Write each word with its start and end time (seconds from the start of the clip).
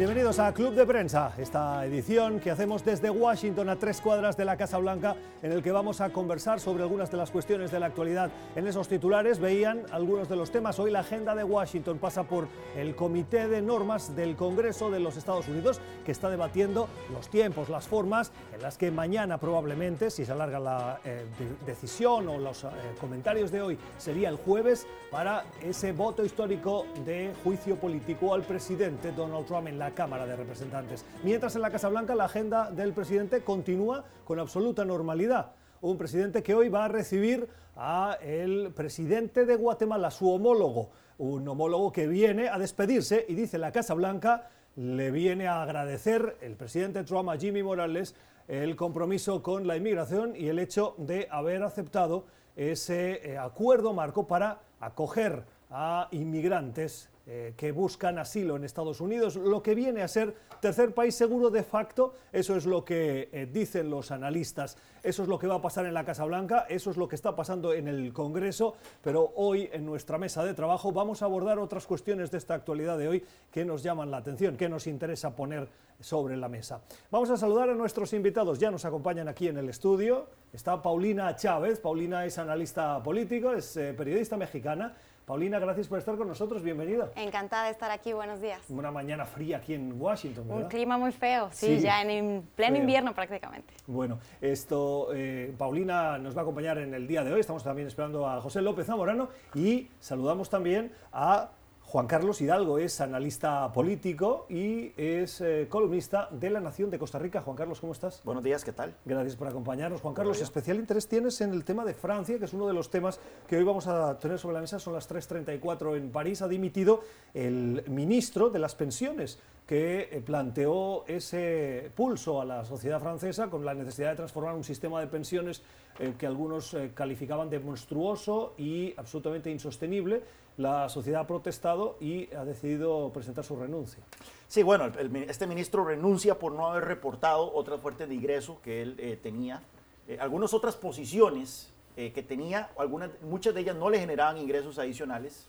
Bienvenidos 0.00 0.38
a 0.38 0.54
Club 0.54 0.72
de 0.72 0.86
Prensa, 0.86 1.34
esta 1.36 1.84
edición 1.84 2.40
que 2.40 2.50
hacemos 2.50 2.82
desde 2.82 3.10
Washington 3.10 3.68
a 3.68 3.76
tres 3.76 4.00
cuadras 4.00 4.34
de 4.34 4.46
la 4.46 4.56
Casa 4.56 4.78
Blanca, 4.78 5.14
en 5.42 5.52
el 5.52 5.62
que 5.62 5.72
vamos 5.72 6.00
a 6.00 6.08
conversar 6.08 6.58
sobre 6.58 6.84
algunas 6.84 7.10
de 7.10 7.18
las 7.18 7.30
cuestiones 7.30 7.70
de 7.70 7.80
la 7.80 7.84
actualidad. 7.84 8.30
En 8.56 8.66
esos 8.66 8.88
titulares 8.88 9.40
veían 9.40 9.82
algunos 9.92 10.26
de 10.30 10.36
los 10.36 10.50
temas. 10.50 10.78
Hoy 10.78 10.90
la 10.90 11.00
agenda 11.00 11.34
de 11.34 11.44
Washington 11.44 11.98
pasa 11.98 12.22
por 12.22 12.48
el 12.76 12.96
Comité 12.96 13.46
de 13.46 13.60
Normas 13.60 14.16
del 14.16 14.36
Congreso 14.36 14.90
de 14.90 15.00
los 15.00 15.18
Estados 15.18 15.48
Unidos, 15.48 15.82
que 16.06 16.12
está 16.12 16.30
debatiendo 16.30 16.88
los 17.12 17.28
tiempos, 17.28 17.68
las 17.68 17.86
formas 17.86 18.32
las 18.60 18.76
que 18.76 18.90
mañana 18.90 19.38
probablemente, 19.38 20.10
si 20.10 20.24
se 20.24 20.32
alarga 20.32 20.58
la 20.60 21.00
eh, 21.04 21.24
decisión 21.64 22.28
o 22.28 22.38
los 22.38 22.64
eh, 22.64 22.68
comentarios 23.00 23.50
de 23.50 23.62
hoy, 23.62 23.78
sería 23.98 24.28
el 24.28 24.36
jueves 24.36 24.86
para 25.10 25.44
ese 25.62 25.92
voto 25.92 26.24
histórico 26.24 26.84
de 27.04 27.32
juicio 27.42 27.76
político 27.76 28.34
al 28.34 28.42
presidente 28.42 29.12
Donald 29.12 29.46
Trump 29.46 29.68
en 29.68 29.78
la 29.78 29.92
Cámara 29.92 30.26
de 30.26 30.36
Representantes. 30.36 31.04
Mientras 31.22 31.56
en 31.56 31.62
la 31.62 31.70
Casa 31.70 31.88
Blanca 31.88 32.14
la 32.14 32.24
agenda 32.24 32.70
del 32.70 32.92
presidente 32.92 33.42
continúa 33.42 34.04
con 34.24 34.38
absoluta 34.38 34.84
normalidad. 34.84 35.52
Un 35.80 35.96
presidente 35.96 36.42
que 36.42 36.54
hoy 36.54 36.68
va 36.68 36.84
a 36.84 36.88
recibir 36.88 37.48
a 37.76 38.18
el 38.20 38.72
presidente 38.74 39.46
de 39.46 39.56
Guatemala, 39.56 40.10
su 40.10 40.30
homólogo, 40.30 40.90
un 41.16 41.48
homólogo 41.48 41.92
que 41.92 42.06
viene 42.06 42.48
a 42.48 42.58
despedirse 42.58 43.24
y 43.28 43.34
dice 43.34 43.56
la 43.56 43.72
Casa 43.72 43.94
Blanca 43.94 44.48
le 44.76 45.10
viene 45.10 45.46
a 45.46 45.62
agradecer 45.62 46.36
el 46.42 46.56
presidente 46.56 47.02
Trump 47.04 47.28
a 47.30 47.36
Jimmy 47.36 47.62
Morales 47.62 48.14
el 48.50 48.74
compromiso 48.74 49.44
con 49.44 49.68
la 49.68 49.76
inmigración 49.76 50.34
y 50.34 50.48
el 50.48 50.58
hecho 50.58 50.96
de 50.98 51.28
haber 51.30 51.62
aceptado 51.62 52.24
ese 52.56 53.30
eh, 53.30 53.38
acuerdo 53.38 53.92
marco 53.92 54.26
para 54.26 54.60
acoger 54.80 55.44
a 55.70 56.08
inmigrantes 56.10 57.09
eh, 57.26 57.54
que 57.56 57.70
buscan 57.70 58.18
asilo 58.18 58.56
en 58.56 58.64
Estados 58.64 59.00
Unidos, 59.00 59.36
lo 59.36 59.62
que 59.62 59.74
viene 59.74 60.02
a 60.02 60.08
ser 60.08 60.34
tercer 60.60 60.94
país 60.94 61.14
seguro 61.14 61.50
de 61.50 61.62
facto, 61.62 62.14
eso 62.32 62.56
es 62.56 62.66
lo 62.66 62.84
que 62.84 63.28
eh, 63.32 63.46
dicen 63.50 63.90
los 63.90 64.10
analistas, 64.10 64.76
eso 65.02 65.22
es 65.22 65.28
lo 65.28 65.38
que 65.38 65.46
va 65.46 65.56
a 65.56 65.62
pasar 65.62 65.86
en 65.86 65.94
la 65.94 66.04
Casa 66.04 66.24
Blanca, 66.24 66.66
eso 66.68 66.90
es 66.90 66.96
lo 66.96 67.08
que 67.08 67.16
está 67.16 67.36
pasando 67.36 67.72
en 67.72 67.88
el 67.88 68.12
Congreso, 68.12 68.74
pero 69.02 69.32
hoy 69.36 69.68
en 69.72 69.84
nuestra 69.86 70.18
mesa 70.18 70.44
de 70.44 70.54
trabajo 70.54 70.92
vamos 70.92 71.22
a 71.22 71.26
abordar 71.26 71.58
otras 71.58 71.86
cuestiones 71.86 72.30
de 72.30 72.38
esta 72.38 72.54
actualidad 72.54 72.98
de 72.98 73.08
hoy 73.08 73.24
que 73.50 73.64
nos 73.64 73.82
llaman 73.82 74.10
la 74.10 74.16
atención, 74.16 74.56
que 74.56 74.68
nos 74.68 74.86
interesa 74.86 75.36
poner 75.36 75.68
sobre 76.00 76.36
la 76.36 76.48
mesa. 76.48 76.80
Vamos 77.10 77.30
a 77.30 77.36
saludar 77.36 77.68
a 77.68 77.74
nuestros 77.74 78.12
invitados, 78.12 78.58
ya 78.58 78.70
nos 78.70 78.84
acompañan 78.84 79.28
aquí 79.28 79.48
en 79.48 79.58
el 79.58 79.68
estudio, 79.68 80.26
está 80.52 80.82
Paulina 80.82 81.36
Chávez, 81.36 81.78
Paulina 81.78 82.24
es 82.24 82.38
analista 82.38 83.02
político, 83.02 83.52
es 83.52 83.76
eh, 83.76 83.94
periodista 83.96 84.36
mexicana, 84.36 84.96
Paulina, 85.26 85.58
gracias 85.60 85.86
por 85.86 85.98
estar 85.98 86.16
con 86.16 86.26
nosotros, 86.26 86.62
bienvenida. 86.62 87.10
Encantada 87.14 87.66
de 87.66 87.70
estar 87.70 87.90
aquí, 87.90 88.12
buenos 88.12 88.40
días. 88.40 88.60
Una 88.68 88.90
mañana 88.90 89.24
fría 89.24 89.58
aquí 89.58 89.74
en 89.74 90.00
Washington, 90.00 90.48
¿verdad? 90.48 90.62
Un 90.64 90.68
clima 90.68 90.98
muy 90.98 91.12
feo, 91.12 91.48
sí, 91.52 91.78
ya 91.78 92.02
en 92.02 92.48
pleno 92.56 92.76
invierno 92.76 93.14
prácticamente. 93.14 93.72
Bueno, 93.86 94.18
esto, 94.40 95.08
eh, 95.14 95.54
Paulina 95.56 96.18
nos 96.18 96.36
va 96.36 96.40
a 96.40 96.42
acompañar 96.42 96.78
en 96.78 96.94
el 96.94 97.06
día 97.06 97.22
de 97.22 97.32
hoy, 97.32 97.40
estamos 97.40 97.62
también 97.62 97.86
esperando 97.86 98.28
a 98.28 98.40
José 98.40 98.60
López 98.60 98.86
Zamorano 98.86 99.28
y 99.54 99.88
saludamos 100.00 100.50
también 100.50 100.92
a 101.12 101.50
Juan 101.90 102.06
Carlos 102.06 102.40
Hidalgo 102.40 102.78
es 102.78 103.00
analista 103.00 103.72
político 103.72 104.46
y 104.48 104.92
es 104.96 105.40
eh, 105.40 105.66
columnista 105.68 106.28
de 106.30 106.48
La 106.48 106.60
Nación 106.60 106.88
de 106.88 107.00
Costa 107.00 107.18
Rica. 107.18 107.40
Juan 107.40 107.56
Carlos, 107.56 107.80
¿cómo 107.80 107.92
estás? 107.92 108.22
Buenos 108.22 108.44
días, 108.44 108.64
¿qué 108.64 108.70
tal? 108.70 108.94
Gracias 109.04 109.34
por 109.34 109.48
acompañarnos. 109.48 110.00
Juan 110.00 110.14
Carlos, 110.14 110.40
especial 110.40 110.76
interés 110.76 111.08
tienes 111.08 111.40
en 111.40 111.50
el 111.50 111.64
tema 111.64 111.84
de 111.84 111.92
Francia, 111.94 112.38
que 112.38 112.44
es 112.44 112.52
uno 112.52 112.68
de 112.68 112.74
los 112.74 112.90
temas 112.90 113.18
que 113.48 113.56
hoy 113.56 113.64
vamos 113.64 113.88
a 113.88 114.16
tener 114.20 114.38
sobre 114.38 114.54
la 114.54 114.60
mesa. 114.60 114.78
Son 114.78 114.92
las 114.92 115.10
3.34 115.10 115.96
en 115.96 116.12
París. 116.12 116.42
Ha 116.42 116.46
dimitido 116.46 117.00
el 117.34 117.82
ministro 117.88 118.50
de 118.50 118.60
las 118.60 118.76
pensiones 118.76 119.40
que 119.66 120.10
eh, 120.12 120.22
planteó 120.24 121.04
ese 121.08 121.90
pulso 121.96 122.40
a 122.40 122.44
la 122.44 122.64
sociedad 122.64 123.00
francesa 123.00 123.50
con 123.50 123.64
la 123.64 123.74
necesidad 123.74 124.10
de 124.10 124.16
transformar 124.16 124.54
un 124.54 124.62
sistema 124.62 125.00
de 125.00 125.08
pensiones 125.08 125.64
eh, 125.98 126.14
que 126.16 126.26
algunos 126.28 126.76
calificaban 126.94 127.50
de 127.50 127.58
monstruoso 127.58 128.54
y 128.56 128.94
absolutamente 128.96 129.50
insostenible 129.50 130.22
la 130.60 130.90
sociedad 130.90 131.22
ha 131.22 131.26
protestado 131.26 131.96
y 132.00 132.32
ha 132.34 132.44
decidido 132.44 133.10
presentar 133.14 133.44
su 133.44 133.56
renuncia. 133.56 134.04
Sí, 134.46 134.62
bueno, 134.62 134.92
este 135.26 135.46
ministro 135.46 135.84
renuncia 135.84 136.38
por 136.38 136.52
no 136.52 136.66
haber 136.66 136.84
reportado 136.84 137.50
otra 137.54 137.78
fuente 137.78 138.06
de 138.06 138.14
ingreso 138.14 138.60
que 138.62 138.82
él 138.82 138.94
eh, 138.98 139.18
tenía. 139.22 139.62
Eh, 140.06 140.18
algunas 140.20 140.52
otras 140.52 140.76
posiciones 140.76 141.72
eh, 141.96 142.12
que 142.12 142.22
tenía, 142.22 142.70
algunas, 142.76 143.10
muchas 143.22 143.54
de 143.54 143.62
ellas 143.62 143.76
no 143.76 143.88
le 143.88 143.98
generaban 143.98 144.36
ingresos 144.36 144.78
adicionales, 144.78 145.46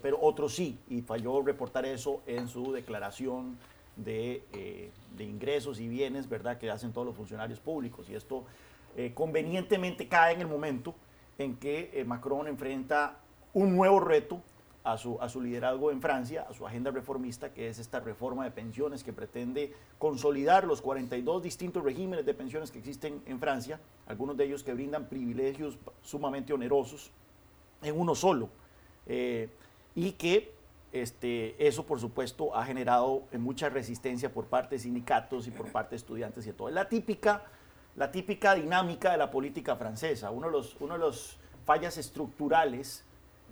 pero 0.00 0.18
otros 0.18 0.54
sí, 0.54 0.78
y 0.88 1.02
falló 1.02 1.42
reportar 1.42 1.84
eso 1.84 2.22
en 2.26 2.48
su 2.48 2.72
declaración 2.72 3.58
de, 3.96 4.42
de, 5.14 5.24
ingresos 5.24 5.78
y 5.78 5.88
bienes, 5.88 6.26
¿verdad?, 6.26 6.56
que 6.56 6.70
hacen 6.70 6.90
todos 6.90 7.06
los 7.06 7.14
funcionarios 7.14 7.60
públicos. 7.60 8.08
Y 8.08 8.14
esto 8.14 8.44
convenientemente 9.12 10.08
cae 10.08 10.32
en 10.32 10.40
el 10.40 10.46
momento 10.46 10.94
en 11.36 11.56
que 11.56 12.02
Macron 12.06 12.48
enfrenta 12.48 13.18
un 13.54 13.74
nuevo 13.74 14.00
reto 14.00 14.42
a 14.82 14.98
su, 14.98 15.18
a 15.20 15.30
su 15.30 15.40
liderazgo 15.40 15.90
en 15.90 16.02
Francia, 16.02 16.46
a 16.48 16.52
su 16.52 16.66
agenda 16.66 16.90
reformista, 16.90 17.54
que 17.54 17.68
es 17.68 17.78
esta 17.78 18.00
reforma 18.00 18.44
de 18.44 18.50
pensiones 18.50 19.02
que 19.02 19.14
pretende 19.14 19.72
consolidar 19.98 20.64
los 20.66 20.82
42 20.82 21.42
distintos 21.42 21.82
regímenes 21.82 22.26
de 22.26 22.34
pensiones 22.34 22.70
que 22.70 22.80
existen 22.80 23.22
en 23.24 23.40
Francia, 23.40 23.80
algunos 24.06 24.36
de 24.36 24.44
ellos 24.44 24.62
que 24.62 24.74
brindan 24.74 25.06
privilegios 25.06 25.78
sumamente 26.02 26.52
onerosos 26.52 27.10
en 27.80 27.98
uno 27.98 28.14
solo, 28.14 28.50
eh, 29.06 29.48
y 29.94 30.12
que 30.12 30.52
este, 30.92 31.66
eso, 31.66 31.86
por 31.86 31.98
supuesto, 31.98 32.54
ha 32.54 32.64
generado 32.64 33.22
mucha 33.32 33.68
resistencia 33.68 34.32
por 34.32 34.46
parte 34.46 34.74
de 34.74 34.80
sindicatos 34.80 35.46
y 35.46 35.50
por 35.50 35.72
parte 35.72 35.90
de 35.90 35.96
estudiantes 35.96 36.46
y 36.46 36.52
todo. 36.52 36.68
Es 36.68 36.74
la 36.74 36.88
típica, 36.88 37.42
la 37.96 38.12
típica 38.12 38.54
dinámica 38.54 39.12
de 39.12 39.18
la 39.18 39.30
política 39.30 39.76
francesa, 39.76 40.30
uno 40.30 40.48
de 40.48 40.52
los, 40.52 40.76
uno 40.78 40.94
de 40.94 41.00
los 41.00 41.38
fallas 41.64 41.96
estructurales 41.96 43.04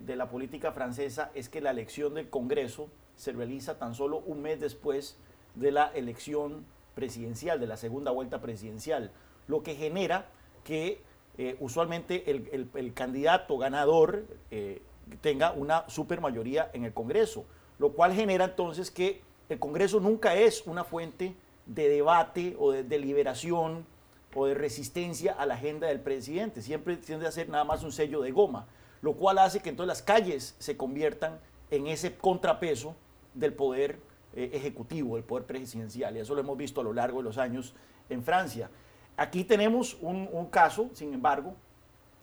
de 0.07 0.17
la 0.17 0.29
política 0.29 0.73
francesa 0.73 1.31
es 1.35 1.49
que 1.49 1.61
la 1.61 1.71
elección 1.71 2.15
del 2.15 2.29
Congreso 2.29 2.89
se 3.17 3.33
realiza 3.33 3.79
tan 3.79 3.95
solo 3.95 4.19
un 4.27 4.43
mes 4.43 4.61
después 4.61 5.17
de 5.55 5.71
la 5.71 5.93
elección 5.95 6.65
presidencial, 6.95 7.61
de 7.61 7.67
la 7.67 7.77
segunda 7.77 8.11
vuelta 8.11 8.41
presidencial, 8.41 9.13
lo 9.47 9.63
que 9.63 9.75
genera 9.75 10.27
que 10.65 11.01
eh, 11.39 11.57
usualmente 11.61 12.31
el, 12.31 12.95
candidato 12.95 13.59
ganador 13.59 14.25
eh, 14.51 14.83
tenga 15.21 15.53
una 15.53 15.89
supermayoría 15.89 16.71
en 16.73 16.85
el 16.85 16.93
Congreso, 16.93 17.45
lo 17.79 17.93
cual 17.93 18.13
genera 18.13 18.47
entonces 18.47 18.91
que 18.91 19.23
el 19.49 19.59
Congreso 19.59 20.01
nunca 20.01 20.35
es 20.35 20.67
una 20.67 20.85
fuente 20.85 21.35
de 21.67 21.89
debate 21.89 22.57
o 22.59 22.73
de 22.73 22.83
deliberación 22.83 23.87
o 24.35 24.47
de 24.47 24.55
resistencia 24.55 25.33
a 25.33 25.47
la 25.47 25.55
agenda 25.55 25.89
del 25.89 26.01
presidente, 26.01 26.63
siempre 26.63 26.97
tiende 26.97 27.27
a 27.27 27.33
ser 27.33 27.49
nada 27.49 27.65
más 27.65 27.83
un 27.83 27.93
sello 27.93 28.21
de 28.21 28.33
goma 28.33 28.67
lo 29.03 29.15
cual 29.15 29.39
hace 29.39 29.61
que 29.61 29.69
entonces 29.69 29.89
las 29.89 30.03
calles 30.03 30.55
se 30.59 30.77
conviertan 30.77 31.39
en 31.71 31.89
ese 31.89 32.17
contrapeso 32.17 32.95
del 33.35 33.53
poder 33.53 33.99
eh, 34.35 34.51
ejecutivo, 34.55 35.17
del 35.17 35.25
poder 35.25 35.45
presidencial. 35.45 36.17
Y 36.17 36.21
eso 36.21 36.35
lo 36.35 36.41
hemos 36.41 36.57
visto 36.57 36.81
a 36.81 36.85
lo 36.85 36.93
largo 36.93 37.19
de 37.19 37.25
los 37.25 37.37
años 37.37 37.75
en 38.09 38.23
Francia. 38.23 38.71
Aquí 39.17 39.45
tenemos 39.45 39.99
un, 40.01 40.47
caso, 40.47 40.89
sin 40.95 41.13
embargo, 41.13 41.55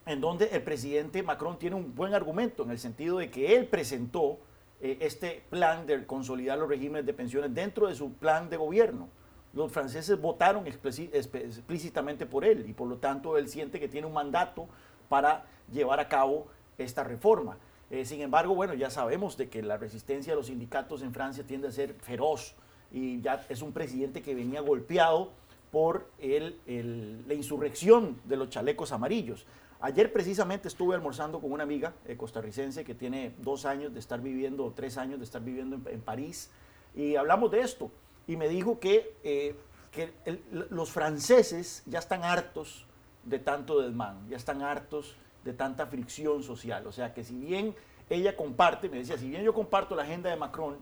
en 0.06 0.22
donde 0.22 0.46
el 0.48 0.64
presidente 0.64 1.22
Macron 1.22 1.60
tiene 1.60 1.76
un 1.76 1.94
buen 1.94 2.14
argumento, 2.14 2.64
en 2.64 2.72
el 2.72 2.80
sentido 2.80 3.18
de 3.18 3.30
que 3.30 3.56
él 3.56 3.68
presentó 3.68 4.40
eh, 4.82 4.98
este 5.02 5.44
plan 5.50 5.86
de 5.86 6.06
consolidar 6.08 6.58
los 6.58 6.70
regímenes 6.70 7.06
de 7.06 7.14
pensiones 7.14 7.54
dentro 7.54 7.88
de 7.88 7.96
su 7.96 8.14
plan 8.14 8.50
de 8.50 8.58
gobierno. 8.58 9.10
Los 9.54 9.72
franceses 9.72 10.20
votaron 10.20 10.66
explícitamente 10.68 12.26
por 12.26 12.46
él 12.46 12.66
y 12.68 12.74
por 12.74 12.88
lo 12.88 12.98
tanto 12.98 13.38
él 13.38 13.50
siente 13.50 13.80
que 13.80 13.88
tiene 13.88 14.06
un 14.06 14.14
mandato 14.14 14.68
para 15.10 15.46
llevar 15.72 16.00
a 16.00 16.08
cabo 16.08 16.48
esta 16.84 17.04
reforma. 17.04 17.58
Eh, 17.92 18.06
sin 18.06 18.22
embargo, 18.22 18.56
bueno, 18.56 18.74
ya 18.74 18.90
sabemos 18.90 19.38
de 19.38 19.50
que 19.50 19.62
la 19.62 19.78
resistencia 19.78 20.34
de 20.34 20.38
los 20.38 20.48
sindicatos 20.48 21.02
en 21.02 21.14
Francia 21.14 21.44
tiende 21.46 21.68
a 21.68 21.72
ser 21.72 21.94
feroz 21.96 22.56
y 22.92 23.22
ya 23.22 23.46
es 23.50 23.62
un 23.62 23.72
presidente 23.72 24.22
que 24.22 24.36
venía 24.36 24.62
golpeado 24.62 25.32
por 25.72 26.10
el, 26.20 27.24
la 27.28 27.34
insurrección 27.34 28.20
de 28.26 28.38
los 28.38 28.50
chalecos 28.50 28.92
amarillos. 28.92 29.46
Ayer 29.82 30.12
precisamente 30.12 30.68
estuve 30.68 30.96
almorzando 30.96 31.40
con 31.40 31.52
una 31.52 31.64
amiga 31.64 31.94
eh, 32.06 32.18
costarricense 32.18 32.84
que 32.84 32.96
tiene 32.96 33.34
dos 33.38 33.66
años 33.66 33.94
de 33.94 34.00
estar 34.00 34.20
viviendo, 34.22 34.74
tres 34.76 34.98
años 34.98 35.20
de 35.20 35.26
estar 35.26 35.42
viviendo 35.42 35.80
en, 35.90 36.02
París, 36.02 36.52
y 36.96 37.16
hablamos 37.16 37.52
de 37.52 37.62
esto. 37.62 37.90
Y 38.28 38.36
me 38.36 38.50
dijo 38.50 38.80
que, 38.80 39.16
eh, 39.24 39.56
que 39.92 40.12
los 40.52 40.92
franceses 40.92 41.84
ya 41.86 42.00
están 42.00 42.24
hartos 42.24 42.86
de 43.24 43.40
tanto 43.40 43.82
desmán, 43.82 44.28
ya 44.30 44.38
están 44.38 44.62
hartos 44.62 45.16
de 45.44 45.54
tanta 45.54 45.88
fricción 45.88 46.44
social. 46.44 46.86
O 46.88 46.92
sea 46.92 47.14
que 47.14 47.24
si 47.24 47.36
bien 47.36 47.76
ella 48.10 48.36
comparte, 48.36 48.90
me 48.90 48.98
decía, 48.98 49.18
si 49.18 49.30
bien 49.30 49.44
yo 49.44 49.54
comparto 49.54 49.96
la 49.96 50.04
agenda 50.04 50.30
de 50.30 50.36
Macron, 50.36 50.78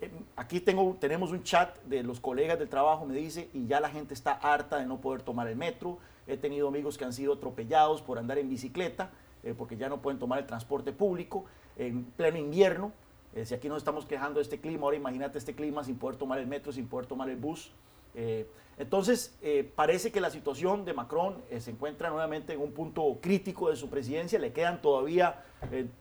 eh, 0.00 0.10
aquí 0.36 0.60
tengo, 0.60 0.96
tenemos 0.98 1.30
un 1.30 1.42
chat 1.42 1.78
de 1.84 2.02
los 2.02 2.20
colegas 2.20 2.58
del 2.58 2.68
trabajo, 2.68 3.04
me 3.04 3.14
dice, 3.14 3.50
y 3.52 3.66
ya 3.66 3.80
la 3.80 3.90
gente 3.90 4.14
está 4.14 4.32
harta 4.32 4.78
de 4.78 4.86
no 4.86 5.00
poder 5.00 5.22
tomar 5.22 5.46
el 5.48 5.56
metro. 5.56 5.98
He 6.26 6.36
tenido 6.36 6.68
amigos 6.68 6.96
que 6.96 7.04
han 7.04 7.12
sido 7.12 7.34
atropellados 7.34 8.00
por 8.00 8.18
andar 8.18 8.38
en 8.38 8.48
bicicleta, 8.48 9.10
eh, 9.42 9.54
porque 9.56 9.76
ya 9.76 9.88
no 9.88 10.00
pueden 10.00 10.18
tomar 10.18 10.38
el 10.38 10.46
transporte 10.46 10.92
público 10.92 11.44
en 11.76 12.04
pleno 12.04 12.38
invierno. 12.38 12.92
Eh, 13.34 13.44
si 13.44 13.54
aquí 13.54 13.68
nos 13.68 13.78
estamos 13.78 14.06
quejando 14.06 14.38
de 14.38 14.42
este 14.42 14.58
clima, 14.58 14.84
ahora 14.84 14.96
imagínate 14.96 15.38
este 15.38 15.54
clima 15.54 15.84
sin 15.84 15.96
poder 15.96 16.16
tomar 16.16 16.38
el 16.38 16.46
metro, 16.46 16.72
sin 16.72 16.88
poder 16.88 17.06
tomar 17.06 17.28
el 17.28 17.36
bus. 17.36 17.72
Eh, 18.14 18.46
entonces, 18.76 19.36
eh, 19.42 19.70
parece 19.74 20.10
que 20.10 20.20
la 20.20 20.30
situación 20.30 20.84
de 20.84 20.92
Macron 20.92 21.42
se 21.58 21.70
encuentra 21.70 22.10
nuevamente 22.10 22.54
en 22.54 22.60
un 22.60 22.72
punto 22.72 23.18
crítico 23.20 23.70
de 23.70 23.76
su 23.76 23.88
presidencia, 23.88 24.38
le 24.38 24.52
quedan 24.52 24.82
todavía 24.82 25.44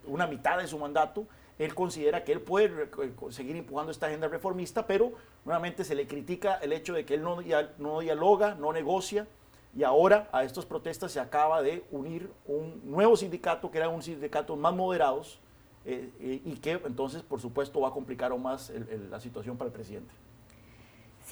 una 0.08 0.26
mitad 0.26 0.58
de 0.58 0.68
su 0.68 0.80
mandato. 0.80 1.28
Él 1.60 1.76
considera 1.76 2.24
que 2.24 2.32
él 2.32 2.42
puede 2.42 2.90
seguir 3.30 3.56
empujando 3.56 3.92
esta 3.92 4.08
agenda 4.08 4.28
reformista, 4.28 4.88
pero 4.88 5.12
nuevamente 5.46 5.84
se 5.84 5.94
le 5.94 6.08
critica 6.08 6.56
el 6.56 6.74
hecho 6.74 6.94
de 6.96 7.06
que 7.06 7.14
él 7.14 7.22
no, 7.22 7.38
no 7.78 8.00
dialoga, 8.00 8.56
no 8.56 8.74
negocia, 8.74 9.28
y 9.76 9.84
ahora 9.84 10.30
a 10.32 10.44
estas 10.44 10.66
protestas 10.66 11.12
se 11.12 11.20
acaba 11.20 11.62
de 11.62 11.84
unir 11.92 12.30
un 12.46 12.82
nuevo 12.84 13.18
sindicato, 13.18 13.72
que 13.72 13.80
era 13.80 13.90
un 13.90 14.04
sindicato 14.04 14.56
más 14.56 14.74
moderados, 14.74 15.40
eh, 15.86 16.12
eh, 16.20 16.42
y 16.46 16.56
que 16.58 16.72
entonces, 16.72 17.24
por 17.24 17.42
supuesto, 17.42 17.82
va 17.82 17.90
a 17.90 17.92
complicar 17.92 18.32
aún 18.32 18.44
más 18.44 18.72
la 19.10 19.20
situación 19.20 19.58
para 19.58 19.68
el 19.68 19.74
presidente. 19.74 20.14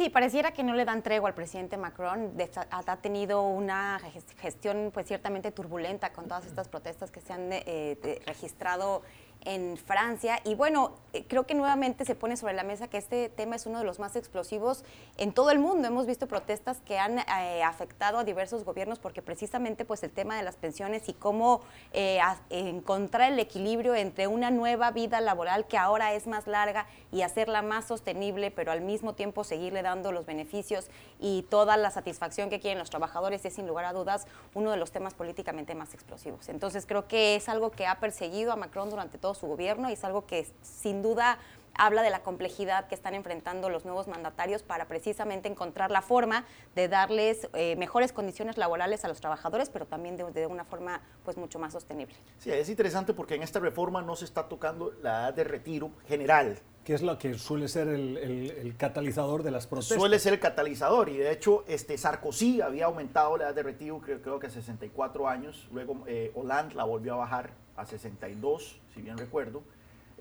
Sí, 0.01 0.09
pareciera 0.09 0.49
que 0.51 0.63
no 0.63 0.73
le 0.73 0.83
dan 0.83 1.03
tregua 1.03 1.29
al 1.29 1.35
presidente 1.35 1.77
Macron. 1.77 2.33
Ha 2.71 2.97
tenido 2.97 3.43
una 3.43 4.01
gestión 4.39 4.89
pues 4.91 5.05
ciertamente 5.05 5.51
turbulenta 5.51 6.11
con 6.11 6.27
todas 6.27 6.47
estas 6.47 6.67
protestas 6.69 7.11
que 7.11 7.21
se 7.21 7.33
han 7.33 7.49
eh, 7.51 8.19
registrado 8.25 9.03
en 9.45 9.77
Francia. 9.77 10.39
Y 10.43 10.55
bueno, 10.55 10.91
eh, 11.13 11.25
creo 11.27 11.45
que 11.45 11.53
nuevamente 11.53 12.05
se 12.05 12.15
pone 12.15 12.37
sobre 12.37 12.53
la 12.53 12.63
mesa 12.63 12.87
que 12.87 12.97
este 12.97 13.29
tema 13.29 13.55
es 13.55 13.65
uno 13.65 13.79
de 13.79 13.85
los 13.85 13.99
más 13.99 14.15
explosivos 14.15 14.83
en 15.17 15.33
todo 15.33 15.51
el 15.51 15.59
mundo. 15.59 15.87
Hemos 15.87 16.05
visto 16.05 16.27
protestas 16.27 16.79
que 16.81 16.99
han 16.99 17.19
eh, 17.19 17.63
afectado 17.63 18.19
a 18.19 18.23
diversos 18.23 18.63
gobiernos 18.63 18.99
porque 18.99 19.21
precisamente 19.21 19.85
pues 19.85 20.03
el 20.03 20.11
tema 20.11 20.37
de 20.37 20.43
las 20.43 20.55
pensiones 20.55 21.09
y 21.09 21.13
cómo 21.13 21.61
eh, 21.93 22.19
encontrar 22.49 23.31
el 23.31 23.39
equilibrio 23.39 23.95
entre 23.95 24.27
una 24.27 24.51
nueva 24.51 24.91
vida 24.91 25.21
laboral 25.21 25.65
que 25.67 25.77
ahora 25.77 26.13
es 26.13 26.27
más 26.27 26.47
larga 26.47 26.85
y 27.11 27.23
hacerla 27.23 27.61
más 27.61 27.85
sostenible, 27.85 28.51
pero 28.51 28.71
al 28.71 28.81
mismo 28.81 29.13
tiempo 29.13 29.43
seguirle 29.43 29.81
dando 29.81 30.11
los 30.11 30.25
beneficios 30.25 30.89
y 31.21 31.43
toda 31.43 31.77
la 31.77 31.91
satisfacción 31.91 32.49
que 32.49 32.59
quieren 32.59 32.79
los 32.79 32.89
trabajadores 32.89 33.45
es 33.45 33.53
sin 33.53 33.67
lugar 33.67 33.85
a 33.85 33.93
dudas 33.93 34.25
uno 34.55 34.71
de 34.71 34.77
los 34.77 34.91
temas 34.91 35.13
políticamente 35.13 35.75
más 35.75 35.93
explosivos. 35.93 36.49
Entonces 36.49 36.85
creo 36.87 37.07
que 37.07 37.35
es 37.35 37.47
algo 37.47 37.69
que 37.71 37.85
ha 37.85 37.99
perseguido 37.99 38.51
a 38.51 38.55
Macron 38.55 38.89
durante 38.89 39.19
todo 39.19 39.35
su 39.35 39.45
gobierno 39.45 39.89
y 39.89 39.93
es 39.93 40.03
algo 40.03 40.25
que 40.25 40.47
sin 40.63 41.03
duda 41.03 41.37
habla 41.75 42.03
de 42.03 42.09
la 42.09 42.21
complejidad 42.23 42.87
que 42.87 42.95
están 42.95 43.15
enfrentando 43.15 43.69
los 43.69 43.85
nuevos 43.85 44.07
mandatarios 44.07 44.63
para 44.63 44.87
precisamente 44.87 45.47
encontrar 45.47 45.91
la 45.91 46.01
forma 46.01 46.45
de 46.75 46.87
darles 46.87 47.49
eh, 47.53 47.75
mejores 47.75 48.11
condiciones 48.13 48.57
laborales 48.57 49.05
a 49.05 49.07
los 49.07 49.19
trabajadores, 49.19 49.69
pero 49.69 49.85
también 49.85 50.17
de, 50.17 50.45
una 50.45 50.65
forma 50.65 51.01
pues 51.23 51.37
mucho 51.37 51.59
más 51.59 51.73
sostenible. 51.73 52.15
Sí, 52.39 52.51
es 52.51 52.69
interesante 52.69 53.13
porque 53.13 53.35
en 53.35 53.43
esta 53.43 53.59
reforma 53.59 54.01
no 54.01 54.15
se 54.15 54.25
está 54.25 54.47
tocando 54.47 54.93
la 55.01 55.21
edad 55.21 55.33
de 55.33 55.43
retiro 55.43 55.91
general. 56.07 56.59
Que 56.83 56.95
es 56.95 57.03
lo 57.03 57.19
que 57.19 57.35
suele 57.35 57.67
ser 57.67 57.87
el, 57.87 58.73
catalizador 58.75 59.43
de 59.43 59.51
las 59.51 59.67
protestas. 59.67 59.99
Suele 59.99 60.17
ser 60.17 60.33
el 60.33 60.39
catalizador 60.39 61.09
y 61.09 61.17
de 61.17 61.31
hecho 61.31 61.63
este 61.67 61.95
Sarkozy 61.95 62.59
había 62.61 62.85
aumentado 62.85 63.37
la 63.37 63.45
edad 63.45 63.55
de 63.55 63.61
retiro 63.61 64.01
creo, 64.01 64.19
creo 64.19 64.39
que 64.39 64.47
a 64.47 64.49
64 64.49 65.27
años, 65.27 65.67
luego 65.71 66.03
eh, 66.07 66.31
Hollande 66.33 66.73
la 66.73 66.83
volvió 66.83 67.13
a 67.13 67.17
bajar 67.17 67.51
a 67.77 67.85
62, 67.85 68.79
si 68.95 69.01
bien 69.01 69.17
recuerdo. 69.17 69.61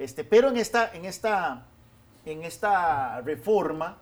Este, 0.01 0.25
pero 0.25 0.49
en 0.49 0.57
esta, 0.57 0.91
en 0.95 1.05
esta, 1.05 1.67
en 2.25 2.43
esta 2.43 3.21
reforma, 3.21 3.99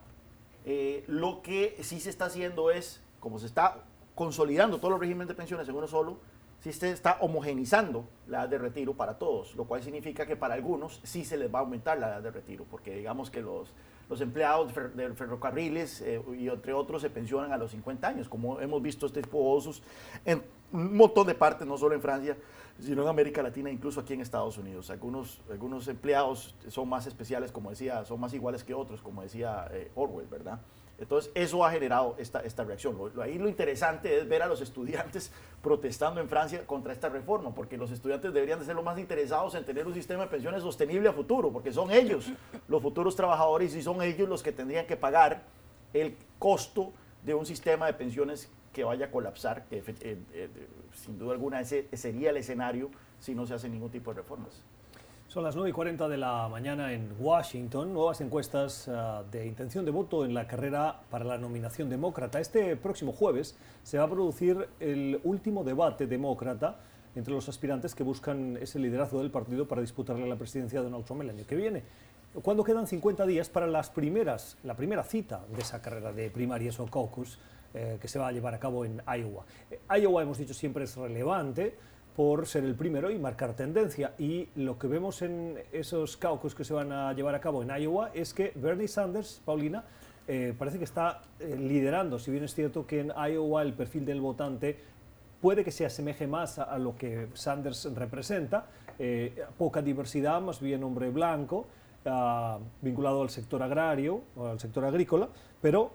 eh, 0.64 1.02
lo 1.08 1.42
que 1.42 1.76
sí 1.82 1.98
se 1.98 2.08
está 2.08 2.26
haciendo 2.26 2.70
es, 2.70 3.00
como 3.18 3.40
se 3.40 3.46
está 3.46 3.78
consolidando 4.14 4.78
todos 4.78 4.92
los 4.92 5.00
regímenes 5.00 5.26
de 5.26 5.34
pensiones 5.34 5.68
en 5.68 5.74
uno 5.74 5.88
solo, 5.88 6.18
sí 6.60 6.72
se 6.72 6.92
está 6.92 7.18
homogenizando 7.20 8.04
la 8.28 8.42
edad 8.42 8.48
de 8.48 8.58
retiro 8.58 8.94
para 8.94 9.18
todos, 9.18 9.56
lo 9.56 9.64
cual 9.64 9.82
significa 9.82 10.24
que 10.24 10.36
para 10.36 10.54
algunos 10.54 11.00
sí 11.02 11.24
se 11.24 11.36
les 11.36 11.52
va 11.52 11.58
a 11.58 11.62
aumentar 11.62 11.98
la 11.98 12.06
edad 12.10 12.22
de 12.22 12.30
retiro, 12.30 12.64
porque 12.70 12.94
digamos 12.94 13.28
que 13.28 13.40
los, 13.40 13.72
los 14.08 14.20
empleados 14.20 14.72
de 14.94 15.12
ferrocarriles 15.14 16.00
eh, 16.02 16.22
y 16.38 16.48
entre 16.48 16.74
otros 16.74 17.02
se 17.02 17.10
pensionan 17.10 17.52
a 17.52 17.56
los 17.56 17.72
50 17.72 18.06
años, 18.06 18.28
como 18.28 18.60
hemos 18.60 18.80
visto 18.80 19.06
este 19.06 19.20
tipo 19.20 19.60
en 20.24 20.44
un 20.72 20.96
montón 20.96 21.26
de 21.26 21.34
partes, 21.34 21.66
no 21.66 21.76
solo 21.76 21.96
en 21.96 22.02
Francia, 22.02 22.36
sino 22.80 23.02
en 23.02 23.08
América 23.08 23.42
Latina, 23.42 23.70
incluso 23.70 24.00
aquí 24.00 24.14
en 24.14 24.20
Estados 24.20 24.56
Unidos. 24.58 24.90
Algunos, 24.90 25.40
algunos 25.50 25.88
empleados 25.88 26.54
son 26.68 26.88
más 26.88 27.06
especiales, 27.06 27.50
como 27.50 27.70
decía, 27.70 28.04
son 28.04 28.20
más 28.20 28.32
iguales 28.34 28.62
que 28.62 28.74
otros, 28.74 29.00
como 29.02 29.22
decía 29.22 29.68
eh, 29.72 29.90
Orwell, 29.94 30.26
¿verdad? 30.26 30.60
Entonces, 31.00 31.30
eso 31.34 31.64
ha 31.64 31.70
generado 31.70 32.16
esta, 32.18 32.40
esta 32.40 32.64
reacción. 32.64 32.96
ahí 33.22 33.38
lo 33.38 33.48
interesante 33.48 34.18
es 34.18 34.28
ver 34.28 34.42
a 34.42 34.46
los 34.46 34.60
estudiantes 34.62 35.32
protestando 35.62 36.20
en 36.20 36.28
Francia 36.28 36.66
contra 36.66 36.92
esta 36.92 37.08
reforma, 37.08 37.54
porque 37.54 37.76
los 37.76 37.90
estudiantes 37.90 38.32
deberían 38.32 38.58
de 38.58 38.64
ser 38.64 38.74
los 38.74 38.84
más 38.84 38.98
interesados 38.98 39.54
en 39.54 39.64
tener 39.64 39.86
un 39.86 39.94
sistema 39.94 40.24
de 40.24 40.28
pensiones 40.28 40.62
sostenible 40.62 41.08
a 41.08 41.12
futuro, 41.12 41.52
porque 41.52 41.72
son 41.72 41.90
ellos 41.90 42.30
los 42.68 42.82
futuros 42.82 43.14
trabajadores 43.14 43.74
y 43.74 43.82
son 43.82 44.02
ellos 44.02 44.28
los 44.28 44.42
que 44.42 44.52
tendrían 44.52 44.86
que 44.86 44.96
pagar 44.96 45.42
el 45.92 46.16
costo 46.38 46.92
de 47.24 47.34
un 47.34 47.46
sistema 47.46 47.86
de 47.86 47.94
pensiones 47.94 48.50
que 48.78 48.84
vaya 48.84 49.06
a 49.06 49.10
colapsar, 49.10 49.64
que 49.64 49.78
eh, 49.78 49.84
eh, 50.32 50.48
sin 50.94 51.18
duda 51.18 51.32
alguna 51.32 51.60
ese 51.60 51.88
sería 51.94 52.30
el 52.30 52.36
escenario 52.36 52.90
si 53.18 53.34
no 53.34 53.44
se 53.44 53.54
hace 53.54 53.68
ningún 53.68 53.90
tipo 53.90 54.12
de 54.12 54.20
reformas. 54.20 54.62
Son 55.26 55.42
las 55.42 55.56
9 55.56 55.70
y 55.70 55.72
40 55.72 56.08
de 56.08 56.16
la 56.16 56.48
mañana 56.48 56.92
en 56.92 57.12
Washington. 57.18 57.92
Nuevas 57.92 58.20
encuestas 58.20 58.86
ah, 58.86 59.24
de 59.32 59.48
intención 59.48 59.84
de 59.84 59.90
voto 59.90 60.24
en 60.24 60.32
la 60.32 60.46
carrera 60.46 61.00
para 61.10 61.24
la 61.24 61.38
nominación 61.38 61.90
demócrata. 61.90 62.38
Este 62.38 62.76
próximo 62.76 63.10
jueves 63.10 63.58
se 63.82 63.98
va 63.98 64.04
a 64.04 64.08
producir 64.08 64.68
el 64.78 65.20
último 65.24 65.64
debate 65.64 66.06
demócrata 66.06 66.76
entre 67.16 67.34
los 67.34 67.48
aspirantes 67.48 67.96
que 67.96 68.04
buscan 68.04 68.58
ese 68.58 68.78
liderazgo 68.78 69.18
del 69.18 69.32
partido 69.32 69.66
para 69.66 69.80
disputarle 69.80 70.28
la 70.28 70.36
presidencia 70.36 70.78
de 70.78 70.84
Donald 70.84 71.04
Trump 71.04 71.22
el 71.22 71.30
año 71.30 71.44
que 71.44 71.56
viene. 71.56 71.82
Cuando 72.42 72.62
quedan 72.62 72.86
50 72.86 73.26
días 73.26 73.48
para 73.48 73.66
las 73.66 73.90
primeras, 73.90 74.56
la 74.62 74.76
primera 74.76 75.02
cita 75.02 75.44
de 75.52 75.62
esa 75.62 75.82
carrera 75.82 76.12
de 76.12 76.30
primarias 76.30 76.78
o 76.78 76.86
caucus 76.86 77.40
eh, 77.74 77.98
que 78.00 78.08
se 78.08 78.18
va 78.18 78.28
a 78.28 78.32
llevar 78.32 78.54
a 78.54 78.58
cabo 78.58 78.86
en 78.86 79.02
Iowa. 79.06 79.44
Eh, 79.70 80.00
Iowa, 80.00 80.22
hemos 80.22 80.38
dicho, 80.38 80.54
siempre 80.54 80.84
es 80.84 80.96
relevante 80.96 81.74
por 82.16 82.46
ser 82.46 82.64
el 82.64 82.74
primero 82.74 83.10
y 83.10 83.18
marcar 83.18 83.54
tendencia. 83.54 84.14
Y 84.18 84.48
lo 84.56 84.78
que 84.78 84.86
vemos 84.86 85.20
en 85.20 85.58
esos 85.70 86.16
caucus 86.16 86.54
que 86.54 86.64
se 86.64 86.72
van 86.72 86.92
a 86.92 87.12
llevar 87.12 87.34
a 87.34 87.40
cabo 87.40 87.62
en 87.62 87.68
Iowa 87.68 88.10
es 88.14 88.32
que 88.32 88.52
Bernie 88.54 88.88
Sanders, 88.88 89.42
Paulina, 89.44 89.84
eh, 90.26 90.54
parece 90.58 90.78
que 90.78 90.84
está 90.84 91.20
liderando, 91.38 92.18
si 92.18 92.30
bien 92.30 92.44
es 92.44 92.54
cierto 92.54 92.86
que 92.86 93.00
en 93.00 93.12
Iowa 93.14 93.60
el 93.60 93.74
perfil 93.74 94.06
del 94.06 94.22
votante 94.22 94.78
puede 95.42 95.62
que 95.62 95.70
se 95.70 95.84
asemeje 95.84 96.26
más 96.26 96.58
a, 96.58 96.78
lo 96.78 96.96
que 96.96 97.28
Sanders 97.34 97.94
representa, 97.94 98.66
poca 99.56 99.80
diversidad, 99.82 100.40
más 100.40 100.60
bien 100.60 100.82
hombre 100.84 101.10
blanco, 101.10 101.66
ah, 102.04 102.58
vinculado 102.82 103.22
al 103.22 103.30
sector 103.30 103.62
agrario 103.62 104.22
o 104.36 104.46
al 104.46 104.58
sector 104.58 104.84
agrícola, 104.84 105.28
pero 105.62 105.92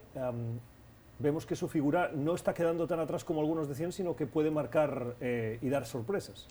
vemos 1.23 1.45
que 1.45 1.55
su 1.55 1.67
figura 1.67 2.11
no 2.13 2.35
está 2.35 2.53
quedando 2.53 2.85
tan 2.85 2.99
atrás 2.99 3.23
como 3.23 3.39
algunos 3.39 3.67
decían, 3.67 3.91
sino 3.91 4.15
que 4.15 4.27
puede 4.27 4.51
marcar 4.51 5.15
eh, 5.21 5.57
y 5.61 5.69
dar 5.69 5.85
sorpresas. 5.85 6.47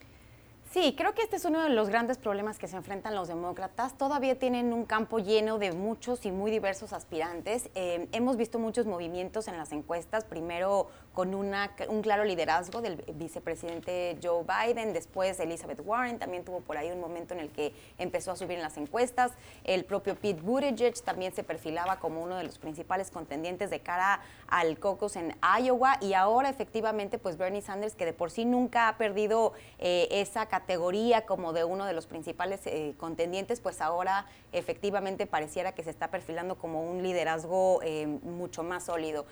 Sí, 0.72 0.94
creo 0.96 1.12
que 1.12 1.20
este 1.20 1.36
es 1.36 1.44
uno 1.44 1.62
de 1.62 1.68
los 1.68 1.90
grandes 1.90 2.16
problemas 2.16 2.58
que 2.58 2.66
se 2.66 2.78
enfrentan 2.78 3.14
los 3.14 3.28
demócratas. 3.28 3.98
Todavía 3.98 4.38
tienen 4.38 4.72
un 4.72 4.86
campo 4.86 5.18
lleno 5.18 5.58
de 5.58 5.72
muchos 5.72 6.24
y 6.24 6.32
muy 6.32 6.50
diversos 6.50 6.94
aspirantes. 6.94 7.68
Eh, 7.74 8.08
hemos 8.12 8.38
visto 8.38 8.58
muchos 8.58 8.86
movimientos 8.86 9.48
en 9.48 9.58
las 9.58 9.70
encuestas, 9.72 10.24
primero 10.24 10.88
con 11.12 11.34
una, 11.34 11.72
un 11.88 12.02
claro 12.02 12.24
liderazgo 12.24 12.80
del 12.80 12.96
vicepresidente 13.14 14.18
Joe 14.22 14.44
Biden, 14.44 14.92
después 14.92 15.38
Elizabeth 15.40 15.80
Warren 15.84 16.18
también 16.18 16.44
tuvo 16.44 16.60
por 16.60 16.76
ahí 16.76 16.90
un 16.90 17.00
momento 17.00 17.34
en 17.34 17.40
el 17.40 17.50
que 17.50 17.74
empezó 17.98 18.30
a 18.30 18.36
subir 18.36 18.52
en 18.52 18.62
las 18.62 18.76
encuestas. 18.76 19.32
El 19.64 19.84
propio 19.84 20.14
Pete 20.14 20.40
Buttigieg 20.40 20.94
también 21.02 21.34
se 21.34 21.44
perfilaba 21.44 21.98
como 21.98 22.22
uno 22.22 22.36
de 22.36 22.44
los 22.44 22.58
principales 22.58 23.10
contendientes 23.10 23.70
de 23.70 23.80
cara 23.80 24.20
al 24.48 24.78
caucus 24.78 25.16
en 25.16 25.36
Iowa 25.60 25.98
y 26.00 26.14
ahora 26.14 26.48
efectivamente 26.48 27.18
pues 27.18 27.36
Bernie 27.36 27.62
Sanders 27.62 27.94
que 27.94 28.04
de 28.04 28.12
por 28.12 28.30
sí 28.30 28.44
nunca 28.44 28.88
ha 28.88 28.96
perdido 28.96 29.52
eh, 29.78 30.08
esa 30.10 30.46
categoría 30.46 31.26
como 31.26 31.52
de 31.52 31.64
uno 31.64 31.84
de 31.84 31.92
los 31.92 32.06
principales 32.06 32.60
eh, 32.66 32.94
contendientes, 32.96 33.60
pues 33.60 33.80
ahora 33.80 34.26
efectivamente 34.52 35.26
pareciera 35.26 35.72
que 35.72 35.82
se 35.82 35.90
está 35.90 36.10
perfilando 36.10 36.56
como 36.56 36.82
un 36.82 37.02
liderazgo 37.02 37.80
eh, 37.82 38.06
mucho 38.06 38.62
más 38.62 38.84
sólido 38.84 39.26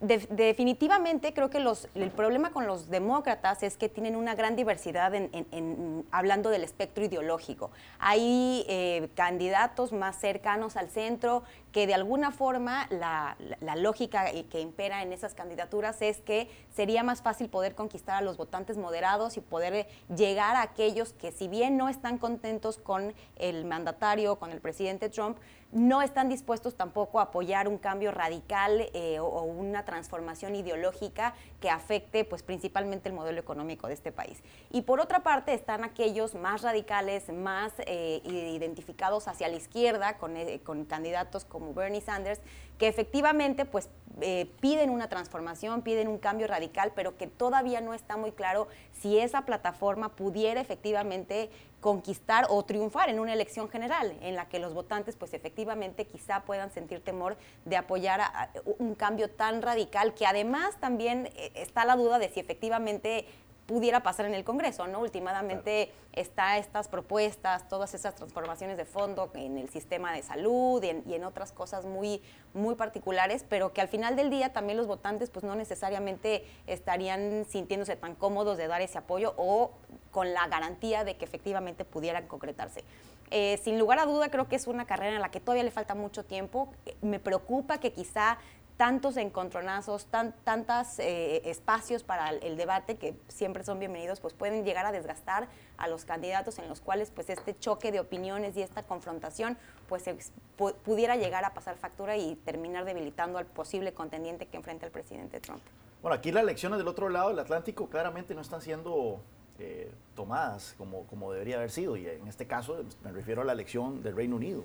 definitivamente 0.00 1.32
creo 1.32 1.48
que 1.48 1.58
los, 1.58 1.88
el 1.94 2.10
problema 2.10 2.50
con 2.50 2.66
los 2.66 2.90
demócratas 2.90 3.62
es 3.62 3.78
que 3.78 3.88
tienen 3.88 4.14
una 4.14 4.34
gran 4.34 4.54
diversidad 4.54 5.14
en, 5.14 6.06
hablando 6.10 6.50
del 6.50 6.64
espectro 6.64 7.04
ideológico. 7.04 7.70
Hay 7.98 8.66
eh, 8.68 9.08
candidatos 9.14 9.92
más 9.92 10.20
cercanos 10.20 10.76
al 10.76 10.90
centro 10.90 11.44
que 11.72 11.86
de 11.86 11.94
alguna 11.94 12.30
forma 12.30 12.86
la, 12.90 13.36
lógica 13.76 14.30
que 14.50 14.60
impera 14.60 15.02
en 15.02 15.12
esas 15.12 15.34
candidaturas 15.34 16.00
es 16.02 16.18
que 16.22 16.48
sería 16.74 17.02
más 17.02 17.22
fácil 17.22 17.48
poder 17.48 17.74
conquistar 17.74 18.16
a 18.16 18.20
los 18.22 18.36
votantes 18.36 18.76
moderados 18.78 19.36
y 19.36 19.40
poder 19.40 19.86
llegar 20.14 20.56
a 20.56 20.62
aquellos 20.62 21.12
que 21.12 21.32
si 21.32 21.48
bien 21.48 21.76
no 21.76 21.88
están 21.88 22.18
contentos 22.18 22.78
con 22.78 23.14
el 23.36 23.64
mandatario, 23.64 24.36
con 24.36 24.52
el 24.52 24.60
presidente 24.60 25.08
Trump, 25.08 25.38
no 25.76 26.00
están 26.00 26.30
dispuestos 26.30 26.74
tampoco 26.74 27.20
a 27.20 27.24
apoyar 27.24 27.68
un 27.68 27.76
cambio 27.76 28.10
radical 28.10 28.88
eh, 28.94 29.18
o, 29.20 29.42
una 29.42 29.84
transformación 29.84 30.56
ideológica 30.56 31.34
que 31.60 31.68
afecte 31.68 32.24
pues 32.24 32.42
principalmente 32.42 33.10
el 33.10 33.14
modelo 33.14 33.38
económico 33.38 33.86
de 33.86 33.92
este 33.92 34.10
país. 34.10 34.42
Y 34.70 34.82
por 34.82 35.00
otra 35.00 35.20
parte 35.20 35.52
están 35.52 35.84
aquellos 35.84 36.34
más 36.34 36.62
radicales, 36.62 37.30
más 37.30 37.74
eh, 37.80 38.22
identificados 38.24 39.28
hacia 39.28 39.48
la 39.48 39.56
izquierda, 39.56 40.16
con, 40.16 40.38
eh, 40.38 40.60
con, 40.64 40.86
candidatos 40.86 41.44
como 41.44 41.74
Bernie 41.74 42.00
Sanders, 42.00 42.40
que 42.78 42.88
efectivamente 42.88 43.66
pues 43.66 43.90
piden 44.60 44.88
una 44.88 45.10
transformación, 45.10 45.82
piden 45.82 46.08
un 46.08 46.16
cambio 46.16 46.46
radical, 46.46 46.92
pero 46.94 47.18
que 47.18 47.26
todavía 47.26 47.82
no 47.82 47.92
está 47.92 48.16
muy 48.16 48.32
claro 48.32 48.66
si 48.94 49.18
esa 49.18 49.42
plataforma 49.44 50.16
pudiera 50.16 50.58
efectivamente 50.58 51.50
conquistar 51.86 52.46
o 52.48 52.64
triunfar 52.64 53.10
en 53.10 53.20
una 53.20 53.32
elección 53.32 53.68
general 53.68 54.12
en 54.20 54.34
la 54.34 54.48
que 54.48 54.58
los 54.58 54.74
votantes 54.74 55.14
pues 55.14 55.32
efectivamente 55.34 56.04
quizá 56.04 56.40
puedan 56.40 56.72
sentir 56.72 56.98
temor 56.98 57.36
de 57.64 57.76
apoyar 57.76 58.20
a, 58.22 58.50
un 58.80 58.96
cambio 58.96 59.30
tan 59.30 59.62
radical 59.62 60.12
que 60.12 60.26
además 60.26 60.74
también 60.80 61.28
eh, 61.36 61.52
está 61.54 61.84
la 61.84 61.94
duda 61.94 62.18
de 62.18 62.28
si 62.28 62.40
efectivamente 62.40 63.26
pudiera 63.66 64.02
pasar 64.02 64.26
en 64.26 64.34
el 64.34 64.44
Congreso, 64.44 64.86
¿no? 64.86 65.00
Últimamente 65.00 65.92
está 66.12 66.56
estas 66.56 66.88
propuestas, 66.88 67.68
todas 67.68 67.94
esas 67.94 68.14
transformaciones 68.14 68.76
de 68.76 68.84
fondo 68.84 69.30
en 69.34 69.58
el 69.58 69.68
sistema 69.68 70.12
de 70.12 70.22
salud 70.22 70.82
y 70.82 71.14
en, 71.14 71.24
otras 71.24 71.52
cosas 71.52 71.84
muy, 71.84 72.22
muy 72.54 72.76
particulares, 72.76 73.44
pero 73.48 73.72
que 73.72 73.80
al 73.80 73.88
final 73.88 74.14
del 74.14 74.30
día 74.30 74.52
también 74.52 74.76
los 74.76 74.86
votantes 74.86 75.30
pues 75.30 75.44
no 75.44 75.56
necesariamente 75.56 76.44
estarían 76.66 77.44
sintiéndose 77.48 77.96
tan 77.96 78.14
cómodos 78.14 78.56
de 78.56 78.68
dar 78.68 78.80
ese 78.80 78.98
apoyo 78.98 79.34
o 79.36 79.72
con 80.12 80.32
la 80.32 80.46
garantía 80.46 81.04
de 81.04 81.16
que 81.16 81.24
efectivamente 81.24 81.84
pudieran 81.84 82.26
concretarse. 82.28 82.84
Eh, 83.32 83.58
sin 83.64 83.78
lugar 83.78 83.98
a 83.98 84.06
duda 84.06 84.30
creo 84.30 84.48
que 84.48 84.54
es 84.54 84.68
una 84.68 84.86
carrera 84.86 85.16
en 85.16 85.20
la 85.20 85.32
que 85.32 85.40
todavía 85.40 85.64
le 85.64 85.72
falta 85.72 85.96
mucho 85.96 86.24
tiempo. 86.24 86.72
Me 87.02 87.18
preocupa 87.18 87.78
que 87.78 87.92
quizá 87.92 88.38
tantos 88.76 89.16
encontronazos, 89.16 90.06
tan, 90.06 90.34
tantos 90.44 90.98
eh, 90.98 91.42
espacios 91.48 92.02
para 92.02 92.30
el, 92.30 92.56
debate 92.56 92.96
que 92.96 93.14
siempre 93.28 93.64
son 93.64 93.78
bienvenidos, 93.78 94.20
pues 94.20 94.34
pueden 94.34 94.64
llegar 94.64 94.84
a 94.84 94.92
desgastar 94.92 95.48
a 95.78 95.88
los 95.88 96.04
candidatos 96.04 96.58
en 96.58 96.68
los 96.68 96.80
cuales 96.80 97.10
pues 97.10 97.30
este 97.30 97.58
choque 97.58 97.90
de 97.90 98.00
opiniones 98.00 98.56
y 98.56 98.62
esta 98.62 98.82
confrontación 98.82 99.56
pues 99.88 100.04
pudiera 100.84 101.16
llegar 101.16 101.44
a 101.44 101.54
pasar 101.54 101.76
factura 101.76 102.16
y 102.16 102.36
terminar 102.36 102.84
debilitando 102.84 103.38
al 103.38 103.46
posible 103.46 103.94
contendiente 103.94 104.46
que 104.46 104.56
enfrenta 104.56 104.86
el 104.86 104.92
presidente 104.92 105.40
Trump. 105.40 105.62
Bueno, 106.02 106.14
aquí 106.14 106.30
las 106.30 106.42
elecciones 106.42 106.78
del 106.78 106.88
otro 106.88 107.08
lado 107.08 107.30
del 107.30 107.38
Atlántico 107.38 107.88
claramente 107.88 108.34
no 108.34 108.42
están 108.42 108.60
siendo 108.60 109.20
eh, 109.58 109.90
tomadas 110.14 110.74
como, 110.76 111.06
como 111.06 111.32
debería 111.32 111.56
haber 111.56 111.70
sido 111.70 111.96
y 111.96 112.06
en 112.06 112.28
este 112.28 112.46
caso 112.46 112.84
me 113.02 113.10
refiero 113.12 113.40
a 113.40 113.44
la 113.44 113.52
elección 113.52 114.02
del 114.02 114.14
Reino 114.14 114.36
Unido. 114.36 114.62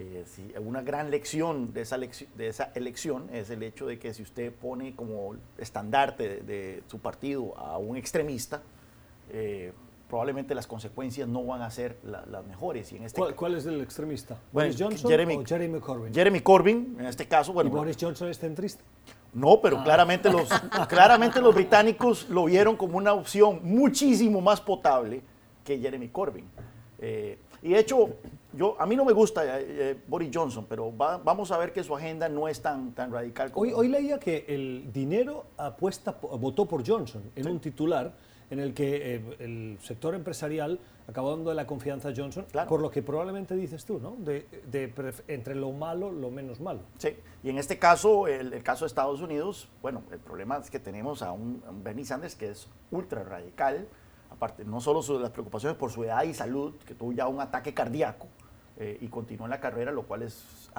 Eh, 0.00 0.24
una 0.60 0.82
gran 0.82 1.10
lección 1.10 1.72
de 1.72 1.80
esa, 1.80 1.98
de 1.98 2.46
esa 2.46 2.70
elección 2.76 3.28
es 3.32 3.50
el 3.50 3.64
hecho 3.64 3.84
de 3.84 3.98
que 3.98 4.14
si 4.14 4.22
usted 4.22 4.52
pone 4.52 4.94
como 4.94 5.34
estandarte 5.58 6.40
de, 6.42 6.84
su 6.86 7.00
partido 7.00 7.58
a 7.58 7.78
un 7.78 7.96
extremista, 7.96 8.62
eh, 9.30 9.72
probablemente 10.08 10.54
las 10.54 10.68
consecuencias 10.68 11.28
no 11.28 11.44
van 11.44 11.62
a 11.62 11.70
ser 11.72 11.96
las 12.04 12.46
mejores. 12.46 12.92
Y 12.92 12.96
en 12.96 13.04
este 13.04 13.20
¿Cuál, 13.34 13.56
es 13.56 13.66
el 13.66 13.80
extremista? 13.80 14.38
¿Boris 14.52 14.76
Johnson 14.78 15.10
Jeremy, 15.10 15.34
o 15.34 15.44
Jeremy 15.44 15.80
Corbyn? 15.80 16.14
Jeremy 16.14 16.40
Corbyn, 16.42 16.96
en 17.00 17.06
este 17.06 17.26
caso. 17.26 17.52
Bueno, 17.52 17.68
¿Y 17.68 17.72
Boris 17.72 17.96
Johnson 18.00 18.28
es 18.28 18.38
centrista? 18.38 18.84
No, 19.34 19.60
pero 19.60 19.78
ah. 19.80 19.84
claramente, 19.84 20.30
los, 20.30 20.48
claramente 20.88 21.40
los 21.40 21.52
británicos 21.52 22.28
lo 22.30 22.44
vieron 22.44 22.76
como 22.76 22.98
una 22.98 23.14
opción 23.14 23.60
muchísimo 23.64 24.40
más 24.40 24.60
potable 24.60 25.22
que 25.64 25.76
Jeremy 25.76 26.08
Corbyn. 26.08 26.44
Eh, 27.00 27.36
y 27.62 27.70
de 27.70 27.78
hecho, 27.80 28.10
yo, 28.58 28.76
a 28.76 28.86
mí 28.86 28.96
no 28.96 29.04
me 29.04 29.12
gusta 29.12 29.60
eh, 29.60 29.66
eh, 29.68 29.96
Boris 30.08 30.30
Johnson, 30.34 30.66
pero 30.68 30.90
vamos 30.90 31.52
a 31.52 31.58
ver 31.58 31.72
que 31.72 31.84
su 31.84 31.94
agenda 31.94 32.28
no 32.28 32.48
es 32.48 32.60
tan, 32.60 32.92
tan 32.92 33.12
radical. 33.12 33.52
Como... 33.52 33.62
Hoy, 33.62 33.72
hoy 33.72 33.86
leía 33.86 34.18
que 34.18 34.44
el 34.48 34.92
dinero 34.92 35.46
apuesta, 35.56 36.16
votó 36.20 36.66
por 36.66 36.84
Johnson 36.84 37.22
en 37.36 37.48
un 37.48 37.60
titular 37.60 38.12
en 38.50 38.58
el 38.58 38.74
que 38.74 39.14
eh, 39.14 39.36
el 39.38 39.78
sector 39.80 40.16
empresarial 40.16 40.80
acabó 41.06 41.30
dando 41.30 41.54
la 41.54 41.68
confianza 41.68 42.08
a 42.08 42.12
Johnson, 42.16 42.46
por 42.68 42.80
lo 42.80 42.90
que 42.90 43.00
probablemente 43.00 43.54
dices 43.54 43.84
tú, 43.84 44.00
¿no? 44.00 44.16
De, 44.18 44.46
entre 45.28 45.54
lo 45.54 45.70
malo, 45.70 46.10
lo 46.10 46.32
menos 46.32 46.58
malo. 46.58 46.80
Sí, 46.98 47.16
y 47.44 47.50
en 47.50 47.58
este 47.58 47.78
caso, 47.78 48.26
el, 48.26 48.60
caso 48.64 48.84
de 48.84 48.88
Estados 48.88 49.20
Unidos, 49.20 49.68
bueno, 49.82 50.02
el 50.10 50.18
problema 50.18 50.56
es 50.56 50.68
que 50.68 50.80
tenemos 50.80 51.22
a 51.22 51.30
un, 51.30 51.62
a 51.64 51.70
un 51.70 51.84
Bernie 51.84 52.04
Sanders 52.04 52.34
que 52.34 52.50
es 52.50 52.68
ultra 52.90 53.22
radical, 53.22 53.86
aparte, 54.30 54.64
no 54.64 54.80
solo 54.80 55.00
las 55.20 55.30
preocupaciones 55.30 55.78
por 55.78 55.92
su 55.92 56.02
edad 56.02 56.24
y 56.24 56.34
salud, 56.34 56.74
que 56.86 56.94
tuvo 56.94 57.12
ya 57.12 57.28
un 57.28 57.40
ataque 57.40 57.72
cardíaco 57.72 58.26
eh, 58.78 58.98
y 59.00 59.08
continuó 59.08 59.46
en 59.46 59.50
la 59.50 59.60
carrera, 59.60 59.92
lo 59.92 60.04
cual 60.04 60.22
es 60.22 60.70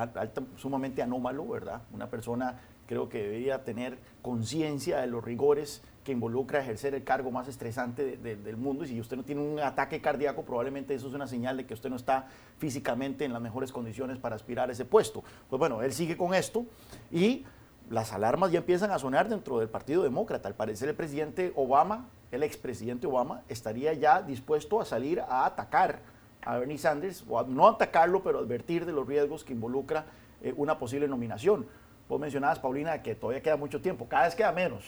sumamente 0.55 1.01
anómalo, 1.01 1.47
¿verdad? 1.47 1.81
Una 1.93 2.09
persona 2.09 2.59
creo 2.87 3.09
que 3.09 3.21
debería 3.21 3.63
tener 3.63 3.99
conciencia 4.21 4.99
de 4.99 5.07
los 5.07 5.23
rigores 5.23 5.83
que 6.03 6.11
involucra 6.11 6.61
ejercer 6.61 6.95
el 6.95 7.03
cargo 7.03 7.29
más 7.29 7.47
estresante 7.47 8.17
del 8.17 8.57
mundo 8.57 8.83
y 8.83 8.87
si 8.87 8.99
usted 8.99 9.17
no 9.17 9.23
tiene 9.23 9.41
un 9.41 9.59
ataque 9.59 10.01
cardíaco 10.01 10.43
probablemente 10.43 10.95
eso 10.95 11.07
es 11.07 11.13
una 11.13 11.27
señal 11.27 11.57
de 11.57 11.65
que 11.65 11.73
usted 11.73 11.89
no 11.89 11.97
está 11.97 12.27
físicamente 12.57 13.25
en 13.25 13.33
las 13.33 13.41
mejores 13.41 13.71
condiciones 13.71 14.17
para 14.17 14.35
aspirar 14.35 14.69
a 14.69 14.71
ese 14.71 14.85
puesto. 14.85 15.23
Pues 15.49 15.59
bueno, 15.59 15.83
él 15.83 15.93
sigue 15.93 16.17
con 16.17 16.33
esto 16.33 16.65
y 17.11 17.45
las 17.89 18.13
alarmas 18.13 18.51
ya 18.51 18.59
empiezan 18.59 18.91
a 18.91 18.97
sonar 18.97 19.29
dentro 19.29 19.59
del 19.59 19.69
Partido 19.69 20.01
Demócrata. 20.03 20.47
Al 20.47 20.55
parecer 20.55 20.89
el 20.89 20.95
presidente 20.95 21.51
Obama 21.55 22.07
el 22.31 22.43
expresidente 22.43 23.07
Obama 23.07 23.41
estaría 23.49 23.93
ya 23.93 24.21
dispuesto 24.21 24.79
a 24.79 24.85
salir 24.85 25.19
a 25.19 25.45
atacar 25.45 25.99
a 26.41 26.57
Bernie 26.57 26.77
Sanders, 26.77 27.23
o 27.27 27.43
no 27.43 27.67
atacarlo, 27.67 28.23
pero 28.23 28.39
advertir 28.39 28.85
de 28.85 28.91
los 28.91 29.07
riesgos 29.07 29.43
que 29.43 29.53
involucra 29.53 30.05
eh, 30.41 30.53
una 30.55 30.77
posible 30.77 31.07
nominación. 31.07 31.65
Vos 32.07 32.19
mencionabas, 32.19 32.59
Paulina, 32.59 33.01
que 33.01 33.15
todavía 33.15 33.41
queda 33.41 33.57
mucho 33.57 33.81
tiempo, 33.81 34.07
cada 34.07 34.25
vez 34.25 34.35
queda 34.35 34.51
menos. 34.51 34.83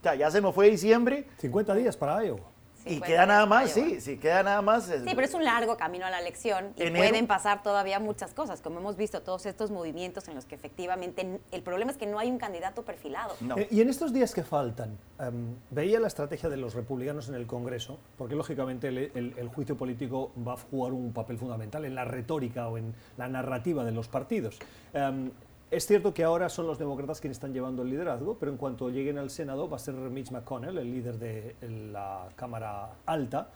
O 0.00 0.02
sea, 0.02 0.14
ya 0.14 0.30
se 0.30 0.40
nos 0.40 0.54
fue 0.54 0.70
diciembre. 0.70 1.26
50 1.38 1.74
días 1.74 1.96
para 1.96 2.24
Iowa 2.24 2.53
y 2.84 3.00
queda 3.00 3.26
nada 3.26 3.46
más, 3.46 3.70
sí, 3.70 4.00
sí, 4.00 4.18
queda 4.18 4.42
nada 4.42 4.62
más. 4.62 4.84
Sí, 4.84 4.92
pero 5.04 5.22
es 5.22 5.34
un 5.34 5.44
largo 5.44 5.76
camino 5.76 6.06
a 6.06 6.10
la 6.10 6.20
elección 6.20 6.72
y 6.76 6.90
pueden 6.90 7.26
pasar 7.26 7.62
todavía 7.62 7.98
muchas 7.98 8.34
cosas, 8.34 8.60
como 8.60 8.80
hemos 8.80 8.96
visto 8.96 9.22
todos 9.22 9.46
estos 9.46 9.70
movimientos 9.70 10.28
en 10.28 10.34
los 10.34 10.44
que 10.44 10.54
efectivamente 10.54 11.40
el 11.50 11.62
problema 11.62 11.90
es 11.90 11.96
que 11.96 12.06
no 12.06 12.18
hay 12.18 12.30
un 12.30 12.38
candidato 12.38 12.82
perfilado. 12.82 13.34
Eh, 13.56 13.68
y 13.70 13.80
en 13.80 13.88
estos 13.88 14.12
días 14.12 14.34
que 14.34 14.42
faltan, 14.42 14.98
em, 15.18 15.54
veía 15.70 16.00
la 16.00 16.08
estrategia 16.08 16.48
de 16.48 16.56
los 16.56 16.74
republicanos 16.74 17.28
en 17.28 17.34
el 17.34 17.46
Congreso, 17.46 17.98
porque 18.18 18.34
lógicamente 18.34 18.88
el, 18.88 19.50
juicio 19.54 19.76
político 19.76 20.32
va 20.46 20.54
a 20.54 20.56
jugar 20.56 20.92
un 20.92 21.12
papel 21.12 21.38
fundamental 21.38 21.84
en 21.84 21.94
la 21.94 22.04
retórica 22.04 22.68
o 22.68 22.78
en 22.78 22.94
la 23.16 23.28
narrativa 23.28 23.84
de 23.84 23.92
los 23.92 24.08
partidos. 24.08 24.58
Em, 24.92 25.30
es 25.70 25.86
cierto 25.86 26.14
que 26.14 26.24
ahora 26.24 26.48
son 26.48 26.66
los 26.66 26.78
demócratas 26.78 27.20
quienes 27.20 27.36
están 27.36 27.52
llevando 27.52 27.82
el 27.82 27.90
liderazgo, 27.90 28.36
pero 28.38 28.52
en 28.52 28.58
cuanto 28.58 28.90
lleguen 28.90 29.18
al 29.18 29.30
Senado 29.30 29.68
va 29.68 29.76
a 29.76 29.80
ser 29.80 29.94
Mitch 29.94 30.30
McConnell, 30.30 30.78
el 30.78 30.92
líder 30.92 31.18
de 31.18 31.56
la 31.92 32.28
Cámara 32.36 32.90
Alta, 33.06 33.48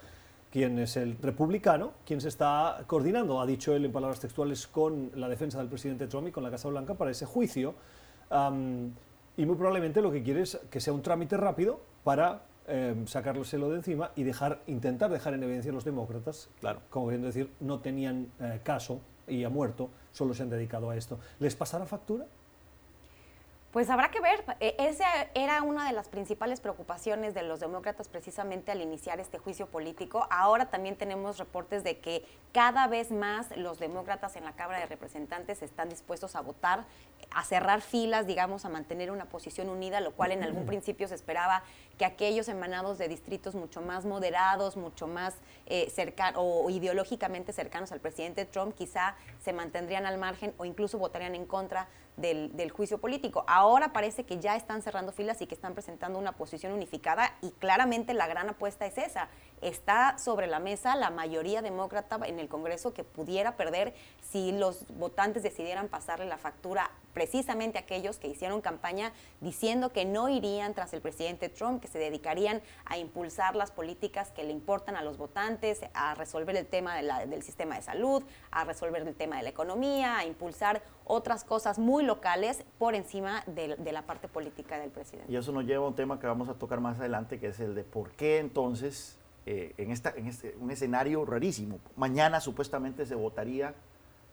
quien 0.51 0.79
es 0.79 0.97
el 0.97 1.17
republicano, 1.19 1.93
quien 2.07 2.21
se 2.21 2.29
está 2.29 2.83
coordinando, 2.87 3.41
ha 3.41 3.47
dicho 3.47 3.75
él 3.75 3.85
en 3.85 3.93
palabras 3.93 4.21
textuales, 4.21 4.67
con 4.67 5.11
la 5.15 5.29
defensa 5.29 5.59
del 5.59 5.69
presidente 5.69 6.07
Trump 6.07 6.29
y 6.29 6.31
con 6.33 6.43
la 6.43 6.51
Casa 6.51 6.69
Blanca 6.69 6.95
para 6.95 7.11
ese 7.11 7.27
juicio. 7.27 7.75
y 8.31 9.47
muy 9.47 9.57
probablemente 9.57 10.03
lo 10.03 10.11
que 10.11 10.23
quiere 10.23 10.43
es 10.43 10.59
que 10.71 10.81
sea 10.81 10.93
un 10.93 11.03
trámite 11.03 11.37
rápido 11.37 11.81
para 12.03 12.43
eh, 12.67 12.95
sacárselo 13.07 13.71
de 13.71 13.77
encima 13.77 14.11
y 14.17 14.25
dejar, 14.25 14.61
intentar 14.67 15.11
dejar 15.11 15.35
en 15.35 15.43
evidencia 15.43 15.71
a 15.71 15.75
los 15.75 15.85
demócratas, 15.85 16.51
claro. 16.61 16.81
como 16.91 17.07
queriendo 17.07 17.29
decir, 17.29 17.51
no 17.61 17.81
tenían 17.81 18.31
eh, 18.41 18.61
caso 18.63 19.01
y 19.29 19.45
ha 19.45 19.49
muerto, 19.49 19.91
solo 20.13 20.35
se 20.35 20.43
han 20.43 20.51
dedicado 20.51 20.91
a 20.91 20.97
esto. 20.97 21.19
¿Les 21.39 21.55
pasará 21.55 21.87
factura? 21.87 22.27
Pues 23.73 23.91
habrá 23.91 24.11
que 24.11 24.21
ver. 24.21 24.43
E, 24.61 24.75
esa 24.79 25.05
era 25.35 25.63
una 25.63 25.87
de 25.87 25.93
las 25.93 26.09
principales 26.09 26.59
preocupaciones 26.61 27.35
de 27.35 27.43
los 27.43 27.61
demócratas 27.61 28.09
precisamente 28.09 28.73
al 28.73 28.81
iniciar 28.81 29.21
este 29.21 29.39
juicio 29.39 29.67
político. 29.67 30.27
Ahora 30.31 30.71
también 30.71 30.97
tenemos 30.97 31.39
reportes 31.39 31.85
de 31.85 31.99
que 31.99 32.25
cada 32.53 32.87
vez 32.87 33.13
más 33.13 33.55
los 33.57 33.79
demócratas 33.79 34.37
en 34.37 34.45
la 34.45 34.53
Cámara 34.53 34.81
de 34.81 34.87
Representantes 34.87 35.63
están 35.63 35.91
dispuestos 35.91 36.35
a 36.35 36.41
votar, 36.41 36.87
a 37.31 37.45
cerrar 37.45 37.83
filas, 37.83 38.27
digamos, 38.27 38.65
a 38.65 38.71
mantener 38.71 39.11
una 39.11 39.27
posición 39.27 39.69
unida, 39.69 40.01
lo 40.01 40.13
cual 40.13 40.33
en 40.33 40.43
algún 40.43 40.65
principio 40.65 41.07
se 41.07 41.15
esperaba 41.15 41.63
que 41.99 42.05
aquellos 42.05 42.49
emanados 42.49 42.97
de 42.97 43.09
distritos 43.09 43.55
mucho 43.55 43.83
más 43.83 44.05
moderados, 44.05 44.77
mucho 44.77 45.07
más 45.07 45.35
eh, 45.67 45.91
cercanos 45.91 46.41
o 46.43 46.71
ideológicamente 46.71 47.53
cercanos 47.53 47.93
al 47.93 48.01
presidente 48.01 48.45
Trump, 48.45 48.75
quizá 48.75 49.17
se 49.41 49.53
mantendrían 49.53 50.07
al 50.07 50.17
margen 50.17 50.55
o 50.57 50.65
incluso 50.65 50.99
votarían 50.99 51.35
en 51.35 51.45
contra 51.45 51.89
del, 52.17 52.57
del, 52.57 52.71
juicio 52.71 52.99
político. 52.99 53.45
Ahora 53.47 53.93
parece 53.93 54.25
que 54.25 54.39
ya 54.39 54.57
están 54.57 54.83
cerrando 54.83 55.13
filas 55.13 55.41
y 55.41 55.47
que 55.47 55.55
están 55.55 55.75
presentando 55.75 56.19
una 56.19 56.33
posición 56.33 56.73
unificada 56.73 57.37
y 57.43 57.51
claramente 57.53 58.15
la 58.15 58.27
gran 58.27 58.49
apuesta 58.49 58.87
es 58.87 58.99
esa, 58.99 59.29
está 59.63 60.19
sobre 60.19 60.47
la 60.47 60.59
mesa 60.59 60.97
la 60.97 61.11
mayoría 61.11 61.63
demócrata 61.63 62.19
en 62.25 62.39
el 62.39 62.49
Congreso 62.49 62.93
que 62.93 63.05
pudiera 63.05 63.57
perder 63.57 63.95
si 64.21 64.53
los 64.53 64.87
votantes 64.99 65.43
decidieran 65.43 65.89
pasarle 65.89 66.27
la 66.27 66.39
factura 66.39 66.91
precisamente 67.15 67.79
a 67.79 67.81
aquellos 67.81 68.19
que 68.19 68.29
hicieron 68.29 68.61
campaña 68.61 69.13
diciendo 69.41 69.91
que 69.93 70.05
no 70.05 70.29
irían 70.29 70.75
tras 70.75 70.93
el 70.93 71.01
presidente 71.01 71.49
Trump, 71.49 71.81
que 71.83 71.89
se 71.89 71.99
dedicarían 71.99 72.63
a 72.85 72.97
impulsar 72.99 73.57
las 73.57 73.73
políticas 73.73 74.31
que 74.31 74.45
le 74.45 74.53
importan 74.53 74.95
a 74.95 75.03
los 75.03 75.17
votantes, 75.17 75.81
a 75.95 76.15
resolver 76.15 76.57
el 76.57 76.67
tema 76.67 76.97
del 76.97 77.43
sistema 77.43 77.75
de 77.75 77.83
salud, 77.83 78.23
a 78.51 78.65
resolver 78.65 79.03
el 79.07 79.15
tema 79.15 79.37
de 79.37 79.43
la 79.43 79.49
economía, 79.49 80.19
a 80.19 80.27
impulsar 80.27 80.83
otras 81.05 81.43
cosas 81.43 81.79
muy 81.79 82.05
locales 82.05 82.65
por 82.79 82.95
encima 82.95 83.43
de, 83.47 83.77
la 83.93 84.03
parte 84.03 84.29
política 84.29 84.79
del 84.79 84.91
presidente. 84.91 85.33
Y 85.33 85.37
eso 85.37 85.51
nos 85.51 85.65
lleva 85.65 85.87
a 85.87 85.89
un 85.89 85.97
tema 85.97 86.21
que 86.21 86.27
vamos 86.27 86.49
a 86.49 86.55
tocar 86.55 86.81
más 86.81 87.01
adelante, 87.01 87.41
que 87.41 87.49
es 87.49 87.59
el 87.61 87.75
de 87.75 87.83
por 87.83 88.11
qué 88.13 88.39
entonces, 88.39 89.19
eh, 89.51 89.73
en, 89.79 89.91
esta, 89.91 90.13
en 90.15 90.27
este, 90.27 90.55
un 90.61 90.71
escenario 90.71 91.25
rarísimo, 91.25 91.79
mañana 91.97 92.39
supuestamente 92.39 93.07
se 93.07 93.15
votaría 93.15 93.75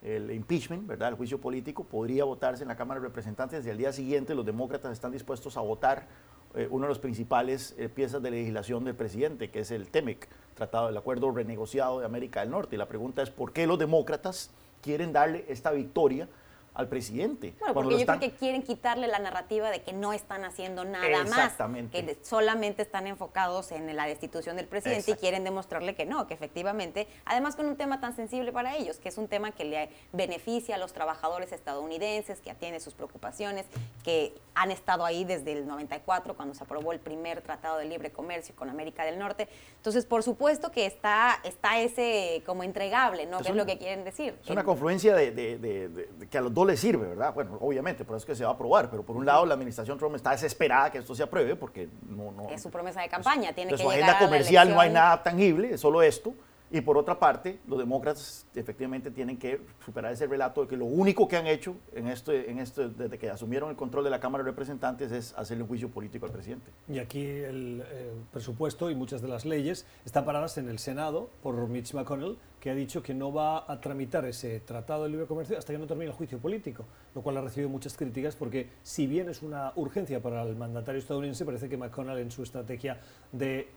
el 0.01 0.29
impeachment, 0.29 0.85
¿verdad? 0.85 1.07
El 1.07 1.15
juicio 1.15 1.39
político 1.39 1.85
podría 1.85 2.25
votarse 2.25 2.63
en 2.63 2.67
la 2.67 2.75
Cámara 2.75 2.99
de 2.99 3.07
Representantes 3.07 3.65
y 3.65 3.69
al 3.69 3.77
día 3.77 3.93
siguiente 3.93 4.35
los 4.35 4.45
demócratas 4.45 4.91
están 4.91 5.13
dispuestos 5.13 5.55
a 5.55 5.61
votar 5.61 6.05
eh, 6.53 6.67
uno 6.69 6.83
de 6.83 6.89
los 6.89 6.99
principales 6.99 7.75
eh, 7.77 7.87
piezas 7.87 8.21
de 8.21 8.29
legislación 8.29 8.83
del 8.83 8.95
presidente, 8.95 9.49
que 9.51 9.61
es 9.61 9.71
el 9.71 9.87
TEMEC, 9.87 10.27
Tratado 10.53 10.87
del 10.87 10.97
Acuerdo 10.97 11.31
Renegociado 11.31 12.01
de 12.01 12.05
América 12.05 12.41
del 12.41 12.49
Norte. 12.49 12.75
Y 12.75 12.77
la 12.77 12.89
pregunta 12.89 13.21
es, 13.21 13.29
¿por 13.29 13.53
qué 13.53 13.67
los 13.67 13.79
demócratas 13.79 14.51
quieren 14.81 15.13
darle 15.13 15.45
esta 15.47 15.71
victoria 15.71 16.27
al 16.75 16.89
presidente. 16.89 17.55
Bueno, 17.59 17.73
porque 17.73 17.97
yo 17.97 18.05
creo 18.05 18.19
que 18.19 18.31
quieren 18.31 18.61
quitarle 18.61 19.07
la 19.07 19.19
narrativa 19.19 19.71
de 19.71 19.81
que 19.81 19.93
no 19.93 20.11
están 20.11 20.43
haciendo 20.43 20.83
nada 20.83 21.23
más, 21.23 21.53
que 21.89 22.17
solamente 22.21 22.81
están 22.81 23.07
enfocados 23.07 23.71
en 23.71 23.95
la 23.95 24.05
destitución 24.05 24.57
del 24.57 24.67
presidente 24.67 25.11
y 25.11 25.15
quieren 25.15 25.45
demostrarle 25.45 25.95
que 25.95 26.05
no, 26.05 26.27
que 26.27 26.33
efectivamente, 26.33 27.07
además 27.23 27.55
con 27.55 27.65
un 27.67 27.77
tema 27.77 28.01
tan 28.01 28.13
sensible 28.15 28.51
para 28.51 28.75
ellos, 28.75 28.97
que 28.97 29.07
es 29.07 29.17
un 29.17 29.29
tema 29.29 29.51
que 29.51 29.63
le 29.63 29.89
beneficia 30.11 30.75
a 30.75 30.77
los 30.77 30.91
trabajadores 30.91 31.53
estadounidenses, 31.53 32.41
que 32.41 32.51
atiende 32.51 32.81
sus 32.81 32.93
preocupaciones, 32.93 33.65
que 34.03 34.35
han 34.53 34.69
estado 34.71 35.05
ahí 35.05 35.23
desde 35.23 35.53
el 35.53 35.67
94, 35.67 36.35
cuando 36.35 36.55
se 36.55 36.63
aprobó 36.63 36.91
el 36.91 36.99
primer 36.99 37.41
tratado 37.41 37.77
de 37.77 37.85
libre 37.85 38.11
comercio 38.11 38.53
con 38.55 38.69
América 38.69 39.05
del 39.05 39.17
Norte. 39.17 39.47
Entonces, 39.77 40.05
por 40.05 40.23
supuesto 40.23 40.71
que 40.71 40.85
está, 40.85 41.39
está 41.45 41.79
ese 41.79 42.43
como 42.45 42.63
entregable, 42.63 43.25
¿no? 43.27 43.39
que 43.39 43.49
es 43.49 43.55
lo 43.55 43.65
que 43.65 43.77
quieren 43.77 44.03
decir. 44.03 44.37
Es 44.43 44.49
una 44.49 44.65
confluencia 44.65 45.15
de, 45.15 45.31
de 45.31 46.27
que 46.29 46.37
a 46.37 46.41
los 46.41 46.53
dos 46.53 46.64
le 46.65 46.75
sirve, 46.77 47.07
¿verdad? 47.07 47.33
Bueno, 47.33 47.57
obviamente, 47.61 48.03
por 48.03 48.15
eso 48.15 48.23
es 48.23 48.25
que 48.25 48.35
se 48.35 48.43
va 48.43 48.51
a 48.51 48.53
aprobar, 48.53 48.89
pero 48.89 49.03
por 49.03 49.15
un 49.15 49.25
lado 49.25 49.45
la 49.45 49.53
administración 49.53 49.97
Trump 49.97 50.15
está 50.15 50.31
desesperada 50.31 50.91
que 50.91 50.97
esto 50.97 51.15
se 51.15 51.23
apruebe 51.23 51.55
porque 51.55 51.89
no... 52.09 52.31
no 52.31 52.49
es 52.49 52.61
su 52.61 52.69
promesa 52.69 53.01
de 53.01 53.09
campaña, 53.09 53.53
tiene 53.53 53.71
que 53.71 53.77
su 53.77 53.89
agenda 53.89 54.19
comercial 54.19 54.69
no 54.69 54.79
hay 54.79 54.91
nada 54.91 55.23
tangible, 55.23 55.73
es 55.73 55.81
solo 55.81 56.01
esto. 56.01 56.33
Y 56.75 56.81
por 56.81 56.97
otra 56.97 57.17
parte, 57.17 57.59
los 57.67 57.79
demócratas 57.79 58.45
efectivamente 58.53 59.09
tienen 59.09 59.37
que 59.37 59.61
superar 59.85 60.11
ese 60.11 60.27
relato 60.27 60.63
de 60.63 60.67
que 60.67 60.75
lo 60.75 60.83
único 60.83 61.25
que 61.25 61.37
han 61.37 61.47
hecho 61.47 61.77
en 61.93 62.09
esto, 62.09 62.33
en 62.33 62.59
esto 62.59 62.89
desde 62.89 63.17
que 63.17 63.29
asumieron 63.29 63.69
el 63.69 63.77
control 63.77 64.03
de 64.03 64.09
la 64.09 64.19
Cámara 64.19 64.43
de 64.43 64.49
Representantes 64.49 65.09
es 65.13 65.33
hacerle 65.37 65.63
un 65.63 65.69
juicio 65.69 65.87
político 65.87 66.25
al 66.25 66.33
presidente. 66.33 66.69
Y 66.89 66.99
aquí 66.99 67.25
el 67.25 67.81
eh, 67.89 68.11
presupuesto 68.29 68.91
y 68.91 68.95
muchas 68.95 69.21
de 69.21 69.29
las 69.29 69.45
leyes 69.45 69.85
están 70.03 70.25
paradas 70.25 70.57
en 70.57 70.67
el 70.67 70.77
Senado 70.77 71.29
por 71.41 71.55
Mitch 71.69 71.93
McConnell, 71.93 72.37
que 72.59 72.71
ha 72.71 72.75
dicho 72.75 73.01
que 73.01 73.13
no 73.13 73.31
va 73.31 73.71
a 73.71 73.79
tramitar 73.79 74.25
ese 74.25 74.59
tratado 74.59 75.05
de 75.05 75.11
libre 75.11 75.27
comercio 75.27 75.57
hasta 75.57 75.71
que 75.71 75.79
no 75.79 75.87
termine 75.87 76.11
el 76.11 76.17
juicio 76.17 76.39
político, 76.39 76.83
lo 77.13 77.21
cual 77.21 77.37
ha 77.37 77.41
recibido 77.41 77.69
muchas 77.69 77.95
críticas 77.95 78.35
porque 78.35 78.67
si 78.83 79.07
bien 79.07 79.29
es 79.29 79.43
una 79.43 79.71
urgencia 79.77 80.21
para 80.21 80.43
el 80.43 80.57
mandatario 80.57 80.99
estadounidense, 80.99 81.45
parece 81.45 81.69
que 81.69 81.77
McConnell 81.77 82.17
en 82.17 82.31
su 82.31 82.43
estrategia 82.43 82.99
de 83.31 83.69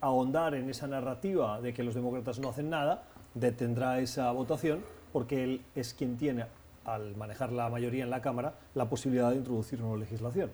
ahondar 0.00 0.54
en 0.54 0.68
esa 0.70 0.86
narrativa 0.86 1.60
de 1.60 1.74
que 1.74 1.82
los 1.82 1.94
demócratas 1.94 2.38
no 2.38 2.48
hacen 2.48 2.70
nada, 2.70 3.04
detendrá 3.34 4.00
esa 4.00 4.30
votación 4.32 4.84
porque 5.12 5.44
él 5.44 5.64
es 5.74 5.94
quien 5.94 6.16
tiene, 6.16 6.46
al 6.84 7.16
manejar 7.16 7.52
la 7.52 7.68
mayoría 7.68 8.04
en 8.04 8.10
la 8.10 8.22
Cámara, 8.22 8.54
la 8.74 8.88
posibilidad 8.88 9.30
de 9.30 9.36
introducir 9.36 9.82
una 9.82 9.98
legislación. 9.98 10.50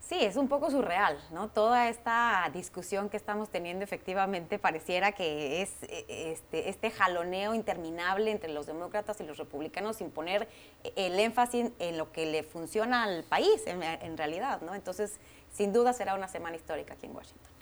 Sí, 0.00 0.16
es 0.20 0.36
un 0.36 0.48
poco 0.48 0.70
surreal, 0.70 1.16
¿no? 1.32 1.48
Toda 1.48 1.88
esta 1.88 2.50
discusión 2.52 3.08
que 3.08 3.16
estamos 3.16 3.48
teniendo 3.48 3.84
efectivamente 3.84 4.58
pareciera 4.58 5.12
que 5.12 5.62
es 5.62 5.82
e, 5.84 6.32
este, 6.32 6.68
este 6.68 6.90
jaloneo 6.90 7.54
interminable 7.54 8.30
entre 8.30 8.52
los 8.52 8.66
demócratas 8.66 9.18
y 9.22 9.24
los 9.24 9.38
republicanos 9.38 9.96
sin 9.96 10.10
poner 10.10 10.46
el 10.94 11.18
énfasis 11.18 11.70
en 11.78 11.96
lo 11.96 12.12
que 12.12 12.26
le 12.26 12.42
funciona 12.42 13.04
al 13.04 13.24
país 13.24 13.62
en, 13.66 13.82
en 13.82 14.18
realidad, 14.18 14.60
¿no? 14.60 14.74
Entonces, 14.74 15.18
sin 15.54 15.72
duda 15.72 15.94
será 15.94 16.14
una 16.14 16.28
semana 16.28 16.56
histórica 16.56 16.92
aquí 16.92 17.06
en 17.06 17.16
Washington. 17.16 17.54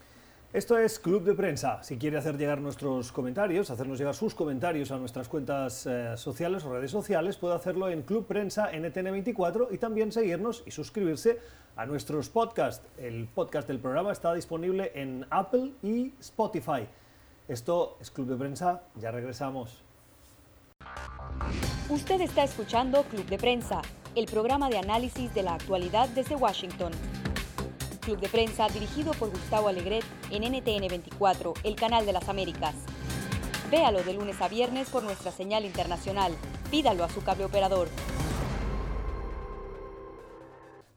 Esto 0.53 0.77
es 0.77 0.99
Club 0.99 1.25
de 1.25 1.33
Prensa. 1.33 1.83
Si 1.83 1.97
quiere 1.97 2.19
hacer 2.19 2.37
llegar 2.37 2.61
nuestros 2.61 3.11
comentarios, 3.11 3.71
hacernos 3.71 3.99
llegar 3.99 4.15
sus 4.15 4.35
comentarios 4.35 4.91
a 4.91 4.99
nuestras 4.99 5.27
cuentas 5.27 5.87
eh, 5.87 6.15
sociales 6.19 6.63
o 6.67 6.73
redes 6.75 6.91
sociales, 6.91 7.39
puede 7.39 7.55
hacerlo 7.55 7.89
en 7.89 8.03
Club 8.03 8.27
Prensa 8.27 8.71
NTN24 8.71 9.69
y 9.71 9.79
también 9.79 10.13
seguirnos 10.13 10.63
y 10.67 10.71
suscribirse 10.71 11.39
a 11.75 11.87
nuestros 11.87 12.29
podcasts. 12.29 12.87
El 12.99 13.29
podcast 13.29 13.67
del 13.67 13.79
programa 13.79 14.13
está 14.13 14.35
disponible 14.35 14.93
en 14.95 15.25
Apple 15.31 15.73
y 15.83 16.13
Spotify. 16.21 16.87
Esto 17.49 17.97
es 17.99 18.11
Club 18.11 18.27
de 18.27 18.37
Prensa, 18.37 18.83
ya 19.01 19.11
regresamos. 19.11 19.83
Usted 21.89 22.21
está 22.21 22.45
escuchando 22.45 23.05
Club 23.05 23.25
de 23.25 23.39
Prensa, 23.39 23.81
el 24.15 24.27
programa 24.27 24.69
de 24.69 24.77
análisis 24.77 25.33
de 25.33 25.45
la 25.45 25.55
actualidad 25.55 26.11
desde 26.11 26.37
Washington. 26.37 26.93
Club 28.03 28.19
de 28.19 28.29
Prensa 28.29 28.69
dirigido 28.69 29.13
por 29.13 29.31
Gustavo 29.31 29.69
Alegret 29.69 30.05
en 30.31 30.43
NTN 30.43 30.89
24, 30.89 31.55
el 31.63 31.77
canal 31.77 32.05
de 32.05 32.13
las 32.13 32.29
Américas. 32.29 32.75
Véalo 33.71 34.03
de 34.03 34.13
lunes 34.13 34.41
a 34.43 34.49
viernes 34.49 34.91
por 34.91 35.05
nuestra 35.05 35.31
señal 35.31 35.65
internacional. 35.65 36.33
Pídalo 36.71 37.05
a 37.05 37.09
su 37.09 37.23
cable 37.23 37.45
operador. 37.45 37.89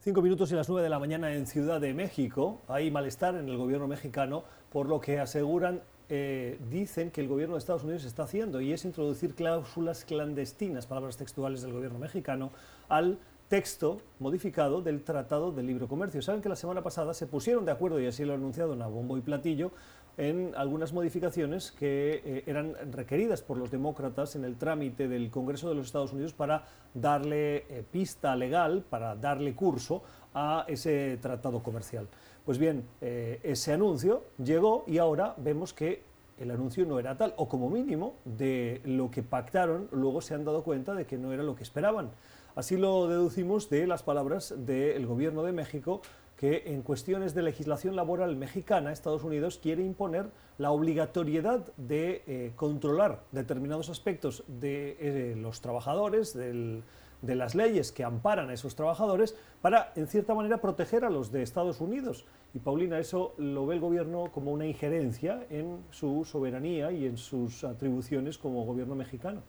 Cinco 0.00 0.20
minutos 0.20 0.50
y 0.50 0.54
las 0.56 0.68
nueve 0.68 0.82
de 0.82 0.90
la 0.90 0.98
mañana 0.98 1.32
en 1.32 1.46
Ciudad 1.46 1.80
de 1.80 1.94
México. 1.94 2.60
Hay 2.66 2.90
malestar 2.90 3.36
en 3.36 3.48
el 3.48 3.56
gobierno 3.56 3.86
mexicano 3.86 4.42
por 4.70 4.88
lo 4.88 5.00
que 5.00 5.20
aseguran, 5.20 5.82
eh, 6.08 6.58
dicen 6.70 7.12
que 7.12 7.20
el 7.20 7.28
gobierno 7.28 7.54
de 7.54 7.60
Estados 7.60 7.84
Unidos 7.84 8.04
está 8.04 8.24
haciendo 8.24 8.60
y 8.60 8.72
es 8.72 8.84
introducir 8.84 9.34
cláusulas 9.34 10.04
clandestinas, 10.04 10.86
palabras 10.86 11.16
textuales 11.16 11.62
del 11.62 11.72
gobierno 11.72 11.98
mexicano, 11.98 12.50
al 12.88 13.18
texto 13.48 14.00
modificado 14.18 14.82
del 14.82 15.02
Tratado 15.02 15.52
de 15.52 15.62
Libre 15.62 15.86
Comercio. 15.86 16.20
Saben 16.22 16.42
que 16.42 16.48
la 16.48 16.56
semana 16.56 16.82
pasada 16.82 17.14
se 17.14 17.26
pusieron 17.26 17.64
de 17.64 17.72
acuerdo, 17.72 18.00
y 18.00 18.06
así 18.06 18.24
lo 18.24 18.32
ha 18.32 18.36
anunciado 18.36 18.72
a 18.82 18.86
bombo 18.86 19.16
y 19.16 19.20
platillo, 19.20 19.70
en 20.18 20.54
algunas 20.56 20.92
modificaciones 20.92 21.72
que 21.72 22.22
eh, 22.24 22.44
eran 22.46 22.74
requeridas 22.90 23.42
por 23.42 23.58
los 23.58 23.70
demócratas 23.70 24.34
en 24.34 24.44
el 24.44 24.56
trámite 24.56 25.08
del 25.08 25.30
Congreso 25.30 25.68
de 25.68 25.74
los 25.74 25.86
Estados 25.86 26.12
Unidos 26.12 26.32
para 26.32 26.64
darle 26.94 27.66
eh, 27.68 27.84
pista 27.90 28.34
legal, 28.34 28.82
para 28.88 29.14
darle 29.14 29.54
curso 29.54 30.02
a 30.32 30.64
ese 30.68 31.18
tratado 31.20 31.62
comercial. 31.62 32.08
Pues 32.44 32.58
bien, 32.58 32.84
eh, 33.00 33.40
ese 33.42 33.72
anuncio 33.74 34.24
llegó 34.42 34.84
y 34.86 34.98
ahora 34.98 35.34
vemos 35.36 35.74
que 35.74 36.02
el 36.38 36.50
anuncio 36.50 36.84
no 36.86 36.98
era 36.98 37.16
tal, 37.16 37.34
o 37.36 37.48
como 37.48 37.70
mínimo 37.70 38.14
de 38.24 38.80
lo 38.84 39.10
que 39.10 39.22
pactaron, 39.22 39.88
luego 39.90 40.20
se 40.20 40.34
han 40.34 40.44
dado 40.44 40.62
cuenta 40.62 40.94
de 40.94 41.06
que 41.06 41.16
no 41.18 41.32
era 41.32 41.42
lo 41.42 41.56
que 41.56 41.62
esperaban. 41.62 42.10
Así 42.56 42.78
lo 42.78 43.06
deducimos 43.06 43.68
de 43.68 43.86
las 43.86 44.02
palabras 44.02 44.54
del 44.56 45.06
Gobierno 45.06 45.42
de 45.42 45.52
México, 45.52 46.00
que 46.38 46.62
en 46.68 46.80
cuestiones 46.80 47.34
de 47.34 47.42
legislación 47.42 47.96
laboral 47.96 48.34
mexicana, 48.34 48.92
Estados 48.92 49.24
Unidos 49.24 49.60
quiere 49.62 49.84
imponer 49.84 50.30
la 50.56 50.70
obligatoriedad 50.70 51.66
de 51.76 52.22
eh, 52.26 52.52
controlar 52.56 53.24
determinados 53.30 53.90
aspectos 53.90 54.42
de 54.48 54.96
eh, 54.98 55.36
los 55.36 55.60
trabajadores, 55.60 56.32
de 56.32 56.82
las 57.20 57.54
leyes 57.54 57.92
que 57.92 58.04
amparan 58.04 58.48
a 58.48 58.54
esos 58.54 58.74
trabajadores, 58.74 59.36
para, 59.60 59.92
en 59.94 60.06
cierta 60.06 60.32
manera, 60.32 60.58
proteger 60.58 61.04
a 61.04 61.10
los 61.10 61.30
de 61.30 61.42
Estados 61.42 61.82
Unidos. 61.82 62.24
Y 62.54 62.60
Paulina, 62.60 62.98
eso 62.98 63.34
lo 63.36 63.66
ve 63.66 63.74
el 63.74 63.82
gobierno 63.82 64.32
como 64.32 64.50
una 64.50 64.64
injerencia 64.64 65.46
en 65.50 65.84
su 65.90 66.24
soberanía 66.24 66.90
y 66.90 67.04
en 67.04 67.18
sus 67.18 67.64
atribuciones 67.64 68.38
como 68.38 68.64
gobierno 68.64 68.94
mexicano. 68.94 69.42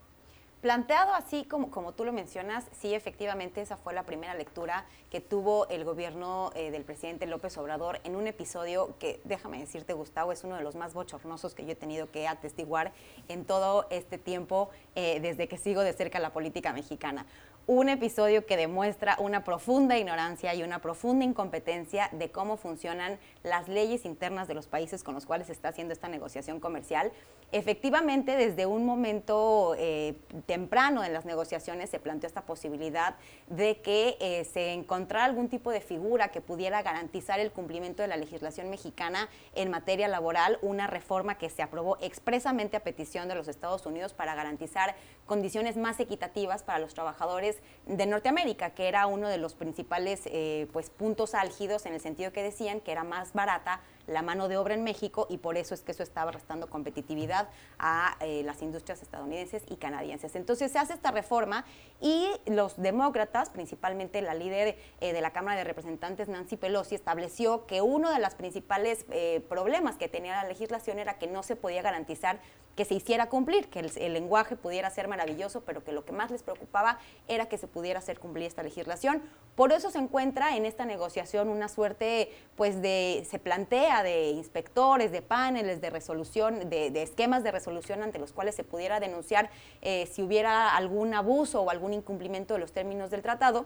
Planteado 0.67 1.13
así 1.13 1.45
como, 1.45 1.71
como 1.71 1.93
tú 1.93 2.03
lo 2.03 2.11
mencionas, 2.11 2.65
sí, 2.77 2.93
efectivamente, 2.93 3.61
esa 3.61 3.77
fue 3.77 3.93
la 3.93 4.03
primera 4.03 4.33
lectura 4.33 4.83
que 5.09 5.21
tuvo 5.21 5.65
el 5.69 5.85
gobierno 5.85 6.51
eh, 6.55 6.71
del 6.71 6.83
presidente 6.83 7.25
López 7.25 7.57
Obrador 7.57 8.01
en 8.03 8.17
un 8.17 8.27
episodio 8.27 8.93
que, 8.99 9.21
déjame 9.23 9.61
decirte, 9.61 9.93
Gustavo, 9.93 10.33
es 10.33 10.43
uno 10.43 10.57
de 10.57 10.63
los 10.63 10.75
más 10.75 10.93
bochornosos 10.93 11.55
que 11.55 11.63
yo 11.63 11.71
he 11.71 11.75
tenido 11.75 12.11
que 12.11 12.27
atestiguar 12.27 12.91
en 13.29 13.45
todo 13.45 13.87
este 13.91 14.17
tiempo 14.17 14.69
eh, 14.95 15.21
desde 15.21 15.47
que 15.47 15.57
sigo 15.57 15.83
de 15.83 15.93
cerca 15.93 16.19
la 16.19 16.33
política 16.33 16.73
mexicana. 16.73 17.25
Un 17.67 17.89
episodio 17.89 18.45
que 18.45 18.55
demuestra 18.55 19.17
una 19.19 19.43
profunda 19.43 19.97
ignorancia 19.97 20.55
y 20.55 20.63
una 20.63 20.79
profunda 20.79 21.25
incompetencia 21.25 22.09
de 22.13 22.31
cómo 22.31 22.55
funcionan 22.55 23.19
las 23.43 23.67
leyes 23.67 24.05
internas 24.05 24.47
de 24.47 24.53
los 24.53 24.67
países 24.67 25.03
con 25.03 25.13
los 25.13 25.25
cuales 25.25 25.47
se 25.47 25.53
está 25.53 25.67
haciendo 25.69 25.93
esta 25.93 26.07
negociación 26.07 26.61
comercial. 26.61 27.11
Efectivamente, 27.51 28.37
desde 28.37 28.65
un 28.65 28.85
momento 28.85 29.75
eh, 29.77 30.15
temprano 30.45 31.03
en 31.03 31.13
las 31.13 31.25
negociaciones 31.25 31.89
se 31.89 31.99
planteó 31.99 32.27
esta 32.27 32.41
posibilidad 32.41 33.15
de 33.47 33.81
que 33.81 34.17
eh, 34.21 34.45
se 34.45 34.71
encontrara 34.71 35.25
algún 35.25 35.49
tipo 35.49 35.71
de 35.71 35.81
figura 35.81 36.29
que 36.29 36.39
pudiera 36.39 36.81
garantizar 36.81 37.39
el 37.39 37.51
cumplimiento 37.51 38.01
de 38.01 38.07
la 38.07 38.17
legislación 38.17 38.69
mexicana 38.69 39.29
en 39.55 39.69
materia 39.69 40.07
laboral, 40.07 40.57
una 40.61 40.87
reforma 40.87 41.37
que 41.37 41.49
se 41.49 41.61
aprobó 41.61 41.97
expresamente 42.01 42.77
a 42.77 42.83
petición 42.83 43.27
de 43.27 43.35
los 43.35 43.49
Estados 43.49 43.85
Unidos 43.85 44.13
para 44.13 44.35
garantizar 44.35 44.95
condiciones 45.25 45.75
más 45.75 45.99
equitativas 45.99 46.63
para 46.63 46.79
los 46.79 46.93
trabajadores 46.93 47.56
de 47.85 48.05
Norteamérica, 48.05 48.71
que 48.71 48.87
era 48.87 49.07
uno 49.07 49.29
de 49.29 49.37
los 49.37 49.53
principales 49.53 50.21
eh, 50.25 50.67
pues, 50.73 50.89
puntos 50.89 51.33
álgidos 51.33 51.85
en 51.85 51.93
el 51.93 52.01
sentido 52.01 52.33
que 52.33 52.43
decían 52.43 52.81
que 52.81 52.91
era 52.91 53.03
más 53.03 53.33
barata 53.33 53.81
la 54.07 54.21
mano 54.21 54.47
de 54.47 54.57
obra 54.57 54.73
en 54.73 54.83
México 54.83 55.27
y 55.29 55.37
por 55.37 55.57
eso 55.57 55.73
es 55.73 55.81
que 55.81 55.91
eso 55.91 56.01
estaba 56.01 56.31
restando 56.31 56.69
competitividad 56.69 57.49
a 57.77 58.15
eh, 58.21 58.41
las 58.43 58.61
industrias 58.61 59.01
estadounidenses 59.01 59.63
y 59.69 59.75
canadienses. 59.75 60.35
Entonces 60.35 60.71
se 60.71 60.79
hace 60.79 60.93
esta 60.93 61.11
reforma 61.11 61.65
y 61.99 62.29
los 62.45 62.77
demócratas, 62.77 63.49
principalmente 63.49 64.21
la 64.21 64.33
líder 64.33 64.77
eh, 65.01 65.13
de 65.13 65.21
la 65.21 65.31
Cámara 65.31 65.57
de 65.57 65.65
Representantes, 65.65 66.29
Nancy 66.29 66.55
Pelosi, 66.55 66.95
estableció 66.95 67.65
que 67.65 67.81
uno 67.81 68.11
de 68.11 68.19
los 68.19 68.35
principales 68.35 69.05
problemas 69.49 69.97
que 69.97 70.07
tenía 70.07 70.41
la 70.41 70.47
legislación 70.47 70.99
era 70.99 71.17
que 71.17 71.27
no 71.27 71.43
se 71.43 71.55
podía 71.55 71.81
garantizar 71.81 72.39
que 72.77 72.85
se 72.85 72.93
hiciera 72.93 73.27
cumplir, 73.27 73.69
que 73.69 73.79
el, 73.79 74.13
lenguaje 74.13 74.55
pudiera 74.55 74.89
ser 74.91 75.07
maravilloso, 75.07 75.61
pero 75.61 75.83
que 75.83 75.91
lo 75.91 76.05
que 76.05 76.11
más 76.11 76.29
les 76.29 76.43
preocupaba 76.43 76.99
era 77.27 77.47
que 77.47 77.57
se 77.57 77.67
pudiera 77.67 77.97
hacer 77.97 78.19
cumplir 78.19 78.45
esta 78.45 78.61
legislación. 78.61 79.23
Por 79.55 79.73
eso 79.73 79.89
se 79.89 79.97
encuentra 79.97 80.55
en 80.55 80.63
esta 80.63 80.85
negociación 80.85 81.49
una 81.49 81.69
suerte, 81.69 82.31
pues 82.55 82.79
de, 82.83 83.25
se 83.27 83.39
plantea 83.39 84.03
de 84.03 84.29
inspectores, 84.29 85.11
de 85.11 85.23
paneles, 85.23 85.81
de 85.81 85.89
resolución, 85.89 86.69
de, 86.69 87.01
esquemas 87.01 87.43
de 87.43 87.51
resolución 87.51 88.03
ante 88.03 88.19
los 88.19 88.31
cuales 88.31 88.53
se 88.53 88.63
pudiera 88.63 88.99
denunciar 88.99 89.49
eh, 89.81 90.07
si 90.11 90.21
hubiera 90.21 90.75
algún 90.77 91.15
abuso 91.15 91.63
o 91.63 91.71
algún 91.71 91.93
incumplimiento 91.93 92.53
de 92.53 92.59
los 92.59 92.71
términos 92.73 93.09
del 93.09 93.23
tratado. 93.23 93.65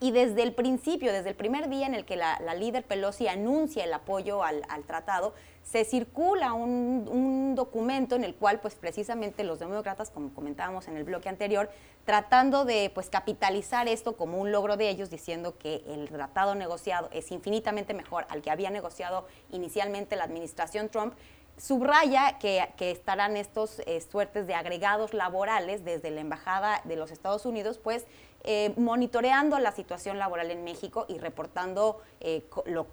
Y 0.00 0.10
desde 0.10 0.42
el 0.42 0.52
principio, 0.52 1.12
desde 1.12 1.30
el 1.30 1.34
primer 1.34 1.68
día 1.68 1.86
en 1.86 1.94
el 1.94 2.04
que 2.04 2.16
la, 2.16 2.38
líder 2.54 2.84
Pelosi 2.84 3.28
anuncia 3.28 3.84
el 3.84 3.92
apoyo 3.92 4.42
al, 4.42 4.62
tratado, 4.86 5.34
se 5.64 5.84
circula 5.84 6.52
un, 6.52 7.54
documento 7.54 8.16
en 8.16 8.24
el 8.24 8.34
cual, 8.34 8.58
pues 8.60 8.74
precisamente 8.74 9.44
los 9.44 9.60
demócratas, 9.60 10.10
como 10.10 10.34
comentábamos 10.34 10.88
en 10.88 10.96
el 10.96 11.04
bloque 11.04 11.28
anterior, 11.28 11.70
tratando 12.04 12.64
de 12.64 12.90
pues 12.92 13.08
capitalizar 13.10 13.86
esto 13.86 14.16
como 14.16 14.40
un 14.40 14.50
logro 14.50 14.76
de 14.76 14.90
ellos, 14.90 15.08
diciendo 15.08 15.56
que 15.56 15.84
el 15.86 16.08
tratado 16.08 16.56
negociado 16.56 17.08
es 17.12 17.30
infinitamente 17.30 17.94
mejor 17.94 18.26
al 18.28 18.42
que 18.42 18.50
había 18.50 18.70
negociado 18.70 19.26
inicialmente 19.52 20.16
la 20.16 20.24
administración 20.24 20.88
Trump, 20.88 21.14
subraya 21.56 22.38
que, 22.38 22.68
estarán 22.78 23.36
estos 23.36 23.80
eh, 23.86 24.00
suertes 24.00 24.48
de 24.48 24.54
agregados 24.54 25.14
laborales 25.14 25.84
desde 25.84 26.10
la 26.10 26.20
Embajada 26.20 26.80
de 26.84 26.96
los 26.96 27.12
Estados 27.12 27.46
Unidos, 27.46 27.78
pues 27.78 28.04
eh, 28.42 28.74
monitoreando 28.76 29.58
la 29.60 29.72
situación 29.72 30.18
laboral 30.18 30.50
en 30.50 30.64
México 30.64 31.06
y 31.08 31.18
reportando 31.18 32.00
eh, 32.20 32.44
lo, 32.66 32.88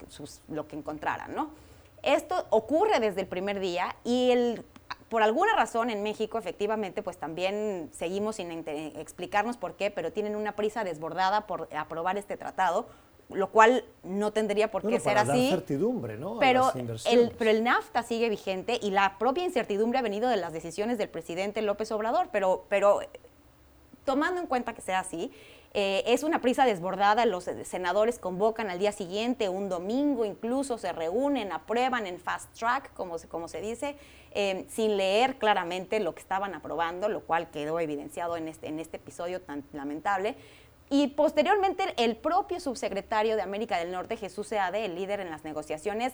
lo, 0.49 0.67
que 0.67 0.75
encontraran. 0.75 1.35
¿no? 1.35 1.49
Esto 2.03 2.45
ocurre 2.49 2.99
desde 2.99 3.21
el 3.21 3.27
primer 3.27 3.59
día 3.59 3.95
y 4.03 4.31
el, 4.31 4.63
por 5.09 5.21
alguna 5.21 5.55
razón 5.55 5.89
en 5.89 6.03
México 6.03 6.37
efectivamente 6.37 7.03
pues 7.03 7.17
también 7.17 7.89
seguimos 7.93 8.37
sin 8.37 8.51
explicarnos 8.51 9.57
por 9.57 9.75
qué, 9.75 9.91
pero 9.91 10.11
tienen 10.11 10.35
una 10.35 10.55
prisa 10.55 10.83
desbordada 10.83 11.47
por 11.47 11.69
aprobar 11.75 12.17
este 12.17 12.37
tratado 12.37 12.87
lo 13.33 13.49
cual 13.49 13.85
no 14.03 14.31
tendría 14.31 14.71
por 14.71 14.87
qué 14.87 14.99
ser 14.99 15.17
así. 15.17 15.49
certidumbre, 15.49 16.17
¿no? 16.17 16.39
Pero 16.39 16.71
el, 16.73 17.31
pero 17.37 17.51
el 17.51 17.63
NAFTA 17.63 18.03
sigue 18.03 18.29
vigente 18.29 18.79
y 18.81 18.91
la 18.91 19.17
propia 19.17 19.43
incertidumbre 19.43 19.99
ha 19.99 20.01
venido 20.01 20.29
de 20.29 20.37
las 20.37 20.53
decisiones 20.53 20.97
del 20.97 21.09
presidente 21.09 21.61
López 21.61 21.91
Obrador, 21.91 22.29
pero, 22.31 22.65
pero 22.69 22.99
tomando 24.05 24.41
en 24.41 24.47
cuenta 24.47 24.73
que 24.73 24.81
sea 24.81 24.99
así, 24.99 25.31
eh, 25.73 26.03
es 26.05 26.23
una 26.23 26.41
prisa 26.41 26.65
desbordada, 26.65 27.25
los 27.25 27.49
senadores 27.63 28.19
convocan 28.19 28.69
al 28.69 28.79
día 28.79 28.91
siguiente, 28.91 29.47
un 29.47 29.69
domingo 29.69 30.25
incluso, 30.25 30.77
se 30.77 30.91
reúnen, 30.91 31.53
aprueban 31.53 32.07
en 32.07 32.19
fast 32.19 32.53
track, 32.53 32.93
como 32.93 33.17
se, 33.17 33.29
como 33.29 33.47
se 33.47 33.61
dice, 33.61 33.95
eh, 34.31 34.65
sin 34.69 34.97
leer 34.97 35.37
claramente 35.37 36.01
lo 36.01 36.13
que 36.13 36.19
estaban 36.19 36.55
aprobando, 36.55 37.07
lo 37.07 37.21
cual 37.21 37.49
quedó 37.51 37.79
evidenciado 37.79 38.35
en 38.35 38.49
este, 38.49 38.67
en 38.67 38.79
este 38.79 38.97
episodio 38.97 39.41
tan 39.41 39.63
lamentable. 39.71 40.35
Y 40.89 41.07
posteriormente 41.07 41.93
el 41.95 42.17
propio 42.17 42.59
subsecretario 42.59 43.37
de 43.37 43.41
América 43.41 43.77
del 43.77 43.91
Norte, 43.91 44.17
Jesús 44.17 44.47
Seade, 44.47 44.83
el 44.83 44.95
líder 44.95 45.21
en 45.21 45.29
las 45.29 45.45
negociaciones, 45.45 46.11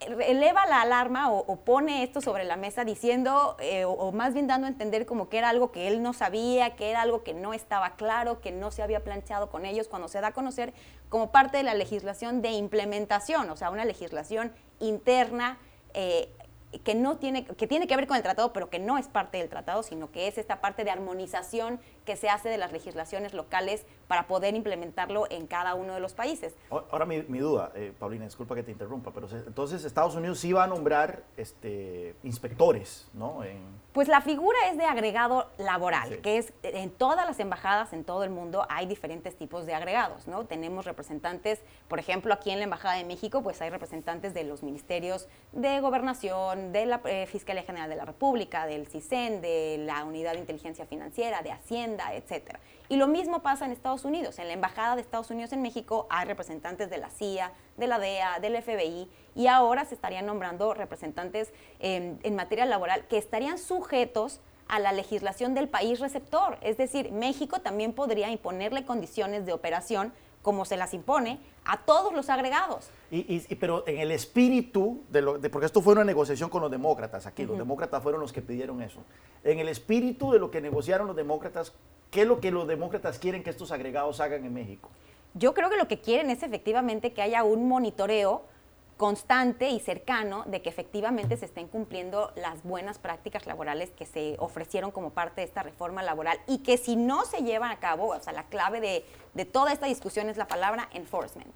eleva 0.00 0.66
la 0.66 0.82
alarma 0.82 1.30
o, 1.30 1.56
pone 1.60 2.02
esto 2.02 2.20
sobre 2.20 2.44
la 2.44 2.56
mesa 2.56 2.84
diciendo, 2.84 3.56
eh, 3.60 3.84
o, 3.84 4.10
más 4.12 4.34
bien 4.34 4.46
dando 4.46 4.66
a 4.66 4.70
entender 4.70 5.06
como 5.06 5.28
que 5.28 5.38
era 5.38 5.48
algo 5.48 5.70
que 5.70 5.86
él 5.86 6.02
no 6.02 6.12
sabía, 6.12 6.74
que 6.74 6.90
era 6.90 7.02
algo 7.02 7.22
que 7.22 7.34
no 7.34 7.54
estaba 7.54 7.94
claro, 7.94 8.40
que 8.40 8.50
no 8.50 8.70
se 8.70 8.82
había 8.82 9.04
planteado 9.04 9.50
con 9.50 9.64
ellos, 9.64 9.86
cuando 9.88 10.08
se 10.08 10.20
da 10.20 10.28
a 10.28 10.32
conocer 10.32 10.74
como 11.08 11.30
parte 11.30 11.58
de 11.58 11.62
la 11.62 11.74
legislación 11.74 12.42
de 12.42 12.50
implementación, 12.50 13.48
o 13.50 13.56
sea, 13.56 13.70
una 13.70 13.84
legislación 13.84 14.52
interna 14.80 15.58
eh, 15.94 16.32
que 16.84 16.94
no 16.94 17.16
tiene 17.16 17.46
que 17.46 17.66
tiene 17.66 17.86
que 17.86 17.96
ver 17.96 18.06
con 18.06 18.16
el 18.16 18.22
tratado, 18.22 18.52
pero 18.52 18.68
que 18.68 18.78
no 18.78 18.98
es 18.98 19.08
parte 19.08 19.38
del 19.38 19.48
tratado, 19.48 19.82
sino 19.82 20.10
que 20.10 20.28
es 20.28 20.36
esta 20.36 20.60
parte 20.60 20.84
de 20.84 20.90
armonización 20.90 21.80
que 22.08 22.16
se 22.16 22.30
hace 22.30 22.48
de 22.48 22.56
las 22.56 22.72
legislaciones 22.72 23.34
locales 23.34 23.84
para 24.06 24.26
poder 24.26 24.54
implementarlo 24.54 25.26
en 25.28 25.46
cada 25.46 25.74
uno 25.74 25.92
de 25.92 26.00
los 26.00 26.14
países. 26.14 26.56
Ahora 26.70 27.04
mi, 27.04 27.20
duda, 27.20 27.70
eh, 27.74 27.92
Paulina, 27.98 28.24
disculpa 28.24 28.54
que 28.54 28.62
te 28.62 28.72
interrumpa, 28.72 29.10
pero 29.12 29.28
entonces 29.30 29.84
Estados 29.84 30.14
Unidos 30.14 30.38
sí 30.38 30.50
va 30.54 30.64
a 30.64 30.66
nombrar 30.66 31.22
este, 31.36 32.14
inspectores, 32.22 33.10
¿no? 33.12 33.42
Pues 33.92 34.08
la 34.08 34.22
figura 34.22 34.56
es 34.70 34.78
de 34.78 34.84
agregado 34.84 35.50
laboral, 35.58 36.20
que 36.22 36.38
es 36.38 36.52
en 36.62 36.90
todas 36.90 37.26
las 37.26 37.40
embajadas 37.40 37.92
en 37.92 38.04
todo 38.04 38.24
el 38.24 38.30
mundo 38.30 38.64
hay 38.70 38.86
diferentes 38.86 39.36
tipos 39.36 39.66
de 39.66 39.74
agregados, 39.74 40.26
¿no? 40.28 40.46
Tenemos 40.46 40.86
representantes, 40.86 41.60
por 41.88 41.98
ejemplo, 41.98 42.32
aquí 42.32 42.50
en 42.50 42.58
la 42.58 42.64
Embajada 42.64 42.94
de 42.94 43.04
México, 43.04 43.42
pues 43.42 43.60
hay 43.60 43.68
representantes 43.68 44.32
de 44.32 44.44
los 44.44 44.62
ministerios 44.62 45.28
de 45.52 45.80
gobernación, 45.80 46.72
de 46.72 46.86
la 46.86 47.02
eh, 47.04 47.26
Fiscalía 47.26 47.64
General 47.64 47.90
de 47.90 47.96
la 47.96 48.06
República, 48.06 48.66
del 48.66 48.86
CISEN, 48.86 49.42
de 49.42 49.76
la 49.84 50.04
Unidad 50.04 50.32
de 50.32 50.38
Inteligencia 50.38 50.86
Financiera, 50.86 51.42
de 51.42 51.50
Hacienda, 51.50 51.97
etcétera. 52.14 52.60
Y 52.88 52.96
lo 52.96 53.06
mismo 53.06 53.42
pasa 53.42 53.66
en 53.66 53.72
Estados 53.72 54.04
Unidos. 54.04 54.38
En 54.38 54.46
la 54.46 54.54
Embajada 54.54 54.96
de 54.96 55.02
Estados 55.02 55.30
Unidos 55.30 55.52
en 55.52 55.60
México 55.60 56.06
hay 56.10 56.26
representantes 56.26 56.88
de 56.88 56.98
la 56.98 57.10
CIA, 57.10 57.52
de 57.76 57.86
la 57.86 57.98
DEA, 57.98 58.38
del 58.40 58.60
FBI, 58.62 59.10
y 59.34 59.46
ahora 59.46 59.84
se 59.84 59.94
estarían 59.94 60.26
nombrando 60.26 60.72
representantes 60.72 61.52
em, 61.80 62.18
en 62.22 62.34
materia 62.34 62.64
laboral 62.64 63.06
que 63.06 63.18
estarían 63.18 63.58
sujetos 63.58 64.40
a 64.68 64.78
la 64.78 64.92
legislación 64.92 65.54
del 65.54 65.68
país 65.68 66.00
receptor. 66.00 66.58
Es 66.62 66.76
decir, 66.76 67.10
México 67.10 67.60
también 67.60 67.92
podría 67.92 68.30
imponerle 68.30 68.84
condiciones 68.84 69.46
de 69.46 69.52
operación 69.52 70.12
como 70.42 70.64
se 70.64 70.76
las 70.76 70.94
impone 70.94 71.38
a 71.64 71.78
todos 71.78 72.12
los 72.12 72.30
agregados. 72.30 72.90
Y, 73.10 73.40
pero 73.56 73.84
en 73.86 73.98
el 73.98 74.10
espíritu, 74.10 75.02
de, 75.10 75.22
lo, 75.22 75.40
porque 75.40 75.66
esto 75.66 75.80
fue 75.80 75.94
una 75.94 76.04
negociación 76.04 76.50
con 76.50 76.62
los 76.62 76.70
demócratas 76.70 77.26
aquí, 77.26 77.44
los 77.44 77.58
demócratas 77.58 78.02
fueron 78.02 78.20
los 78.20 78.32
que 78.32 78.42
pidieron 78.42 78.82
eso. 78.82 79.00
En 79.44 79.58
el 79.58 79.68
espíritu 79.68 80.30
de 80.32 80.38
lo 80.38 80.50
que 80.50 80.60
negociaron 80.60 81.06
los 81.06 81.16
demócratas, 81.16 81.72
¿qué 82.10 82.22
es 82.22 82.28
lo 82.28 82.40
que 82.40 82.50
los 82.50 82.66
demócratas 82.68 83.18
quieren 83.18 83.42
que 83.42 83.50
estos 83.50 83.72
agregados 83.72 84.20
hagan 84.20 84.44
en 84.44 84.54
México? 84.54 84.90
Yo 85.34 85.54
creo 85.54 85.70
que 85.70 85.76
lo 85.76 85.88
que 85.88 86.00
quieren 86.00 86.30
es 86.30 86.42
efectivamente 86.42 87.12
que 87.12 87.22
haya 87.22 87.44
un 87.44 87.68
monitoreo 87.68 88.42
constante 88.98 89.70
y 89.70 89.78
cercano 89.78 90.42
de 90.46 90.60
que 90.60 90.68
efectivamente 90.68 91.36
se 91.36 91.46
estén 91.46 91.68
cumpliendo 91.68 92.32
las 92.34 92.64
buenas 92.64 92.98
prácticas 92.98 93.46
laborales 93.46 93.90
que 93.90 94.04
se 94.04 94.34
ofrecieron 94.40 94.90
como 94.90 95.10
parte 95.10 95.40
de 95.40 95.46
esta 95.46 95.62
reforma 95.62 96.02
laboral 96.02 96.38
y 96.48 96.58
que 96.58 96.76
si 96.76 96.96
no 96.96 97.24
se 97.24 97.44
llevan 97.44 97.70
a 97.70 97.78
cabo, 97.78 98.08
o 98.08 98.20
sea, 98.20 98.32
la 98.32 98.48
clave 98.48 98.80
de, 98.80 99.44
toda 99.46 99.72
esta 99.72 99.86
discusión 99.86 100.28
es 100.28 100.36
la 100.36 100.48
palabra 100.48 100.88
enforcement. 100.92 101.54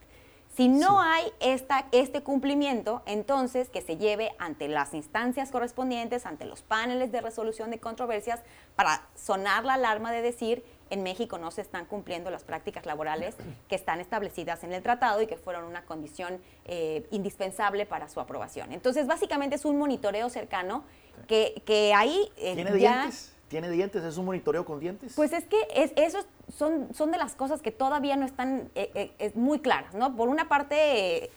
Si 0.54 0.68
no 0.68 1.00
hay 1.00 1.32
esta, 1.40 1.86
este 1.92 2.22
cumplimiento, 2.22 3.02
entonces 3.06 3.70
que 3.70 3.80
se 3.80 3.96
lleve 3.96 4.32
ante 4.38 4.68
las 4.68 4.94
instancias 4.94 5.50
correspondientes, 5.50 6.26
ante 6.26 6.44
los 6.44 6.62
paneles 6.62 7.10
de 7.10 7.22
resolución 7.22 7.70
de 7.70 7.80
controversias, 7.80 8.40
para 8.76 9.08
sonar 9.16 9.64
la 9.64 9.74
alarma 9.74 10.12
de 10.12 10.22
decir 10.22 10.64
en 10.92 11.02
México 11.02 11.38
no 11.38 11.50
se 11.50 11.62
están 11.62 11.86
cumpliendo 11.86 12.30
las 12.30 12.44
prácticas 12.44 12.84
laborales 12.84 13.34
que 13.66 13.74
están 13.74 13.98
establecidas 13.98 14.62
en 14.62 14.74
el 14.74 14.82
tratado 14.82 15.22
y 15.22 15.26
que 15.26 15.38
fueron 15.38 15.64
una 15.64 15.86
condición 15.86 16.38
eh, 16.66 17.06
indispensable 17.10 17.86
para 17.86 18.08
su 18.08 18.20
aprobación. 18.20 18.72
Entonces, 18.72 19.06
básicamente 19.06 19.56
es 19.56 19.64
un 19.64 19.78
monitoreo 19.78 20.28
cercano 20.28 20.84
que, 21.26 21.62
que 21.64 21.94
ahí 21.94 22.30
eh, 22.36 22.54
¿Tiene 22.54 22.72
dientes? 22.72 23.34
¿Tiene 23.48 23.70
dientes? 23.70 24.04
¿Es 24.04 24.18
un 24.18 24.26
monitoreo 24.26 24.66
con 24.66 24.80
dientes? 24.80 25.14
Pues 25.16 25.32
es 25.32 25.46
que 25.46 25.56
es, 25.74 25.92
esos 25.96 26.26
son, 26.54 26.88
son 26.94 27.10
de 27.10 27.16
las 27.16 27.34
cosas 27.34 27.62
que 27.62 27.72
todavía 27.72 28.16
no 28.16 28.26
están 28.26 28.70
eh, 28.74 29.32
muy 29.34 29.60
claras, 29.60 29.94
¿no? 29.94 30.14
Por 30.14 30.28
una 30.28 30.48
parte, 30.48 31.30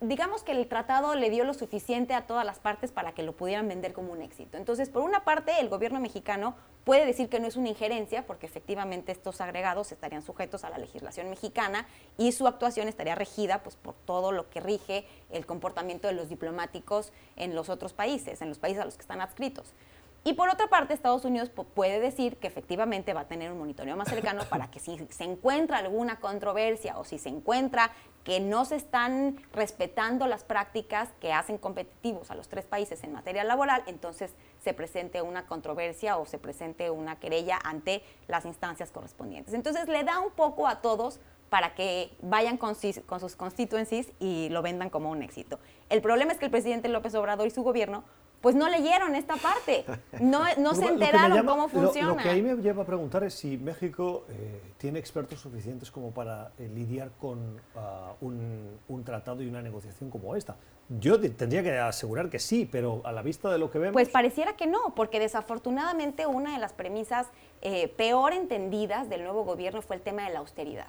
digamos 0.00 0.42
que 0.42 0.52
el 0.52 0.68
tratado 0.68 1.14
le 1.14 1.30
dio 1.30 1.44
lo 1.44 1.54
suficiente 1.54 2.14
a 2.14 2.26
todas 2.26 2.44
las 2.44 2.58
partes 2.58 2.92
para 2.92 3.12
que 3.12 3.22
lo 3.22 3.32
pudieran 3.32 3.66
vender 3.68 3.92
como 3.92 4.12
un 4.12 4.22
éxito. 4.22 4.58
Entonces, 4.58 4.90
por 4.90 5.02
una 5.02 5.24
parte, 5.24 5.52
el 5.60 5.68
gobierno 5.68 6.00
mexicano 6.00 6.54
puede 6.84 7.06
decir 7.06 7.28
que 7.28 7.40
no 7.40 7.48
es 7.48 7.56
una 7.56 7.70
injerencia, 7.70 8.26
porque 8.26 8.46
efectivamente 8.46 9.10
estos 9.10 9.40
agregados 9.40 9.92
estarían 9.92 10.22
sujetos 10.22 10.64
a 10.64 10.70
la 10.70 10.78
legislación 10.78 11.30
mexicana 11.30 11.86
y 12.18 12.32
su 12.32 12.46
actuación 12.46 12.88
estaría 12.88 13.14
regida 13.14 13.62
pues, 13.62 13.76
por 13.76 13.94
todo 13.94 14.32
lo 14.32 14.50
que 14.50 14.60
rige 14.60 15.06
el 15.30 15.46
comportamiento 15.46 16.08
de 16.08 16.14
los 16.14 16.28
diplomáticos 16.28 17.12
en 17.36 17.54
los 17.54 17.70
otros 17.70 17.92
países, 17.92 18.42
en 18.42 18.50
los 18.50 18.58
países 18.58 18.82
a 18.82 18.84
los 18.84 18.96
que 18.96 19.02
están 19.02 19.20
adscritos. 19.20 19.72
Y 20.26 20.32
por 20.32 20.48
otra 20.48 20.66
parte, 20.66 20.92
Estados 20.92 21.24
Unidos 21.24 21.50
puede 21.50 22.00
decir 22.00 22.36
que 22.38 22.48
efectivamente 22.48 23.14
va 23.14 23.20
a 23.20 23.28
tener 23.28 23.52
un 23.52 23.58
monitoreo 23.58 23.96
más 23.96 24.08
cercano 24.08 24.42
para 24.50 24.68
que 24.72 24.80
si 24.80 24.98
se 25.08 25.22
encuentra 25.22 25.78
alguna 25.78 26.18
controversia 26.18 26.98
o 26.98 27.04
si 27.04 27.16
se 27.16 27.28
encuentra 27.28 27.92
que 28.24 28.40
no 28.40 28.64
se 28.64 28.74
están 28.74 29.36
respetando 29.52 30.26
las 30.26 30.42
prácticas 30.42 31.10
que 31.20 31.32
hacen 31.32 31.58
competitivos 31.58 32.32
a 32.32 32.34
los 32.34 32.48
tres 32.48 32.64
países 32.64 33.04
en 33.04 33.12
materia 33.12 33.44
laboral, 33.44 33.84
entonces 33.86 34.34
se 34.58 34.74
presente 34.74 35.22
una 35.22 35.46
controversia 35.46 36.16
o 36.16 36.26
se 36.26 36.40
presente 36.40 36.90
una 36.90 37.20
querella 37.20 37.60
ante 37.62 38.02
las 38.26 38.46
instancias 38.46 38.90
correspondientes. 38.90 39.54
Entonces 39.54 39.86
le 39.86 40.02
da 40.02 40.18
un 40.18 40.32
poco 40.32 40.66
a 40.66 40.80
todos 40.80 41.20
para 41.50 41.76
que 41.76 42.10
vayan 42.20 42.56
con, 42.56 42.74
sus 42.74 43.36
constituencies 43.36 44.10
y 44.18 44.48
lo 44.48 44.60
vendan 44.62 44.90
como 44.90 45.08
un 45.08 45.22
éxito. 45.22 45.60
El 45.88 46.02
problema 46.02 46.32
es 46.32 46.38
que 46.38 46.46
el 46.46 46.50
presidente 46.50 46.88
López 46.88 47.14
Obrador 47.14 47.46
y 47.46 47.50
su 47.50 47.62
gobierno 47.62 48.02
pues 48.40 48.54
no 48.54 48.68
leyeron 48.68 49.14
esta 49.14 49.36
parte, 49.36 49.84
no, 50.20 50.44
no 50.58 50.74
se 50.74 50.86
enteraron 50.86 51.46
cómo 51.46 51.68
funciona. 51.68 52.08
Lo, 52.08 52.16
que 52.16 52.28
ahí 52.28 52.42
me 52.42 52.54
lleva 52.56 52.82
a 52.82 52.86
preguntar 52.86 53.24
es 53.24 53.34
si 53.34 53.56
México 53.56 54.24
eh, 54.28 54.60
tiene 54.78 54.98
expertos 54.98 55.40
suficientes 55.40 55.90
como 55.90 56.12
para 56.12 56.52
eh, 56.58 56.70
lidiar 56.72 57.10
con 57.20 57.60
ah, 57.74 58.12
un, 58.20 58.78
un, 58.88 59.04
tratado 59.04 59.42
y 59.42 59.48
una 59.48 59.62
negociación 59.62 60.10
como 60.10 60.36
esta. 60.36 60.56
Yo 60.88 61.20
tendría 61.20 61.64
que 61.64 61.76
asegurar 61.78 62.30
que 62.30 62.38
sí, 62.38 62.68
pero 62.70 63.02
a 63.04 63.10
la 63.10 63.22
vista 63.22 63.50
de 63.50 63.58
lo 63.58 63.72
que 63.72 63.80
vemos... 63.80 63.92
Pues 63.92 64.08
pareciera 64.08 64.54
que 64.54 64.68
no, 64.68 64.94
porque 64.94 65.18
desafortunadamente 65.18 66.26
una 66.26 66.52
de 66.52 66.58
las 66.58 66.72
premisas 66.72 67.26
eh, 67.60 67.88
peor 67.88 68.32
entendidas 68.32 69.08
del 69.08 69.24
nuevo 69.24 69.44
gobierno 69.44 69.82
fue 69.82 69.96
el 69.96 70.02
tema 70.02 70.24
de 70.26 70.32
la 70.32 70.38
austeridad. 70.38 70.86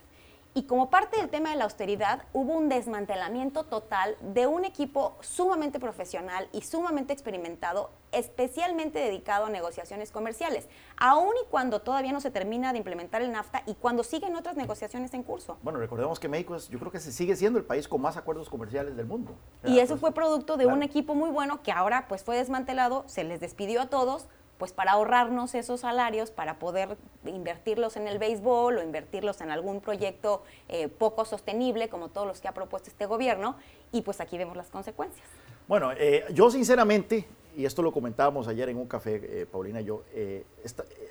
Y 0.57 0.63
como 0.63 0.89
parte 0.89 1.17
del 1.17 1.29
tema 1.29 1.51
de 1.51 1.55
la 1.55 1.65
austeridad, 1.65 2.23
hubo 2.33 2.53
un 2.53 2.67
desmantelamiento 2.67 3.65
total 3.65 4.17
de 4.21 4.47
un 4.47 4.65
equipo 4.65 5.15
sumamente 5.21 5.79
profesional 5.79 6.49
y 6.51 6.63
sumamente 6.63 7.13
experimentado, 7.13 7.91
especialmente 8.11 8.97
dedicado 8.97 9.45
a 9.45 9.49
negociaciones 9.51 10.11
comerciales, 10.11 10.67
aun 10.95 11.35
y 11.43 11.47
cuando 11.51 11.81
todavía 11.81 12.11
no 12.11 12.21
se 12.21 12.31
termina 12.31 12.71
de 12.71 12.79
implementar 12.79 13.21
el 13.21 13.31
NAFTA 13.31 13.61
y 13.67 13.75
cuando 13.75 14.03
siguen 14.03 14.35
otras 14.35 14.55
negociaciones 14.55 15.13
en 15.13 15.21
curso. 15.21 15.59
Bueno, 15.61 15.77
recordemos 15.77 16.19
que 16.19 16.27
México 16.27 16.55
es, 16.55 16.69
yo 16.69 16.79
creo 16.79 16.91
que 16.91 16.99
se 16.99 17.11
sigue 17.11 17.35
siendo 17.35 17.59
el 17.59 17.65
país 17.65 17.87
con 17.87 18.01
más 18.01 18.17
acuerdos 18.17 18.49
comerciales 18.49 18.97
del 18.97 19.05
mundo. 19.05 19.35
Y 19.63 19.77
eso 19.77 19.97
fue 19.97 20.11
producto 20.11 20.57
de 20.57 20.65
un 20.65 20.81
equipo 20.81 21.13
muy 21.13 21.29
bueno 21.29 21.61
que 21.61 21.71
ahora 21.71 22.07
pues 22.07 22.23
fue 22.23 22.35
desmantelado, 22.35 23.03
se 23.05 23.23
les 23.23 23.39
despidió 23.39 23.79
a 23.79 23.89
todos, 23.91 24.27
pues 24.57 24.73
para 24.73 24.93
ahorrarnos 24.93 25.55
esos 25.55 25.81
salarios, 25.81 26.31
para 26.31 26.59
poder 26.59 26.97
invertirlos 27.25 27.95
en 27.97 28.07
el 28.07 28.17
béisbol 28.17 28.77
o 28.77 28.83
invertirlos 28.83 29.41
en 29.41 29.51
algún 29.51 29.81
proyecto 29.81 30.43
eh, 30.69 30.87
poco 30.87 31.25
sostenible, 31.25 31.89
como 31.89 32.09
todos 32.09 32.27
los 32.27 32.41
que 32.41 32.47
ha 32.47 32.53
propuesto 32.53 32.89
este 32.89 33.05
gobierno, 33.05 33.55
y 33.91 34.01
pues 34.01 34.19
aquí 34.19 34.37
vemos 34.37 34.57
las 34.57 34.69
consecuencias. 34.69 35.27
Bueno, 35.67 35.91
eh, 35.91 36.25
yo 36.33 36.49
sinceramente, 36.49 37.25
y 37.55 37.65
esto 37.65 37.81
lo 37.81 37.91
comentábamos 37.91 38.47
ayer 38.47 38.69
en 38.69 38.77
un 38.77 38.87
café, 38.87 39.41
eh, 39.41 39.45
Paulina 39.45 39.81
y 39.81 39.85
yo, 39.85 40.03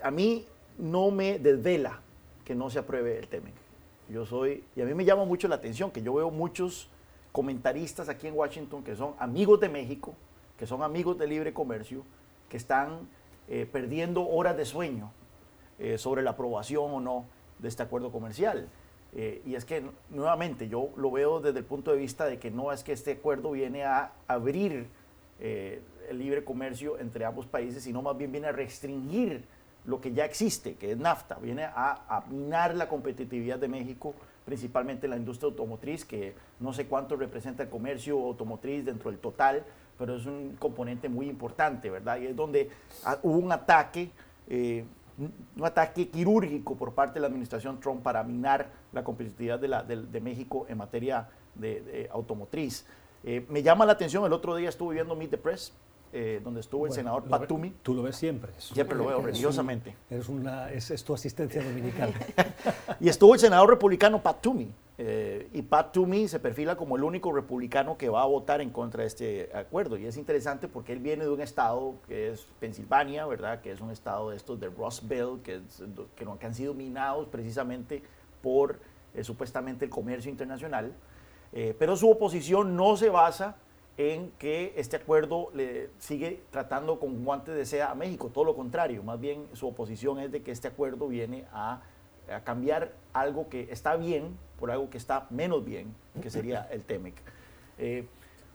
a 0.03 0.11
mí 0.11 0.47
no 0.79 1.11
me 1.11 1.39
desvela 1.39 2.01
que 2.45 2.55
no 2.55 2.71
se 2.71 2.79
apruebe 2.79 3.19
el 3.19 3.29
TEMEC. 3.29 3.55
Yo 4.09 4.25
soy, 4.25 4.65
y 4.77 4.83
a 4.83 4.85
mí 4.85 4.95
me 4.95 5.05
llama 5.05 5.25
mucho 5.25 5.49
la 5.49 5.57
atención 5.57 5.91
que 5.91 6.03
yo 6.03 6.15
veo 6.15 6.31
muchos 6.31 6.89
comentaristas 7.33 8.09
aquí 8.09 8.29
en 8.29 8.35
Washington 8.35 8.83
que 8.83 8.97
son 8.97 9.15
amigos 9.19 9.61
de 9.61 9.69
México, 9.69 10.15
que 10.57 10.67
son 10.67 10.83
amigos 10.83 11.19
de 11.19 11.27
libre 11.27 11.53
comercio, 11.53 12.03
que 12.49 12.57
están 12.57 13.09
eh, 13.49 13.69
perdiendo 13.71 14.27
horas 14.29 14.57
de 14.57 14.65
sueño 14.65 15.13
eh, 15.79 15.99
sobre 15.99 16.23
la 16.23 16.31
aprobación 16.31 16.93
o 16.93 17.01
no 17.01 17.27
de 17.59 17.69
este 17.69 17.83
acuerdo 17.83 18.11
comercial. 18.11 18.69
Eh, 19.15 19.41
y 19.47 19.55
es 19.55 19.65
que 19.65 19.85
nuevamente 20.11 20.69
yo 20.69 20.91
lo 20.97 21.11
veo 21.11 21.41
desde 21.41 21.61
el 21.61 21.65
punto 21.65 21.93
de 21.93 21.97
vista 21.97 22.27
de 22.27 22.39
que 22.39 22.51
no 22.51 22.73
es 22.73 22.83
que 22.83 22.93
este 22.93 23.13
acuerdo 23.13 23.53
viene 23.53 23.85
a 23.85 24.13
abrir 24.27 24.89
el 25.39 26.19
libre 26.19 26.43
comercio 26.45 26.99
entre 26.99 27.27
ambos 27.27 27.45
países, 27.45 27.83
sino 27.83 28.01
más 28.01 28.17
bien 28.17 28.33
viene 28.33 28.47
a 28.47 28.53
restringir 28.53 29.45
lo 29.85 30.01
que 30.01 30.13
ya 30.13 30.25
existe, 30.25 30.77
que 30.77 30.93
es 30.93 30.99
NAFTA, 30.99 31.37
viene 31.37 31.65
a, 31.65 32.07
a 32.09 32.25
minar 32.31 32.75
la 32.75 32.89
competitividad 32.89 33.59
de 33.59 33.69
México, 33.69 34.15
principalmente 34.47 35.09
la 35.09 35.17
industria 35.17 35.51
automotriz, 35.51 36.07
que 36.07 36.35
no 36.59 36.73
sé 36.73 36.87
cuánto 36.87 37.17
representa 37.17 37.65
el 37.65 37.69
comercio 37.69 38.19
automotriz 38.19 38.85
dentro 38.87 39.11
del 39.11 39.21
total, 39.21 39.65
pero 39.99 40.17
es 40.17 40.27
un 40.27 40.57
componente 40.59 41.09
muy 41.09 41.29
importante, 41.29 41.91
¿verdad? 41.91 42.19
Y 42.19 42.27
es 42.27 42.37
donde 42.37 42.71
ah, 43.05 43.19
hubo 43.23 43.39
un 43.39 43.53
ataque, 43.53 44.11
eh, 44.49 44.85
un 45.19 45.65
ataque 45.65 46.09
quirúrgico 46.09 46.77
por 46.77 46.93
parte 46.93 47.15
de 47.15 47.21
la 47.21 47.27
administración 47.29 47.81
Trump 47.81 48.03
para 48.03 48.23
minar 48.23 48.69
la 48.93 49.03
competitividad 49.03 49.59
de, 49.59 49.69
la, 49.69 49.83
de, 49.83 50.21
México 50.21 50.67
en 50.69 50.79
materia 50.79 51.29
de, 51.55 52.09
automotriz. 52.13 52.87
Eh, 53.25 53.45
me 53.49 53.63
llama 53.63 53.87
la 53.87 53.93
atención, 53.93 54.25
el 54.25 54.33
otro 54.33 54.55
día 54.57 54.69
estuve 54.69 54.95
viendo 54.95 55.17
Meet 55.17 55.31
the 55.31 55.39
Press, 55.39 55.73
eh, 56.19 56.41
donde 56.43 56.61
estuvo 56.61 56.87
el 56.87 56.93
senador 56.93 57.25
Patumi. 57.25 57.75
Tú 57.83 57.93
lo 57.93 58.03
ves 58.03 58.17
siempre. 58.17 58.51
Siempre 58.57 58.97
lo 58.97 59.05
veo 59.05 59.21
religiosamente. 59.21 59.95
eres 60.09 60.31
una, 60.31 60.73
es, 60.73 61.05
tu 61.05 61.13
asistencia 61.13 61.63
dominical. 61.63 62.11
y 63.01 63.11
estuvo 63.11 63.35
el 63.35 63.41
senador 63.41 63.69
republicano 63.69 64.23
Patumi. 64.23 64.73
Eh, 64.97 65.51
y 65.53 65.61
Pat 65.61 65.93
Toomey 65.93 66.27
se 66.27 66.41
perfila 66.41 66.75
como 66.75 66.97
el 66.97 67.05
único 67.05 67.35
republicano 67.35 67.99
que 67.99 68.09
va 68.09 68.23
a 68.23 68.25
votar 68.25 68.63
en 68.63 68.71
contra 68.71 69.03
de 69.03 69.09
este 69.09 69.51
acuerdo. 69.55 69.99
Y 69.99 70.07
es 70.07 70.17
interesante 70.17 70.69
porque 70.69 70.95
él 70.95 71.01
viene 71.01 71.25
de 71.25 71.31
un 71.31 71.43
estado 71.43 71.97
que 72.09 72.31
es 72.31 72.47
Pensilvania, 72.61 73.27
¿verdad? 73.27 73.61
Que 73.61 73.73
es 73.73 73.83
un 73.83 73.91
estado 73.91 74.31
de 74.31 74.39
estos 74.39 74.59
de 74.59 74.71
Belt, 74.71 75.43
que, 75.43 75.61
que, 76.17 76.47
han 76.47 76.55
sido 76.55 76.73
minados 76.73 77.29
precisamente 77.29 78.03
por 78.43 78.81
eh, 79.15 79.23
supuestamente 79.23 79.85
el 79.85 79.91
comercio 79.91 80.31
internacional. 80.31 80.95
pero 81.79 81.95
su 81.95 82.09
oposición 82.09 82.75
no 82.75 82.97
se 82.97 83.11
basa 83.11 83.57
en 83.99 84.31
que 84.33 84.75
este 84.77 84.97
acuerdo 84.97 85.51
le 85.55 85.89
sigue 85.99 86.43
tratando 86.51 87.01
con 87.01 87.25
guantes 87.25 87.55
de 87.55 87.65
seda 87.65 87.91
a 87.91 87.95
México, 87.95 88.31
todo 88.33 88.45
lo 88.45 88.55
contrario, 88.55 89.03
más 89.03 89.19
bien 89.19 89.47
su 89.55 89.69
oposición 89.69 90.21
es 90.21 90.31
de 90.31 90.43
que 90.43 90.51
este 90.51 90.69
acuerdo 90.69 91.09
viene 91.09 91.45
a, 91.53 91.83
cambiar 92.43 92.93
algo 93.13 93.49
que 93.49 93.69
está 93.71 93.95
bien 93.95 94.37
por 94.59 94.73
algo 94.73 94.91
que 94.91 94.99
está 94.99 95.29
menos 95.31 95.65
bien, 95.65 95.95
que 96.21 96.29
sería 96.29 96.67
el 96.73 96.83
TEMEC. 96.83 97.15
Eh, 97.79 98.05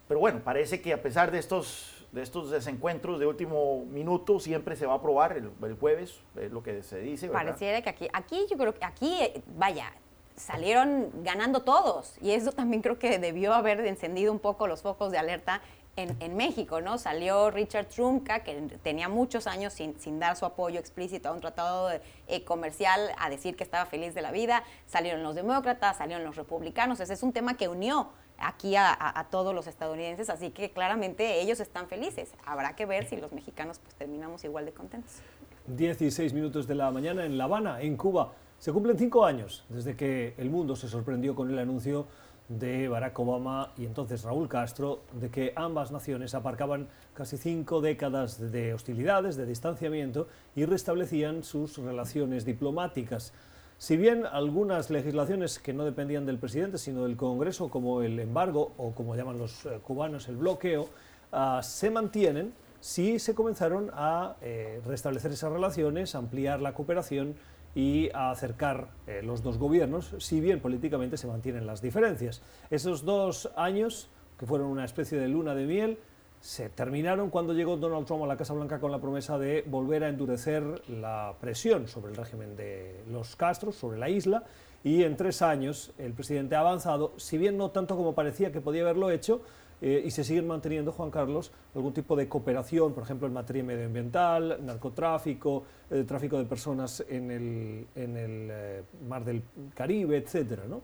pero 0.10 0.20
bueno, 0.20 0.42
parece 0.44 0.82
que 0.82 0.92
a 0.92 1.02
pesar 1.02 1.32
de 1.32 1.40
estos, 1.40 2.06
de 2.12 2.22
estos 2.22 2.52
desencuentros 2.52 3.18
de 3.18 3.28
último 3.28 3.86
minuto, 3.86 4.42
siempre 4.42 4.76
se 4.76 4.86
va 4.86 4.92
a 4.92 4.96
aprobar 4.98 5.38
el, 5.38 5.76
jueves, 5.76 6.20
es 6.36 6.52
lo 6.52 6.62
que 6.62 6.84
se 6.84 7.00
dice. 7.00 7.30
Pareciera 7.30 7.82
que 7.82 7.90
aquí, 7.90 8.10
aquí 8.12 8.46
yo 8.52 8.58
creo 8.58 8.74
que 8.74 8.84
aquí, 8.84 9.18
eh, 9.22 9.42
vaya, 9.56 9.94
salieron 10.42 11.12
ganando 11.24 11.62
todos. 11.62 12.16
Y 12.22 12.32
eso 12.32 12.52
también 12.52 12.82
creo 12.82 13.00
que 13.00 13.20
debió 13.20 13.54
haber 13.54 13.86
encendido 13.86 14.32
un 14.32 14.40
poco 14.40 14.68
los 14.68 14.82
focos 14.82 15.12
de 15.12 15.18
alerta 15.18 15.62
en, 15.98 16.36
México, 16.36 16.82
¿no? 16.82 16.98
Salió 16.98 17.52
Richard 17.52 17.88
Trumka, 17.88 18.40
que 18.40 18.56
tenía 18.82 19.10
muchos 19.10 19.46
años 19.46 19.74
sin, 19.74 20.00
sin 20.00 20.20
dar 20.20 20.36
su 20.36 20.46
apoyo 20.46 20.80
explícito 20.80 21.30
a 21.30 21.34
un 21.34 21.42
tratado 21.42 21.92
eh, 21.92 22.44
comercial, 22.44 23.12
a 23.20 23.30
decir 23.30 23.56
que 23.56 23.64
estaba 23.64 23.86
feliz 23.86 24.16
de 24.16 24.22
la 24.22 24.32
vida. 24.32 24.64
Salieron 24.88 25.22
los 25.22 25.36
demócratas, 25.36 25.98
salieron 25.98 26.24
los 26.24 26.38
republicanos. 26.38 27.00
Ese 27.02 27.14
es 27.14 27.24
un 27.24 27.34
tema 27.34 27.58
que 27.58 27.68
unió 27.68 28.10
aquí 28.38 28.76
a, 28.76 29.28
todos 29.30 29.54
los 29.54 29.68
estadounidenses, 29.68 30.30
así 30.30 30.50
que 30.50 30.72
claramente 30.72 31.42
ellos 31.42 31.60
están 31.60 31.88
felices. 31.88 32.34
Habrá 32.46 32.76
que 32.76 32.86
ver 32.86 33.06
si 33.08 33.18
los 33.18 33.32
mexicanos 33.32 33.80
pues 33.80 33.94
terminamos 33.96 34.44
igual 34.44 34.66
de 34.66 34.72
contentos. 34.72 35.22
16 35.68 36.34
minutos 36.34 36.68
de 36.68 36.74
la 36.74 36.90
mañana 36.90 37.26
en 37.26 37.38
La 37.38 37.44
Habana, 37.44 37.82
en 37.82 37.98
Cuba. 37.98 38.34
Se 38.62 38.72
cumplen 38.72 38.96
cinco 38.96 39.26
años 39.26 39.66
desde 39.70 39.96
que 39.96 40.36
el 40.38 40.52
mundo 40.52 40.76
se 40.76 40.88
sorprendió 40.88 41.34
con 41.34 41.50
el 41.50 41.58
anuncio 41.58 42.06
de 42.48 42.88
Barack 42.90 43.18
Obama 43.18 43.72
y 43.76 43.88
entonces 43.88 44.22
Raúl 44.22 44.48
Castro 44.48 45.02
de 45.14 45.32
que 45.32 45.52
ambas 45.56 45.92
naciones 45.92 46.36
aparcaban 46.36 46.88
casi 47.16 47.38
cinco 47.38 47.82
décadas 47.82 48.52
de 48.52 48.76
hostilidades, 48.76 49.36
de 49.36 49.48
distanciamiento 49.48 50.28
y 50.56 50.66
restablecían 50.66 51.44
sus 51.44 51.80
relaciones 51.80 52.46
diplomáticas. 52.46 53.34
Si 53.80 53.98
bien 53.98 54.28
algunas 54.28 54.92
legislaciones 54.92 55.58
que 55.58 55.74
no 55.74 55.84
dependían 55.84 56.28
del 56.28 56.38
presidente, 56.38 56.78
sino 56.78 57.06
del 57.06 57.18
Congreso, 57.18 57.72
como 57.72 58.04
el 58.04 58.20
embargo 58.20 58.74
o 58.78 58.92
como 58.92 59.16
llaman 59.16 59.40
los 59.40 59.66
eh, 59.66 59.80
cubanos 59.82 60.30
el 60.30 60.36
bloqueo, 60.36 60.88
ah, 61.32 61.62
se 61.64 61.90
mantienen, 61.90 62.54
sí 62.80 63.18
se 63.18 63.34
comenzaron 63.34 63.90
a 63.96 64.36
eh, 64.44 64.82
restablecer 64.86 65.32
esas 65.32 65.52
relaciones, 65.52 66.14
ampliar 66.14 66.62
la 66.62 66.76
cooperación 66.76 67.34
y 67.76 68.10
a 68.14 68.32
acercar 68.32 68.90
eh, 69.08 69.22
los 69.24 69.44
dos 69.44 69.58
gobiernos, 69.58 70.16
si 70.20 70.40
bien 70.42 70.60
políticamente 70.60 71.18
se 71.18 71.28
mantienen 71.28 71.66
las 71.66 71.82
diferencias. 71.82 72.42
Esos 72.70 73.06
dos 73.06 73.52
años, 73.56 74.10
que 74.38 74.46
fueron 74.46 74.68
una 74.68 74.86
especie 74.86 75.18
de 75.18 75.28
luna 75.28 75.56
de 75.56 75.66
miel, 75.66 75.98
se 76.42 76.70
terminaron 76.70 77.30
cuando 77.30 77.54
llegó 77.54 77.78
Donald 77.78 78.08
Trump 78.08 78.24
a 78.24 78.28
la 78.28 78.36
Casa 78.36 78.54
Blanca 78.54 78.80
con 78.80 78.92
la 78.92 79.00
promesa 79.00 79.38
de 79.38 79.64
volver 79.68 80.04
a 80.04 80.10
endurecer 80.10 80.64
la 80.90 81.36
presión 81.40 81.88
sobre 81.88 82.12
el 82.12 82.18
régimen 82.18 82.56
de 82.56 83.04
los 83.12 83.36
Castros, 83.36 83.76
sobre 83.76 84.00
la 84.00 84.10
isla, 84.10 84.44
y 84.84 85.04
en 85.04 85.16
tres 85.16 85.44
años 85.44 85.94
el 86.00 86.14
presidente 86.14 86.56
ha 86.56 86.62
avanzado, 86.62 87.14
si 87.18 87.38
bien 87.38 87.58
no 87.58 87.70
tanto 87.70 87.96
como 87.96 88.16
parecía 88.16 88.52
que 88.52 88.60
podía 88.60 88.82
haberlo 88.82 89.12
hecho, 89.12 89.42
eh, 89.82 90.04
y 90.06 90.12
se 90.12 90.24
siguen 90.24 90.46
manteniendo, 90.46 90.92
Juan 90.92 91.10
Carlos, 91.10 91.52
algún 91.74 91.92
tipo 91.92 92.16
de 92.16 92.30
cooperación, 92.30 92.94
por 92.94 93.04
ejemplo, 93.04 93.26
en 93.28 93.34
materia 93.34 93.64
medioambiental, 93.64 94.64
narcotráfico, 94.64 95.64
eh, 95.90 96.04
tráfico 96.04 96.38
de 96.38 96.46
personas 96.46 97.04
en 97.10 97.32
el, 97.32 97.88
en 97.96 98.16
el 98.16 98.50
eh, 98.52 98.84
Mar 99.08 99.26
del 99.26 99.42
Caribe, 99.74 100.18
etcétera, 100.18 100.66
¿no? 100.70 100.82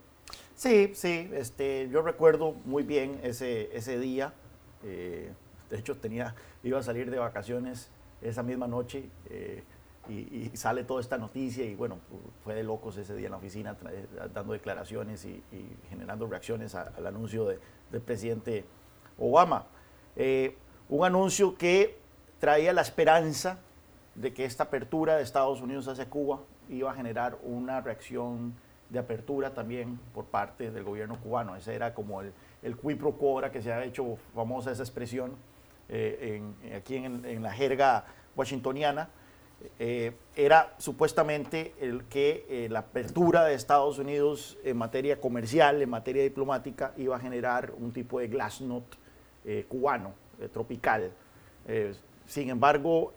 Sí, 0.56 0.92
sí, 0.96 1.30
este, 1.34 1.88
yo 1.92 2.02
recuerdo 2.02 2.56
muy 2.66 2.82
bien 2.82 3.20
ese, 3.22 3.70
ese 3.78 4.00
día. 4.00 4.34
de 4.82 5.78
hecho, 5.78 5.98
tenía, 5.98 6.34
iba 6.64 6.80
a 6.80 6.84
salir 6.84 7.12
de 7.12 7.20
vacaciones 7.20 7.92
esa 8.22 8.42
misma 8.42 8.68
noche 8.68 9.10
y, 10.10 10.50
sale 10.56 10.84
toda 10.84 11.02
esta 11.02 11.18
noticia 11.18 11.64
y 11.64 11.76
bueno, 11.76 12.00
fue 12.44 12.56
de 12.56 12.64
locos 12.64 12.98
ese 12.98 13.16
día 13.16 13.28
en 13.28 13.32
la 13.32 13.38
oficina 13.38 13.78
dando 14.34 14.54
declaraciones 14.54 15.26
y, 15.26 15.44
generando 15.90 16.26
reacciones 16.26 16.74
al 16.74 17.06
anuncio 17.06 17.46
de, 17.46 17.60
del 17.92 18.02
presidente 18.02 18.66
Obama. 19.18 19.66
Eh, 20.16 20.56
un 20.90 21.06
anuncio 21.06 21.58
que 21.58 21.98
traía 22.40 22.74
la 22.74 22.82
esperanza 22.82 23.60
de 24.16 24.34
que 24.34 24.46
esta 24.46 24.64
apertura 24.64 25.16
de 25.16 25.24
Estados 25.24 25.62
Unidos 25.62 25.88
hacia 25.88 26.10
Cuba 26.10 26.40
iba 26.70 26.92
a 26.92 26.96
generar 26.96 27.38
una 27.44 27.82
reacción 27.82 28.56
de 28.90 29.00
apertura 29.00 29.54
también 29.54 30.00
por 30.14 30.26
parte 30.26 30.72
del 30.72 30.84
gobierno 30.84 31.20
cubano. 31.22 31.56
Ese 31.56 31.76
era 31.76 31.94
como 31.94 32.22
el, 32.22 32.34
el 32.64 32.76
pro 32.76 33.14
quo, 33.14 33.42
que 33.52 33.62
se 33.62 33.72
ha 33.72 33.84
hecho 33.84 34.18
famosa 34.34 34.72
esa 34.72 34.84
expresión 34.84 35.34
eh, 35.90 36.42
aquí 36.76 36.96
en, 36.96 37.44
la 37.44 37.52
jerga 37.52 38.06
washingtoniana. 38.36 39.10
Eh, 39.78 40.14
era 40.36 40.74
supuestamente 40.78 41.74
el 41.80 42.06
que 42.06 42.68
la 42.72 42.80
apertura 42.80 43.44
de 43.44 43.56
Estados 43.56 44.00
Unidos 44.00 44.58
en 44.64 44.78
materia 44.78 45.20
comercial, 45.20 45.82
en 45.82 45.90
materia 45.90 46.24
diplomática, 46.24 46.94
iba 46.98 47.16
a 47.18 47.20
generar 47.20 47.72
un 47.78 47.92
tipo 47.92 48.20
de 48.20 48.30
glasnost 48.30 48.96
eh, 49.50 49.66
cubano, 49.66 50.12
eh, 50.42 50.50
tropical. 50.50 51.10
Eh, 51.70 51.96
sin 52.26 52.50
embargo, 52.50 53.14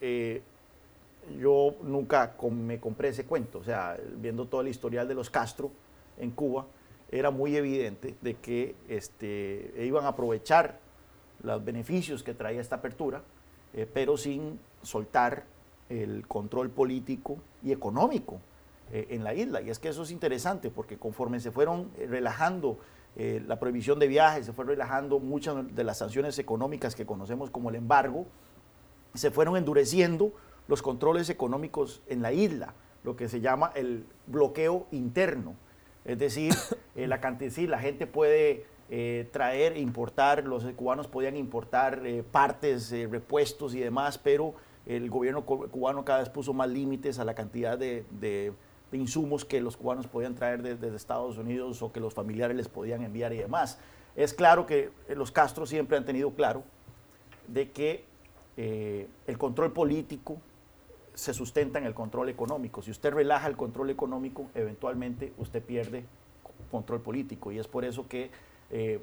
yo 1.37 1.75
nunca 1.83 2.37
me 2.53 2.79
compré 2.79 3.09
ese 3.09 3.25
cuento, 3.25 3.59
o 3.59 3.65
sea, 3.65 3.99
viendo 4.19 4.47
todo 4.47 4.61
el 4.61 4.69
historial 4.69 5.09
de 5.09 5.15
los 5.15 5.29
Castro 5.29 5.73
en 6.19 6.31
Cuba, 6.31 6.67
era 7.11 7.33
muy 7.33 7.57
evidente 7.57 8.15
de 8.21 8.35
que 8.35 8.77
este, 8.89 9.75
iban 9.81 10.05
a 10.05 10.11
aprovechar 10.11 10.79
los 11.43 11.65
beneficios 11.65 12.23
que 12.23 12.33
traía 12.33 12.61
esta 12.61 12.77
apertura, 12.77 13.23
pero 13.93 14.17
sin 14.17 14.61
soltar 14.83 15.43
el 15.89 16.29
control 16.29 16.71
político 16.71 17.39
y 17.65 17.73
económico 17.73 18.39
en 18.93 19.25
la 19.25 19.35
isla. 19.35 19.63
Y 19.63 19.71
es 19.71 19.81
que 19.81 19.89
eso 19.89 20.05
es 20.05 20.13
interesante 20.13 20.71
porque 20.71 20.97
conforme 20.97 21.41
se 21.41 21.51
fueron 21.51 21.91
relajando 22.09 22.79
eh, 23.17 23.43
la 23.47 23.59
prohibición 23.59 23.99
de 23.99 24.07
viajes, 24.07 24.47
se 24.47 24.53
fue 24.53 24.65
relajando 24.65 25.19
muchas 25.19 25.75
de 25.75 25.85
las 25.85 25.99
sanciones 25.99 26.39
económicas 26.39 26.95
que 26.95 27.05
conocemos 27.05 27.51
como 27.51 27.71
el 27.71 27.77
embargo, 27.77 28.27
se 29.15 29.31
fueron 29.31 29.57
endureciendo 29.57 30.33
los 30.69 30.83
controles 30.83 31.29
económicos 31.29 32.03
en 32.07 32.23
la 32.23 32.33
isla, 32.33 32.75
lo 33.03 33.17
que 33.17 33.29
se 33.29 33.41
llama 33.41 33.73
el 33.75 34.05
bloqueo 34.27 34.87
interno. 34.93 35.55
Es 36.05 36.19
decir, 36.19 36.55
eh, 36.95 37.07
la 37.07 37.21
cantidad, 37.21 37.51
sí, 37.51 37.67
la 37.67 37.81
gente 37.81 38.07
puede 38.07 38.67
eh, 38.89 39.29
traer, 39.33 39.77
importar, 39.77 40.45
los 40.45 40.65
cubanos 40.73 41.09
podían 41.09 41.37
importar 41.37 42.03
partes, 42.31 42.93
repuestos 43.11 43.75
y 43.75 43.81
demás, 43.81 44.19
pero 44.19 44.55
el 44.87 45.11
gobierno 45.11 45.45
cubano 45.45 46.05
cada 46.05 46.21
vez 46.21 46.29
puso 46.29 46.53
más 46.53 46.69
límites 46.69 47.19
a 47.19 47.25
la 47.25 47.35
cantidad 47.35 47.77
de 47.77 48.05
de 48.11 48.53
insumos 48.93 49.45
que 49.45 49.61
los 49.61 49.77
cubanos 49.77 50.07
podían 50.07 50.35
traer 50.35 50.63
desde, 50.63 50.95
Estados 50.95 51.39
Unidos 51.39 51.83
o 51.83 51.93
que 51.93 52.01
los 52.01 52.15
familiares 52.15 52.57
les 52.57 52.69
podían 52.69 53.03
enviar 53.03 53.33
y 53.33 53.39
demás. 53.39 53.79
Es 54.17 54.35
claro 54.35 54.67
que 54.67 54.91
eh, 55.09 55.15
los 55.15 55.31
Castro 55.31 55.67
siempre 55.67 55.97
han 55.97 56.05
tenido 56.05 56.31
claro 56.35 56.65
de 57.47 57.71
que 57.71 58.05
eh, 58.57 59.09
el 59.27 59.39
control 59.39 59.73
político 59.73 60.39
se 61.15 61.35
sustenta 61.35 61.79
en 61.79 61.87
el 61.87 61.95
control 61.95 62.29
económico. 62.29 62.83
Si 62.83 62.91
usted 62.91 63.13
relaja 63.13 63.47
el 63.47 63.57
control 63.57 63.91
económico, 63.91 64.47
eventualmente 64.55 65.33
usted 65.39 65.63
pierde 65.63 66.05
control 66.71 67.01
político. 67.01 67.53
Y 67.53 67.59
es 67.59 67.67
por 67.67 67.85
eso 67.85 68.09
que, 68.09 68.31
eh, 68.71 69.01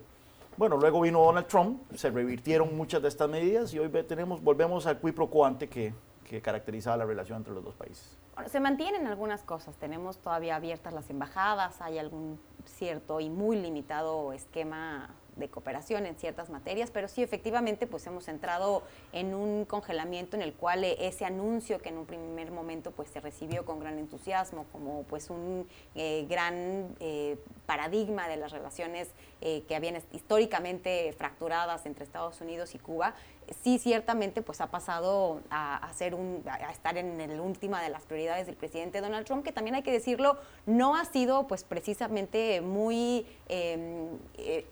bueno, 0.57 0.77
luego 0.77 1.01
vino 1.01 1.19
Donald 1.19 1.47
Trump, 1.47 1.81
se 1.95 2.09
revirtieron 2.09 2.75
muchas 2.75 3.01
de 3.01 3.09
estas 3.09 3.29
medidas 3.29 3.73
y 3.73 3.79
hoy 3.79 3.89
tenemos, 4.07 4.41
volvemos 4.41 4.87
al 4.87 4.99
qui 4.99 5.11
pro 5.11 5.29
que, 5.69 5.93
que 6.27 6.41
caracterizaba 6.41 6.97
la 6.97 7.05
relación 7.05 7.37
entre 7.37 7.53
los 7.53 7.63
dos 7.63 7.75
países 7.75 8.17
se 8.45 8.59
mantienen 8.59 9.07
algunas 9.07 9.41
cosas. 9.43 9.75
Tenemos 9.77 10.19
todavía 10.19 10.55
abiertas 10.55 10.93
las 10.93 11.09
embajadas, 11.09 11.81
hay 11.81 11.97
algún 11.97 12.39
cierto 12.65 13.19
y 13.19 13.29
muy 13.29 13.57
limitado 13.57 14.33
esquema 14.33 15.09
de 15.37 15.49
cooperación 15.49 16.05
en 16.05 16.15
ciertas 16.15 16.49
materias, 16.49 16.89
pero 16.91 17.07
sí 17.07 17.21
efectivamente 17.21 17.85
pues 17.85 18.05
hemos 18.07 18.27
entrado 18.27 18.81
en 19.13 19.35
un 19.35 19.65
congelamiento 19.65 20.35
en 20.35 20.41
el 20.41 20.53
cual 20.53 20.83
eh, 20.83 20.97
ese 20.99 21.25
anuncio 21.25 21.79
que 21.79 21.89
en 21.89 21.97
un 21.99 22.05
primer 22.07 22.51
momento 22.51 22.91
pues 22.91 23.09
se 23.09 23.19
recibió 23.19 23.63
con 23.63 23.79
gran 23.79 23.99
entusiasmo 23.99 24.65
como 24.71 25.03
pues 25.03 25.29
un 25.29 25.67
eh, 25.93 26.25
gran 26.27 26.95
eh, 26.99 27.37
paradigma 27.67 28.27
de 28.27 28.37
las 28.37 28.51
relaciones 28.51 29.09
que 29.39 29.75
habían 29.75 30.01
históricamente 30.13 31.13
fracturadas 31.15 31.85
entre 31.85 32.03
Estados 32.03 32.41
Unidos 32.41 32.73
y 32.73 32.79
Cuba, 32.79 33.13
sí 33.63 33.79
ciertamente 33.79 34.41
pues 34.41 34.61
ha 34.61 34.67
pasado 34.67 35.41
a, 35.49 35.91
un, 36.13 36.43
a 36.47 36.71
estar 36.71 36.97
en 36.97 37.19
el 37.21 37.39
última 37.39 37.81
de 37.81 37.89
las 37.89 38.03
prioridades 38.03 38.45
del 38.45 38.55
presidente 38.55 39.01
Donald 39.01 39.25
Trump, 39.25 39.43
que 39.43 39.51
también 39.51 39.75
hay 39.75 39.83
que 39.83 39.91
decirlo, 39.91 40.37
no 40.65 40.95
ha 40.95 41.05
sido 41.05 41.47
pues 41.47 41.63
precisamente 41.63 42.61
muy 42.61 43.25
em, 43.47 44.17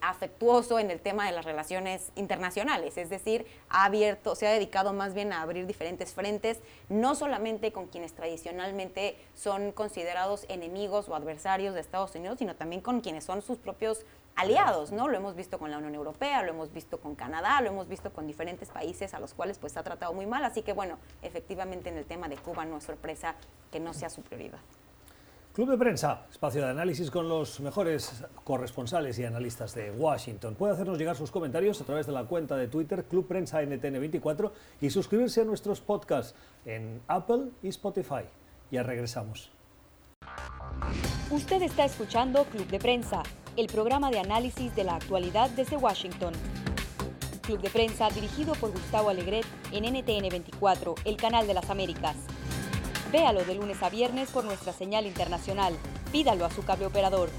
afectuoso 0.01 0.79
en 0.79 0.91
el 0.91 0.99
tema 0.99 1.25
de 1.25 1.31
las 1.31 1.45
relaciones 1.45 2.11
internacionales, 2.15 2.97
es 2.97 3.09
decir, 3.09 3.45
ha 3.69 3.85
abierto, 3.85 4.35
se 4.35 4.47
ha 4.47 4.51
dedicado 4.51 4.93
más 4.93 5.13
bien 5.13 5.33
a 5.33 5.41
abrir 5.41 5.65
diferentes 5.67 6.13
frentes, 6.13 6.59
no 6.89 7.15
solamente 7.15 7.71
con 7.71 7.87
quienes 7.87 8.13
tradicionalmente 8.13 9.17
son 9.33 9.71
considerados 9.71 10.45
enemigos 10.49 11.09
o 11.09 11.15
adversarios 11.15 11.73
de 11.73 11.81
Estados 11.81 12.15
Unidos, 12.15 12.39
sino 12.39 12.55
también 12.55 12.81
con 12.81 13.01
quienes 13.01 13.23
son 13.23 13.41
sus 13.41 13.57
propios 13.57 14.05
aliados, 14.35 14.91
¿no? 14.91 15.07
Lo 15.07 15.17
hemos 15.17 15.35
visto 15.35 15.57
con 15.59 15.71
la 15.71 15.77
Unión 15.77 15.95
Europea, 15.95 16.43
lo 16.43 16.49
hemos 16.49 16.71
visto 16.73 16.99
con 16.99 17.15
Canadá, 17.15 17.61
lo 17.61 17.69
hemos 17.69 17.87
visto 17.87 18.11
con 18.11 18.27
diferentes 18.27 18.69
países 18.69 19.13
a 19.13 19.19
los 19.19 19.33
cuales 19.33 19.57
pues 19.57 19.77
ha 19.77 19.83
tratado 19.83 20.13
muy 20.13 20.25
mal, 20.25 20.43
así 20.43 20.61
que 20.61 20.73
bueno, 20.73 20.97
efectivamente 21.21 21.89
en 21.89 21.97
el 21.97 22.05
tema 22.05 22.27
de 22.27 22.37
Cuba 22.37 22.65
no 22.65 22.77
es 22.77 22.83
sorpresa 22.83 23.35
que 23.71 23.79
no 23.79 23.93
sea 23.93 24.09
su 24.09 24.21
prioridad. 24.21 24.59
Club 25.55 25.69
de 25.69 25.77
Prensa, 25.77 26.25
espacio 26.29 26.61
de 26.61 26.69
análisis 26.69 27.09
con 27.09 27.29
los 27.29 27.61
mejores 27.61 28.25
corresponsales 28.43 29.17
y 29.19 29.23
analistas 29.23 29.73
de 29.73 29.89
Washington. 29.89 30.53
Puede 30.55 30.73
hacernos 30.73 30.97
llegar 30.97 31.15
sus 31.15 31.31
comentarios 31.31 31.79
a 31.79 31.85
través 31.85 32.05
de 32.05 32.11
la 32.11 32.25
cuenta 32.25 32.57
de 32.57 32.67
Twitter 32.67 33.05
Club 33.05 33.25
Prensa 33.25 33.61
NTN24 33.61 34.51
y 34.81 34.89
suscribirse 34.89 35.39
a 35.39 35.45
nuestros 35.45 35.79
podcasts 35.79 36.35
en 36.65 37.01
Apple 37.07 37.51
y 37.63 37.69
Spotify. 37.69 38.25
Ya 38.69 38.83
regresamos. 38.83 39.49
Usted 41.31 41.61
está 41.61 41.85
escuchando 41.85 42.43
Club 42.43 42.67
de 42.67 42.79
Prensa, 42.79 43.23
el 43.57 43.67
programa 43.67 44.11
de 44.11 44.19
análisis 44.19 44.75
de 44.75 44.83
la 44.83 44.95
actualidad 44.95 45.49
desde 45.51 45.77
Washington. 45.77 46.33
Club 47.41 47.61
de 47.61 47.69
Prensa 47.69 48.09
dirigido 48.09 48.53
por 48.55 48.71
Gustavo 48.71 49.09
Alegret 49.09 49.45
en 49.71 49.85
NTN24, 49.85 50.95
el 51.05 51.15
canal 51.15 51.47
de 51.47 51.53
las 51.53 51.69
Américas. 51.69 52.17
Véalo 53.11 53.45
de 53.45 53.55
lunes 53.55 53.81
a 53.81 53.89
viernes 53.89 54.29
por 54.31 54.43
nuestra 54.43 54.73
señal 54.73 55.05
internacional. 55.05 55.73
Pídalo 56.11 56.43
a 56.43 56.51
su 56.51 56.65
cable 56.65 56.87
operador. 56.87 57.29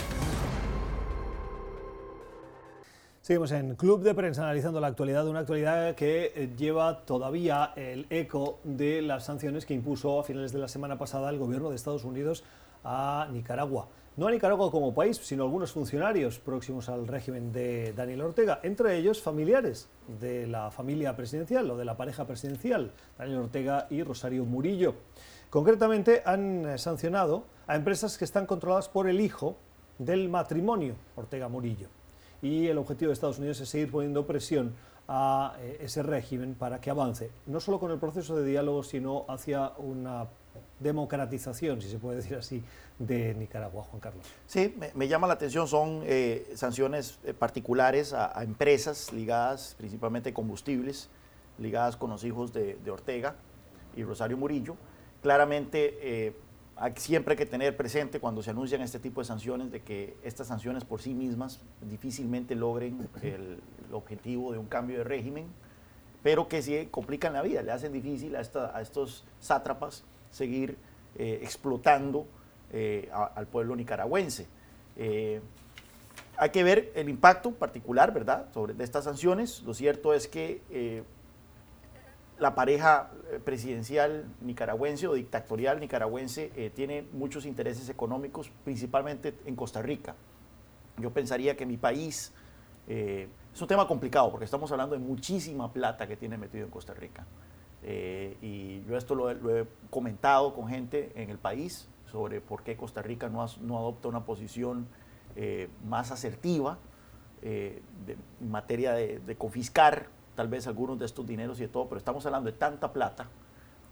Seguimos 3.21 3.51
en 3.51 3.75
Club 3.75 4.03
de 4.03 4.15
Prensa 4.15 4.45
analizando 4.45 4.81
la 4.81 4.87
actualidad, 4.87 5.27
una 5.27 5.41
actualidad 5.41 5.97
que 5.97 6.33
eh, 6.35 6.55
lleva 6.57 7.05
todavía 7.05 7.73
el 7.75 8.07
eco 8.09 8.61
de 8.63 9.03
las 9.03 9.25
sanciones 9.25 9.67
que 9.67 9.75
impuso 9.75 10.21
a 10.21 10.23
finales 10.23 10.53
de 10.53 10.61
la 10.61 10.69
semana 10.69 10.97
pasada 10.97 11.29
el 11.29 11.39
gobierno 11.39 11.69
de 11.69 11.77
Estados 11.77 12.05
Unidos 12.05 12.45
a 12.85 13.29
Nicaragua. 13.33 13.89
No 14.17 14.27
a 14.27 14.31
Nicaragua 14.31 14.71
como 14.71 14.95
país, 14.95 15.19
sino 15.19 15.43
algunos 15.45 15.73
funcionarios 15.73 16.39
próximos 16.39 16.89
al 16.89 17.07
régimen 17.07 17.53
de 17.53 17.93
Daniel 17.93 18.23
Ortega, 18.23 18.61
entre 18.63 18.97
ellos 18.97 19.21
familiares 19.21 19.91
de 20.21 20.47
la 20.47 20.71
familia 20.71 21.15
presidencial 21.15 21.71
o 21.71 21.77
de 21.77 21.85
la 21.85 21.99
pareja 21.99 22.27
presidencial, 22.27 22.93
Daniel 23.19 23.41
Ortega 23.41 23.87
y 23.91 24.03
Rosario 24.03 24.47
Murillo. 24.47 24.95
Concretamente 25.51 26.23
han 26.25 26.65
eh, 26.65 26.79
sancionado 26.79 27.45
a 27.67 27.77
empresas 27.77 28.17
que 28.17 28.25
están 28.25 28.47
controladas 28.47 28.89
por 28.89 29.07
el 29.07 29.21
hijo 29.21 29.59
del 29.99 30.31
matrimonio 30.31 30.95
Ortega 31.15 31.49
Murillo. 31.49 31.89
Y 32.41 32.69
el 32.69 32.79
objetivo 32.79 33.11
de 33.11 33.15
Estados 33.15 33.39
Unidos 33.39 33.61
es 33.61 33.69
seguir 33.69 33.91
poniendo 33.91 34.27
presión 34.27 34.73
a 35.09 35.57
eh, 35.61 35.81
ese 35.83 36.03
régimen 36.03 36.55
para 36.55 36.81
que 36.81 36.89
avance, 36.89 37.31
no 37.45 37.61
solo 37.61 37.79
con 37.79 37.91
el 37.91 37.99
proceso 37.99 38.35
de 38.35 38.47
diálogo, 38.47 38.83
sino 38.83 39.27
hacia 39.29 39.73
una 39.77 40.27
democratización, 40.81 41.81
si 41.81 41.89
se 41.89 41.99
puede 41.99 42.17
decir 42.17 42.37
así, 42.37 42.63
de 42.99 43.35
Nicaragua, 43.35 43.85
Juan 43.85 44.01
Carlos. 44.01 44.27
Sí, 44.47 44.75
me, 44.95 45.09
llama 45.09 45.27
la 45.27 45.35
atención, 45.35 45.69
son 45.69 46.03
eh, 46.05 46.53
sanciones 46.55 47.19
particulares 47.39 48.13
a, 48.13 48.43
empresas 48.43 49.13
ligadas 49.13 49.75
principalmente 49.77 50.31
a 50.31 50.35
combustibles, 50.35 51.09
ligadas 51.59 51.97
con 51.97 52.11
los 52.11 52.25
hijos 52.25 52.53
de 52.53 52.91
Ortega 52.91 53.37
y 53.97 54.05
Rosario 54.05 54.37
Murillo, 54.37 54.77
claramente 55.23 55.99
eh, 56.01 56.37
siempre 56.95 57.33
hay 57.33 57.37
que 57.37 57.47
tener 57.47 57.77
presente 57.77 58.21
cuando 58.21 58.43
se 58.45 58.51
anuncian 58.51 58.81
este 58.83 59.01
tipo 59.01 59.21
de 59.21 59.25
sanciones 59.25 59.73
de 59.73 59.81
que 59.81 60.17
estas 60.23 60.47
sanciones 60.47 60.85
por 60.85 61.01
sí 61.03 61.15
mismas 61.15 61.61
difícilmente 61.81 62.55
logren 62.55 63.09
el, 63.23 63.59
objetivo 63.93 64.53
de 64.53 64.59
un 64.59 64.67
cambio 64.67 64.99
de 64.99 65.05
régimen, 65.05 65.47
pero 66.23 66.49
que 66.49 66.61
sí 66.61 66.89
complican 66.91 67.33
la 67.33 67.43
vida, 67.43 67.63
le 67.63 67.73
hacen 67.73 67.93
difícil 67.93 68.37
a, 68.37 68.41
estos 68.81 69.25
sátrapas 69.41 70.05
seguir 70.31 70.77
eh, 71.17 71.41
explotando 71.43 72.27
eh, 72.73 73.11
al 73.13 73.47
pueblo 73.47 73.77
nicaragüense. 73.77 74.47
Eh, 74.97 75.41
hay 76.39 76.51
que 76.51 76.63
ver 76.63 76.93
el 76.95 77.09
impacto 77.09 77.53
particular, 77.53 78.13
¿verdad?, 78.13 78.49
sobre 78.53 78.75
de 78.75 78.85
estas 78.85 79.05
sanciones. 79.05 79.63
Lo 79.63 79.75
cierto 79.75 80.13
es 80.13 80.29
que 80.29 81.05
la 82.39 82.55
pareja 82.55 83.11
eh, 83.31 83.41
presidencial 83.43 84.27
nicaragüense 84.43 85.09
o 85.09 85.15
dictatorial 85.15 85.81
nicaragüense 85.81 86.53
eh, 86.57 86.71
tiene 86.75 87.07
muchos 87.13 87.47
intereses 87.47 87.89
económicos, 87.89 88.51
principalmente 88.65 89.35
en 89.47 89.57
Costa 89.57 89.81
Rica. 89.81 90.15
Yo 90.99 91.11
pensaría 91.11 91.57
que 91.57 91.65
mi 91.65 91.77
país, 91.77 92.33
eh, 92.89 93.29
es 93.55 93.61
un 93.61 93.69
tema 93.69 93.89
complicado 93.89 94.31
porque 94.31 94.45
estamos 94.45 94.71
hablando 94.71 94.95
de 94.95 95.01
muchísima 95.01 95.73
plata 95.73 96.07
que 96.07 96.17
tiene 96.17 96.37
metido 96.37 96.65
en 96.65 96.71
Costa 96.71 96.95
Rica. 96.95 97.27
y 98.43 98.83
yo 98.85 98.97
esto 98.97 99.15
lo, 99.15 99.31
he 99.31 99.67
comentado 99.91 100.53
con 100.55 100.67
gente 100.69 101.13
en 101.15 101.31
el 101.31 101.39
país 101.39 101.89
sobre 102.17 102.41
por 102.41 102.63
qué 102.63 102.79
Costa 102.79 103.03
Rica 103.03 103.29
no, 103.29 103.43
adopta 103.43 104.09
una 104.09 104.25
posición 104.25 104.87
más 105.85 106.13
asertiva 106.13 106.79
en 107.43 108.51
materia 108.51 108.95
de, 108.95 109.37
confiscar 109.37 110.07
tal 110.35 110.49
vez 110.49 110.67
algunos 110.67 110.99
de 110.99 111.05
estos 111.05 111.27
dineros 111.27 111.59
y 111.59 111.65
de 111.65 111.69
todo, 111.69 111.89
pero 111.89 111.99
estamos 111.99 112.25
hablando 112.25 112.51
de 112.51 112.57
tanta 112.57 112.91
plata 112.91 113.29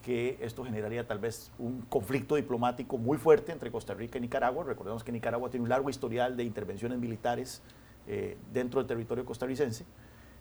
que 0.03 0.39
esto 0.41 0.65
generaría 0.65 1.07
tal 1.07 1.19
vez 1.19 1.51
un 1.59 1.83
conflicto 1.83 2.37
diplomático 2.37 2.97
muy 2.97 3.19
fuerte 3.19 3.53
entre 3.53 3.71
Costa 3.71 3.93
Rica 3.93 4.17
y 4.17 4.23
Nicaragua. 4.23 4.65
Recordemos 4.65 5.05
que 5.05 5.13
Nicaragua 5.13 5.51
tiene 5.51 5.65
un 5.65 5.69
largo 5.69 5.91
historial 5.91 6.35
de 6.35 6.45
intervenciones 6.45 6.99
militares 6.99 7.61
eh, 8.07 8.39
dentro 8.53 8.81
del 8.81 8.87
territorio 8.87 9.25
costarricense 9.27 9.85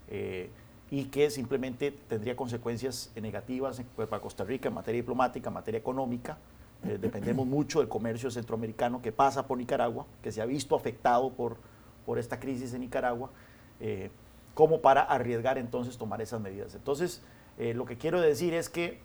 eh, 0.09 0.49
y 0.89 1.05
que 1.05 1.29
simplemente 1.29 1.91
tendría 1.91 2.35
consecuencias 2.35 3.11
negativas 3.21 3.81
para 3.95 4.21
Costa 4.21 4.45
Rica 4.45 4.69
en 4.69 4.75
materia 4.75 5.01
diplomática, 5.01 5.49
en 5.49 5.53
materia 5.53 5.79
económica. 5.79 6.37
Eh, 6.85 6.97
dependemos 6.99 7.47
mucho 7.47 7.79
del 7.79 7.87
comercio 7.87 8.29
centroamericano 8.29 9.01
que 9.01 9.11
pasa 9.11 9.47
por 9.47 9.57
Nicaragua, 9.57 10.05
que 10.21 10.31
se 10.31 10.41
ha 10.41 10.45
visto 10.45 10.75
afectado 10.75 11.31
por, 11.31 11.57
por 12.05 12.19
esta 12.19 12.39
crisis 12.39 12.73
en 12.73 12.81
Nicaragua 12.81 13.29
como 14.53 14.81
para 14.81 15.01
arriesgar 15.01 15.57
entonces 15.57 15.97
tomar 15.97 16.21
esas 16.21 16.39
medidas. 16.39 16.75
Entonces, 16.75 17.21
eh, 17.57 17.73
lo 17.73 17.85
que 17.85 17.97
quiero 17.97 18.21
decir 18.21 18.53
es 18.53 18.69
que 18.69 18.99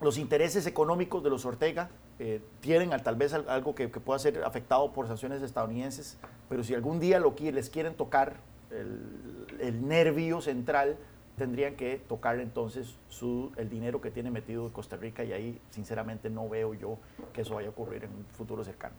los 0.00 0.18
intereses 0.18 0.66
económicos 0.66 1.22
de 1.22 1.30
los 1.30 1.44
Ortega 1.44 1.90
eh, 2.18 2.40
tienen 2.60 2.90
tal 3.02 3.16
vez 3.16 3.32
algo 3.32 3.74
que, 3.74 3.88
pueda 3.88 4.18
ser 4.18 4.42
afectado 4.44 4.92
por 4.92 5.06
sanciones 5.06 5.42
estadounidenses, 5.42 6.18
pero 6.48 6.64
si 6.64 6.74
algún 6.74 7.00
día 7.00 7.20
lo, 7.20 7.34
les 7.38 7.70
quieren 7.70 7.94
tocar 7.94 8.36
el, 8.70 9.86
nervio 9.86 10.40
central, 10.40 10.96
tendrían 11.36 11.76
que 11.76 11.98
tocar 11.98 12.38
entonces 12.40 12.96
su, 13.08 13.52
el 13.56 13.68
dinero 13.68 14.00
que 14.00 14.10
tiene 14.10 14.30
metido 14.30 14.72
Costa 14.72 14.96
Rica 14.96 15.24
y 15.24 15.32
ahí 15.32 15.60
sinceramente 15.70 16.30
no 16.30 16.48
veo 16.48 16.74
yo 16.74 16.98
que 17.32 17.42
eso 17.42 17.54
vaya 17.54 17.68
a 17.68 17.70
ocurrir 17.70 18.04
en 18.04 18.10
un 18.10 18.24
futuro 18.26 18.64
cercano. 18.64 18.94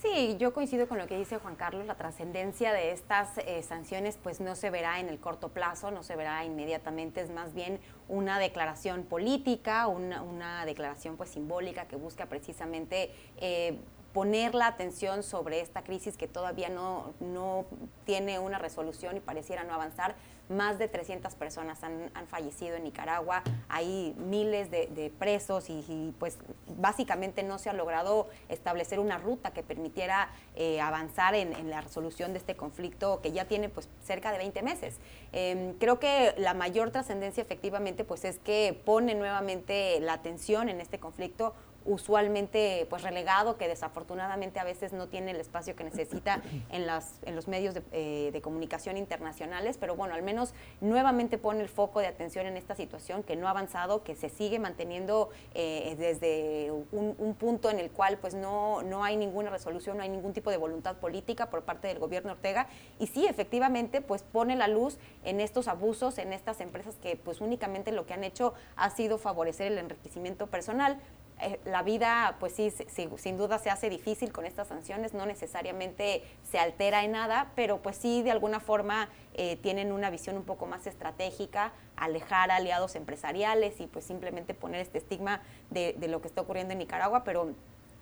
Sí, 0.00 0.36
yo 0.38 0.52
coincido 0.52 0.86
con 0.86 0.96
lo 0.98 1.08
que 1.08 1.18
dice 1.18 1.38
Juan 1.38 1.56
Carlos, 1.56 1.84
la 1.84 1.96
trascendencia 1.96 2.72
de 2.72 2.92
estas 2.92 3.36
eh, 3.38 3.64
sanciones 3.64 4.16
pues 4.16 4.40
no 4.40 4.54
se 4.54 4.70
verá 4.70 5.00
en 5.00 5.08
el 5.08 5.18
corto 5.18 5.48
plazo, 5.48 5.90
no 5.90 6.04
se 6.04 6.14
verá 6.14 6.44
inmediatamente, 6.44 7.20
es 7.20 7.30
más 7.30 7.52
bien 7.52 7.80
una 8.08 8.38
declaración 8.38 9.02
política, 9.02 9.88
una, 9.88 10.64
declaración 10.66 11.16
pues 11.16 11.30
simbólica 11.30 11.88
que 11.88 11.96
busca 11.96 12.26
precisamente 12.26 13.10
eh, 13.38 13.76
poner 14.12 14.54
la 14.54 14.68
atención 14.68 15.24
sobre 15.24 15.60
esta 15.60 15.82
crisis 15.82 16.16
que 16.16 16.28
todavía 16.28 16.68
no, 16.68 17.12
no 17.18 17.66
tiene 18.04 18.38
una 18.38 18.58
resolución 18.58 19.16
y 19.16 19.20
pareciera 19.20 19.64
no 19.64 19.74
avanzar. 19.74 20.14
Más 20.48 20.78
de 20.78 20.88
300 20.88 21.34
personas 21.34 21.82
han, 21.82 22.10
fallecido 22.28 22.76
en 22.76 22.84
Nicaragua, 22.84 23.42
hay 23.68 24.14
miles 24.18 24.70
de, 24.70 25.12
presos 25.18 25.68
y, 25.68 26.14
pues 26.18 26.38
básicamente 26.76 27.42
no 27.42 27.58
se 27.58 27.70
ha 27.70 27.72
logrado 27.72 28.28
establecer 28.48 29.00
una 29.00 29.18
ruta 29.18 29.52
que 29.52 29.62
permitiera 29.62 30.30
eh, 30.56 30.80
avanzar 30.80 31.34
en, 31.34 31.68
la 31.70 31.80
resolución 31.80 32.32
de 32.32 32.38
este 32.38 32.56
conflicto 32.56 33.20
que 33.20 33.32
ya 33.32 33.46
tiene 33.46 33.68
pues 33.68 33.88
cerca 34.04 34.32
de 34.32 34.38
20 34.38 34.62
meses. 34.62 34.96
Em, 35.32 35.74
creo 35.74 35.98
que 35.98 36.34
la 36.38 36.54
mayor 36.54 36.90
trascendencia 36.90 37.42
efectivamente 37.42 38.04
pues 38.04 38.24
es 38.24 38.38
que 38.38 38.78
pone 38.84 39.14
nuevamente 39.14 40.00
la 40.00 40.14
atención 40.14 40.68
en 40.68 40.80
este 40.80 40.98
conflicto 40.98 41.54
usualmente 41.84 42.86
pues 42.90 43.02
relegado, 43.02 43.56
que 43.56 43.68
desafortunadamente 43.68 44.60
a 44.60 44.64
veces 44.64 44.92
no 44.92 45.08
tiene 45.08 45.30
el 45.30 45.40
espacio 45.40 45.74
que 45.74 45.84
necesita 45.84 46.42
en, 46.70 46.86
las, 46.86 47.18
en 47.24 47.34
los 47.34 47.48
medios 47.48 47.74
de, 47.74 47.82
eh, 47.92 48.40
comunicación 48.42 48.96
internacionales, 48.96 49.78
pero 49.78 49.96
bueno, 49.96 50.14
al 50.14 50.22
menos 50.22 50.54
nuevamente 50.80 51.38
pone 51.38 51.60
el 51.60 51.68
foco 51.68 52.00
de 52.00 52.06
atención 52.06 52.46
en 52.46 52.56
esta 52.56 52.74
situación 52.76 53.22
que 53.22 53.36
no 53.36 53.48
ha 53.48 53.50
avanzado, 53.50 54.04
que 54.04 54.14
se 54.14 54.28
sigue 54.28 54.58
manteniendo 54.58 55.30
eh, 55.54 55.96
desde 55.98 56.70
un, 56.70 57.34
punto 57.38 57.70
en 57.70 57.78
el 57.78 57.90
cual 57.90 58.18
pues 58.18 58.34
no, 58.34 58.82
no 58.82 59.04
hay 59.04 59.16
ninguna 59.16 59.50
resolución, 59.50 59.96
no 59.96 60.02
hay 60.02 60.08
ningún 60.08 60.32
tipo 60.32 60.50
de 60.50 60.56
voluntad 60.56 60.96
política 60.96 61.50
por 61.50 61.62
parte 61.62 61.88
del 61.88 61.98
gobierno 61.98 62.32
Ortega. 62.32 62.68
Y 62.98 63.06
sí, 63.08 63.26
efectivamente, 63.26 64.00
pues 64.00 64.22
pone 64.22 64.56
la 64.56 64.68
luz 64.68 64.98
en 65.24 65.40
estos 65.40 65.68
abusos, 65.68 66.18
en 66.18 66.32
estas 66.32 66.60
empresas 66.60 66.96
que 66.96 67.16
pues 67.16 67.40
únicamente 67.40 67.92
lo 67.92 68.06
que 68.06 68.14
han 68.14 68.24
hecho 68.24 68.54
ha 68.76 68.90
sido 68.90 69.18
favorecer 69.18 69.72
el 69.72 69.78
enriquecimiento 69.78 70.46
personal, 70.46 70.98
eh, 71.40 71.60
la 71.64 71.82
vida, 71.82 72.36
pues 72.40 72.52
sí, 72.52 72.70
sin 72.70 73.38
duda 73.38 73.58
se 73.58 73.70
hace 73.70 73.88
difícil 73.88 74.32
con 74.32 74.44
estas 74.44 74.68
sanciones, 74.68 75.14
no 75.14 75.24
necesariamente 75.24 76.22
se 76.50 76.58
altera 76.58 77.04
en 77.04 77.12
nada, 77.12 77.52
pero 77.54 77.78
pues 77.78 77.96
sí, 77.96 78.22
de 78.22 78.32
alguna 78.32 78.58
forma 78.58 79.08
eh, 79.34 79.56
tienen 79.56 79.92
una 79.92 80.10
visión 80.10 80.36
un 80.36 80.42
poco 80.42 80.66
más 80.66 80.88
estratégica, 80.88 81.72
alejar 81.96 82.50
aliados 82.50 82.96
empresariales 82.96 83.80
y 83.80 83.86
pues 83.86 84.04
simplemente 84.04 84.52
poner 84.52 84.80
este 84.80 84.98
estigma 84.98 85.40
de, 85.70 85.94
lo 86.08 86.20
que 86.20 86.26
está 86.26 86.40
ocurriendo 86.40 86.72
en 86.72 86.78
Nicaragua, 86.78 87.22
pero 87.22 87.52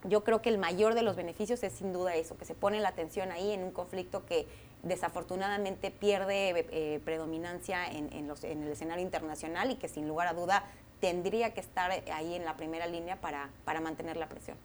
yo 0.05 0.25
creo 0.25 0.41
que 0.41 0.49
el 0.49 0.57
mayor 0.57 0.95
de 0.95 1.03
los 1.03 1.17
beneficios 1.17 1.63
es 1.63 1.75
sin 1.75 1.93
duda 1.93 2.15
eso, 2.15 2.39
que 2.39 2.47
se 2.47 2.55
pone 2.55 2.81
la 2.81 2.89
atención 2.89 3.33
ahí 3.33 3.53
en 3.53 3.65
un 3.65 3.71
conflicto 3.71 4.25
que 4.25 4.47
desafortunadamente 4.83 5.91
pierde 5.91 6.67
eh, 6.71 7.01
predominancia 7.05 7.87
en, 7.87 8.11
en, 8.13 8.63
el 8.63 8.73
escenario 8.73 9.05
internacional 9.05 9.71
y 9.71 9.77
que 9.77 9.89
sin 9.89 10.09
lugar 10.09 10.29
a 10.29 10.33
duda 10.33 10.65
tendría 11.01 11.55
que 11.55 11.61
estar 11.61 11.91
ahí 11.91 12.35
en 12.35 12.45
la 12.45 12.57
primera 12.57 12.87
línea 12.87 13.21
para, 13.21 13.51
para 13.65 13.81
mantener 13.81 14.17
la 14.17 14.29
presión. 14.29 14.57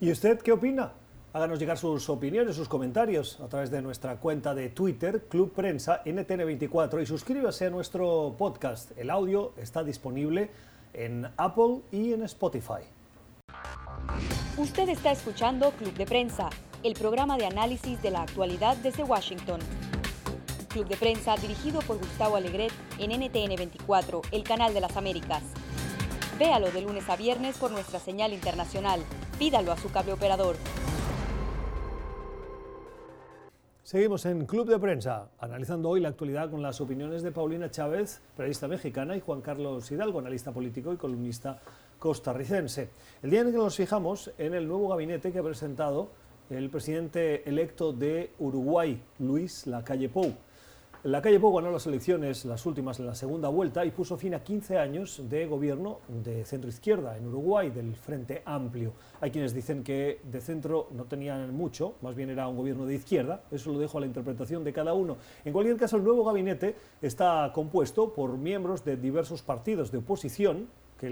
¿Y 0.00 0.10
usted 0.10 0.40
qué 0.40 0.52
opina? 0.52 0.92
Háganos 1.34 1.58
llegar 1.58 1.78
sus 1.78 2.10
opiniones, 2.10 2.56
sus 2.56 2.68
comentarios 2.68 3.40
a 3.40 3.48
través 3.48 3.70
de 3.70 3.80
nuestra 3.80 4.16
cuenta 4.16 4.54
de 4.54 4.68
Twitter, 4.68 5.24
Club 5.30 5.52
Prensa 5.52 6.04
NTN24 6.04 7.02
y 7.02 7.06
suscríbase 7.06 7.66
a 7.66 7.70
nuestro 7.70 8.34
podcast. 8.36 8.90
El 8.98 9.08
audio 9.08 9.54
está 9.56 9.82
disponible 9.82 10.50
en 10.92 11.26
Apple 11.38 11.80
y 11.90 12.12
en 12.12 12.22
Spotify. 12.24 12.82
Usted 14.58 14.90
está 14.90 15.12
escuchando 15.12 15.70
Club 15.70 15.94
de 15.94 16.04
Prensa, 16.04 16.50
el 16.82 16.92
programa 16.92 17.38
de 17.38 17.46
análisis 17.46 18.02
de 18.02 18.10
la 18.10 18.22
actualidad 18.22 18.76
desde 18.76 19.02
Washington. 19.02 19.60
Club 20.68 20.86
de 20.86 20.96
Prensa 20.96 21.36
dirigido 21.36 21.80
por 21.80 21.96
Gustavo 21.96 22.36
Alegret 22.36 22.72
en 22.98 23.10
NTN 23.10 23.56
24, 23.56 24.20
el 24.32 24.42
canal 24.42 24.74
de 24.74 24.80
las 24.82 24.98
Américas. 24.98 25.42
Véalo 26.42 26.72
de 26.72 26.82
lunes 26.82 27.08
a 27.08 27.14
viernes 27.14 27.56
por 27.56 27.70
nuestra 27.70 28.00
señal 28.00 28.32
internacional. 28.32 28.98
Pídalo 29.38 29.70
a 29.70 29.76
su 29.76 29.92
cable 29.92 30.12
operador. 30.12 30.56
Seguimos 33.84 34.26
en 34.26 34.44
Club 34.44 34.68
de 34.68 34.76
Prensa, 34.80 35.28
analizando 35.38 35.88
hoy 35.88 36.00
la 36.00 36.08
actualidad 36.08 36.50
con 36.50 36.60
las 36.60 36.80
opiniones 36.80 37.22
de 37.22 37.30
Paulina 37.30 37.70
Chávez, 37.70 38.22
periodista 38.36 38.66
mexicana, 38.66 39.16
y 39.16 39.20
Juan 39.20 39.40
Carlos 39.40 39.88
Hidalgo, 39.92 40.18
analista 40.18 40.50
político 40.50 40.92
y 40.92 40.96
columnista 40.96 41.60
costarricense. 42.00 42.88
El 43.22 43.30
día 43.30 43.42
en 43.42 43.52
que 43.52 43.58
nos 43.58 43.76
fijamos 43.76 44.32
en 44.36 44.54
el 44.54 44.66
nuevo 44.66 44.88
gabinete 44.88 45.30
que 45.30 45.38
ha 45.38 45.44
presentado 45.44 46.08
el 46.50 46.70
presidente 46.70 47.48
electo 47.48 47.92
de 47.92 48.32
Uruguay, 48.40 49.00
Luis 49.20 49.68
Lacalle 49.68 50.08
Pou. 50.08 50.34
La 51.04 51.18
calle 51.20 51.40
Pou 51.42 51.50
ganó 51.50 51.72
las 51.72 51.88
elecciones, 51.88 52.44
las 52.44 52.64
últimas 52.64 53.00
en 53.00 53.06
la 53.06 53.16
segunda 53.16 53.48
vuelta, 53.48 53.84
y 53.84 53.90
puso 53.90 54.16
fin 54.16 54.36
a 54.36 54.44
15 54.44 54.78
años 54.78 55.28
de 55.28 55.46
gobierno 55.46 55.98
de 56.06 56.44
centro-izquierda 56.44 57.16
en 57.16 57.26
Uruguay, 57.26 57.70
del 57.70 57.96
Frente 57.96 58.42
Amplio. 58.44 58.92
Hay 59.20 59.32
quienes 59.32 59.52
dicen 59.52 59.82
que 59.82 60.20
de 60.22 60.40
centro 60.40 60.86
no 60.92 61.06
tenían 61.06 61.52
mucho, 61.56 61.96
más 62.02 62.14
bien 62.14 62.30
era 62.30 62.46
un 62.46 62.56
gobierno 62.56 62.86
de 62.86 62.94
izquierda, 62.94 63.42
eso 63.50 63.72
lo 63.72 63.80
dejo 63.80 63.98
a 63.98 64.02
la 64.02 64.06
interpretación 64.06 64.62
de 64.62 64.72
cada 64.72 64.94
uno. 64.94 65.16
En 65.44 65.52
cualquier 65.52 65.76
caso, 65.76 65.96
el 65.96 66.04
nuevo 66.04 66.22
gabinete 66.22 66.76
está 67.00 67.50
compuesto 67.52 68.12
por 68.14 68.38
miembros 68.38 68.84
de 68.84 68.96
diversos 68.96 69.42
partidos 69.42 69.90
de 69.90 69.98
oposición, 69.98 70.68
que 71.00 71.10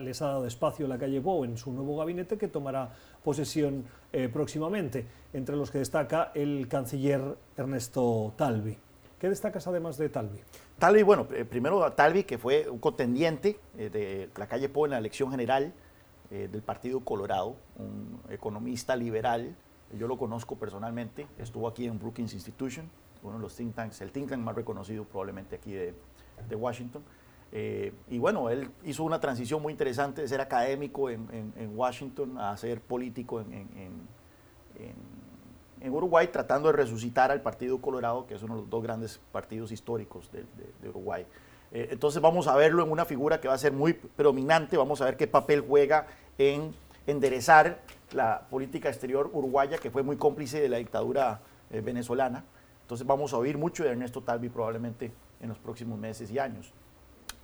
les 0.00 0.22
ha 0.22 0.28
dado 0.28 0.46
espacio 0.46 0.88
la 0.88 0.96
calle 0.96 1.20
Pou 1.20 1.44
en 1.44 1.58
su 1.58 1.70
nuevo 1.70 1.98
gabinete 1.98 2.38
que 2.38 2.48
tomará 2.48 2.96
posesión 3.22 3.84
eh, 4.10 4.30
próximamente, 4.32 5.04
entre 5.34 5.54
los 5.54 5.70
que 5.70 5.84
destaca 5.84 6.32
el 6.34 6.66
canciller 6.66 7.36
Ernesto 7.58 8.32
Talvi. 8.34 8.87
¿Qué 9.18 9.28
destacas 9.28 9.66
además 9.66 9.98
de 9.98 10.08
Talvi? 10.08 10.38
Talvi, 10.78 11.02
bueno, 11.02 11.26
primero 11.26 11.92
Talvi, 11.92 12.22
que 12.22 12.38
fue 12.38 12.68
un 12.68 12.78
contendiente 12.78 13.58
eh, 13.76 13.90
de 13.90 14.30
la 14.36 14.46
calle 14.46 14.68
Po 14.68 14.86
en 14.86 14.92
la 14.92 14.98
elección 14.98 15.30
general, 15.32 15.74
eh, 16.30 16.48
del 16.50 16.62
Partido 16.62 17.00
Colorado, 17.00 17.56
un 17.78 18.20
economista 18.28 18.94
liberal. 18.94 19.56
Yo 19.98 20.06
lo 20.06 20.16
conozco 20.16 20.56
personalmente, 20.56 21.26
estuvo 21.38 21.66
aquí 21.66 21.86
en 21.86 21.98
Brookings 21.98 22.32
Institution, 22.32 22.88
uno 23.22 23.36
de 23.36 23.42
los 23.42 23.56
think 23.56 23.74
tanks, 23.74 24.00
el 24.02 24.12
think 24.12 24.28
tank 24.28 24.40
más 24.40 24.54
reconocido 24.54 25.04
probablemente 25.04 25.56
aquí 25.56 25.72
de, 25.72 25.94
Washington. 26.54 27.02
Eh, 27.50 27.92
y 28.08 28.18
bueno, 28.18 28.50
él 28.50 28.70
hizo 28.84 29.02
una 29.02 29.18
transición 29.18 29.60
muy 29.60 29.72
interesante 29.72 30.20
de 30.20 30.28
ser 30.28 30.40
académico 30.40 31.10
en, 31.10 31.72
Washington 31.74 32.38
a 32.38 32.56
ser 32.56 32.80
político 32.80 33.40
en, 33.40 34.06
Uruguay, 35.86 36.28
tratando 36.28 36.68
de 36.68 36.72
resucitar 36.72 37.30
al 37.30 37.40
Partido 37.40 37.80
Colorado, 37.80 38.26
que 38.26 38.34
es 38.34 38.42
uno 38.42 38.54
de 38.54 38.60
los 38.62 38.70
dos 38.70 38.82
grandes 38.82 39.20
partidos 39.32 39.72
históricos 39.72 40.30
de, 40.32 40.44
de, 40.82 40.88
Uruguay. 40.88 41.26
Eh, 41.72 41.88
entonces 41.90 42.20
vamos 42.20 42.46
a 42.48 42.56
verlo 42.56 42.82
en 42.82 42.90
una 42.90 43.04
figura 43.04 43.40
que 43.40 43.48
va 43.48 43.54
a 43.54 43.58
ser 43.58 43.72
muy 43.72 43.92
predominante, 43.92 44.76
vamos 44.76 45.00
a 45.00 45.04
ver 45.04 45.16
qué 45.16 45.26
papel 45.26 45.60
juega 45.60 46.06
en 46.38 46.74
enderezar 47.06 47.80
la 48.12 48.46
política 48.50 48.88
exterior 48.88 49.30
uruguaya, 49.32 49.78
que 49.78 49.90
fue 49.90 50.02
muy 50.02 50.16
cómplice 50.16 50.60
de 50.60 50.68
la 50.68 50.78
dictadura 50.78 51.40
eh, 51.70 51.80
venezolana. 51.80 52.44
Entonces 52.82 53.06
vamos 53.06 53.32
a 53.32 53.36
oír 53.36 53.58
mucho 53.58 53.84
de 53.84 53.90
Ernesto 53.90 54.22
Talvi 54.22 54.48
probablemente 54.48 55.12
en 55.40 55.48
los 55.48 55.58
próximos 55.58 55.98
meses 55.98 56.30
y 56.30 56.38
años. 56.38 56.72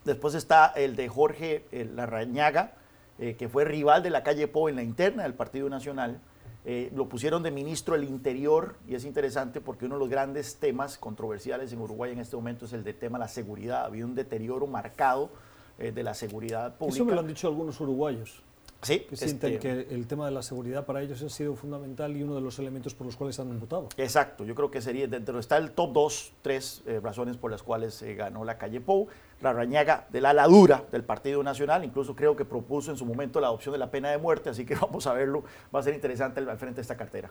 Después 0.04 0.34
está 0.34 0.72
el 0.74 0.96
de 0.96 1.08
Jorge 1.08 1.64
Larrañaga, 1.72 2.72
eh, 3.18 3.36
que 3.36 3.48
fue 3.48 3.64
rival 3.64 4.02
de 4.02 4.10
la 4.10 4.22
calle 4.22 4.48
Po 4.48 4.68
en 4.68 4.76
la 4.76 4.82
interna 4.82 5.22
del 5.22 5.34
Partido 5.34 5.68
Nacional. 5.68 6.20
Eh, 6.66 6.90
lo 6.94 7.08
pusieron 7.08 7.42
de 7.42 7.50
ministro 7.50 7.94
del 7.94 8.04
Interior 8.04 8.76
y 8.88 8.94
es 8.94 9.04
interesante 9.04 9.60
porque 9.60 9.84
uno 9.84 9.96
de 9.96 9.98
los 10.00 10.08
grandes 10.08 10.56
temas 10.56 10.96
controversiales 10.96 11.72
en 11.74 11.80
Uruguay 11.80 12.12
en 12.12 12.20
este 12.20 12.36
momento 12.36 12.64
es 12.64 12.72
el 12.72 12.82
de 12.82 12.94
tema 12.94 13.18
de 13.18 13.24
la 13.24 13.28
seguridad. 13.28 13.82
Ha 13.82 13.86
habido 13.86 14.06
un 14.06 14.14
deterioro 14.14 14.66
marcado 14.66 15.28
eh, 15.78 15.92
de 15.92 16.02
la 16.02 16.14
seguridad 16.14 16.76
pública. 16.76 16.96
Eso 16.96 17.04
me 17.04 17.12
lo 17.12 17.20
han 17.20 17.26
dicho 17.26 17.48
algunos 17.48 17.78
uruguayos. 17.80 18.42
Sí, 18.84 19.00
que 19.00 19.16
sienten 19.16 19.54
este, 19.54 19.86
que 19.86 19.94
el 19.94 20.06
tema 20.06 20.26
de 20.26 20.32
la 20.32 20.42
seguridad 20.42 20.86
para 20.86 21.02
ellos 21.02 21.22
ha 21.22 21.28
sido 21.28 21.54
fundamental 21.56 22.16
y 22.16 22.22
uno 22.22 22.34
de 22.34 22.40
los 22.40 22.58
elementos 22.58 22.94
por 22.94 23.06
los 23.06 23.16
cuales 23.16 23.38
han 23.40 23.58
votado. 23.58 23.88
Exacto, 23.96 24.44
yo 24.44 24.54
creo 24.54 24.70
que 24.70 24.80
sería 24.80 25.06
dentro 25.06 25.38
está 25.38 25.56
el 25.56 25.72
top 25.72 25.92
dos, 25.92 26.32
tres 26.42 26.82
eh, 26.86 27.00
razones 27.02 27.36
por 27.36 27.50
las 27.50 27.62
cuales 27.62 28.02
ganó 28.16 28.44
la 28.44 28.58
calle 28.58 28.80
Pou. 28.80 29.08
La 29.40 29.52
rañaga 29.52 30.06
de 30.10 30.20
la 30.20 30.30
ala 30.30 30.46
dura 30.46 30.84
del 30.92 31.04
Partido 31.04 31.42
Nacional, 31.42 31.84
incluso 31.84 32.14
creo 32.14 32.36
que 32.36 32.44
propuso 32.44 32.90
en 32.90 32.96
su 32.96 33.04
momento 33.04 33.40
la 33.40 33.48
adopción 33.48 33.72
de 33.72 33.78
la 33.78 33.90
pena 33.90 34.10
de 34.10 34.18
muerte, 34.18 34.50
así 34.50 34.64
que 34.64 34.74
vamos 34.80 35.06
a 35.06 35.12
verlo, 35.12 35.44
va 35.74 35.80
a 35.80 35.82
ser 35.82 35.94
interesante 35.94 36.40
al 36.40 36.58
frente 36.58 36.76
de 36.76 36.82
esta 36.82 36.96
cartera. 36.96 37.30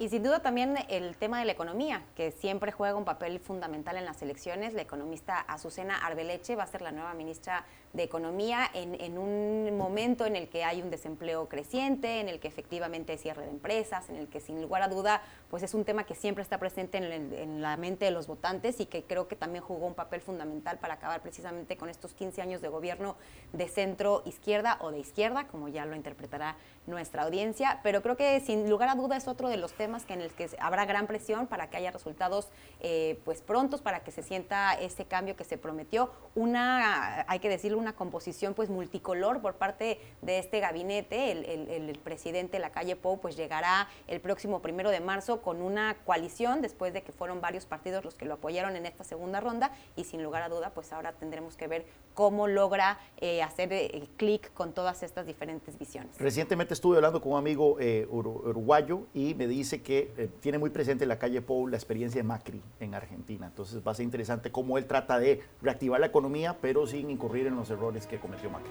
Y 0.00 0.08
sin 0.10 0.22
duda 0.22 0.40
también 0.40 0.76
el 0.88 1.16
tema 1.16 1.40
de 1.40 1.44
la 1.44 1.50
economía, 1.50 2.04
que 2.14 2.30
siempre 2.30 2.70
juega 2.70 2.94
un 2.94 3.04
papel 3.04 3.40
fundamental 3.40 3.96
en 3.96 4.04
las 4.04 4.22
elecciones. 4.22 4.72
La 4.72 4.82
economista 4.82 5.40
Azucena 5.40 5.96
Arbeleche 5.96 6.54
va 6.54 6.62
a 6.62 6.66
ser 6.68 6.82
la 6.82 6.92
nueva 6.92 7.14
ministra 7.14 7.64
de 7.92 8.02
Economía 8.02 8.70
en, 8.74 9.18
un 9.18 9.76
momento 9.76 10.26
en 10.26 10.36
el 10.36 10.48
que 10.48 10.64
hay 10.64 10.82
un 10.82 10.90
desempleo 10.90 11.48
creciente, 11.48 12.20
en 12.20 12.28
el 12.28 12.38
que 12.38 12.48
efectivamente 12.48 13.12
hay 13.12 13.18
cierre 13.18 13.42
de 13.42 13.50
empresas, 13.50 14.08
en 14.10 14.16
el 14.16 14.28
que 14.28 14.40
sin 14.40 14.60
lugar 14.60 14.82
a 14.82 14.88
duda 14.88 15.22
pues 15.50 15.62
es 15.62 15.74
un 15.74 15.84
tema 15.84 16.04
que 16.04 16.14
siempre 16.14 16.42
está 16.42 16.58
presente 16.58 16.98
en, 16.98 17.32
en, 17.32 17.62
la 17.62 17.76
mente 17.76 18.04
de 18.04 18.10
los 18.10 18.26
votantes 18.26 18.80
y 18.80 18.86
que 18.86 19.04
creo 19.04 19.28
que 19.28 19.36
también 19.36 19.64
jugó 19.64 19.86
un 19.86 19.94
papel 19.94 20.20
fundamental 20.20 20.78
para 20.78 20.94
acabar 20.94 21.22
precisamente 21.22 21.76
con 21.76 21.88
estos 21.88 22.12
15 22.12 22.42
años 22.42 22.60
de 22.60 22.68
gobierno 22.68 23.16
de 23.52 23.68
centro 23.68 24.22
izquierda 24.26 24.78
o 24.80 24.90
de 24.90 24.98
izquierda, 24.98 25.46
como 25.48 25.68
ya 25.68 25.86
lo 25.86 25.96
interpretará 25.96 26.56
nuestra 26.86 27.22
audiencia. 27.22 27.80
Pero 27.82 28.02
creo 28.02 28.16
que 28.16 28.40
sin 28.40 28.68
lugar 28.68 28.88
a 28.88 28.94
duda 28.94 29.16
es 29.16 29.28
otro 29.28 29.48
de 29.48 29.56
los 29.56 29.72
temas 29.72 30.04
que 30.04 30.14
en 30.14 30.20
el 30.20 30.30
que 30.32 30.50
habrá 30.60 30.84
gran 30.84 31.06
presión 31.06 31.46
para 31.46 31.70
que 31.70 31.76
haya 31.76 31.90
resultados 31.90 32.48
eh, 32.80 33.18
pues 33.24 33.40
prontos, 33.40 33.80
para 33.80 34.00
que 34.00 34.10
se 34.10 34.22
sienta 34.22 34.74
ese 34.74 35.06
cambio 35.06 35.36
que 35.36 35.44
se 35.44 35.58
prometió. 35.58 36.10
Una, 36.34 37.24
hay 37.28 37.38
que 37.38 37.48
decirlo, 37.48 37.77
una 37.78 37.94
composición 37.94 38.54
pues 38.54 38.68
multicolor 38.68 39.40
por 39.40 39.54
parte 39.54 40.00
de 40.22 40.38
este 40.38 40.60
gabinete. 40.60 41.32
El, 41.32 41.44
el, 41.44 41.98
presidente 41.98 42.58
la 42.58 42.70
calle 42.70 42.96
Pou 42.96 43.20
pues 43.20 43.36
llegará 43.36 43.88
el 44.06 44.20
próximo 44.20 44.60
primero 44.60 44.90
de 44.90 45.00
marzo 45.00 45.42
con 45.42 45.62
una 45.62 45.96
coalición 46.04 46.62
después 46.62 46.92
de 46.92 47.02
que 47.02 47.12
fueron 47.12 47.40
varios 47.40 47.66
partidos 47.66 48.04
los 48.04 48.14
que 48.14 48.24
lo 48.24 48.34
apoyaron 48.34 48.76
en 48.76 48.86
esta 48.86 49.04
segunda 49.04 49.40
ronda 49.40 49.72
y 49.96 50.04
sin 50.04 50.22
lugar 50.22 50.42
a 50.42 50.48
duda 50.48 50.70
pues 50.70 50.92
ahora 50.92 51.12
tendremos 51.12 51.56
que 51.56 51.66
ver 51.66 51.86
cómo 52.14 52.48
logra 52.48 52.98
eh, 53.18 53.42
hacer 53.42 53.72
el 53.72 54.02
eh, 54.02 54.08
clic 54.16 54.52
con 54.52 54.72
todas 54.72 55.04
estas 55.04 55.24
diferentes 55.24 55.78
visiones. 55.78 56.18
Recientemente 56.18 56.74
estuve 56.74 56.96
hablando 56.96 57.20
con 57.20 57.32
un 57.32 57.38
amigo 57.38 57.76
uruguayo 58.10 59.06
y 59.14 59.34
me 59.34 59.46
dice 59.46 59.82
que 59.82 60.12
eh, 60.16 60.28
tiene 60.40 60.58
muy 60.58 60.70
presente 60.70 61.04
en 61.04 61.10
la 61.10 61.18
calle 61.18 61.42
Pou 61.42 61.68
la 61.68 61.76
experiencia 61.76 62.20
de 62.20 62.26
Macri 62.26 62.60
en 62.80 62.94
Argentina. 62.94 63.46
Entonces 63.46 63.86
va 63.86 63.92
a 63.92 63.94
ser 63.94 64.04
interesante 64.04 64.50
cómo 64.50 64.78
él 64.78 64.86
trata 64.86 65.18
de 65.18 65.42
reactivar 65.62 66.00
la 66.00 66.06
economía, 66.06 66.56
pero 66.60 66.86
sin 66.86 67.08
incurrir 67.08 67.46
en 67.46 67.54
los 67.54 67.67
errores 67.70 68.06
que 68.06 68.18
cometió 68.18 68.50
Macri. 68.50 68.70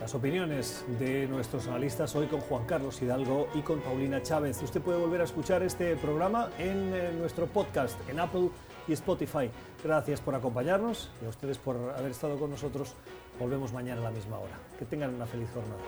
Las 0.00 0.14
opiniones 0.14 0.84
de 1.00 1.26
nuestros 1.26 1.66
analistas 1.66 2.14
hoy 2.14 2.26
con 2.26 2.40
Juan 2.40 2.64
Carlos 2.66 3.02
Hidalgo 3.02 3.48
y 3.54 3.62
con 3.62 3.80
Paulina 3.80 4.22
Chávez. 4.22 4.62
Usted 4.62 4.80
puede 4.80 4.98
volver 4.98 5.22
a 5.22 5.24
escuchar 5.24 5.64
este 5.64 5.96
programa 5.96 6.50
en 6.58 6.94
eh, 6.94 7.10
nuestro 7.18 7.46
podcast 7.46 7.98
en 8.08 8.20
Apple 8.20 8.50
y 8.86 8.92
Spotify. 8.92 9.50
Gracias 9.82 10.20
por 10.20 10.36
acompañarnos 10.36 11.10
y 11.20 11.26
a 11.26 11.28
ustedes 11.28 11.58
por 11.58 11.76
haber 11.76 12.12
estado 12.12 12.38
con 12.38 12.50
nosotros. 12.50 12.94
Volvemos 13.40 13.72
mañana 13.72 14.00
a 14.00 14.04
la 14.04 14.10
misma 14.10 14.38
hora. 14.38 14.56
Que 14.78 14.84
tengan 14.84 15.14
una 15.14 15.26
feliz 15.26 15.48
jornada. 15.52 15.82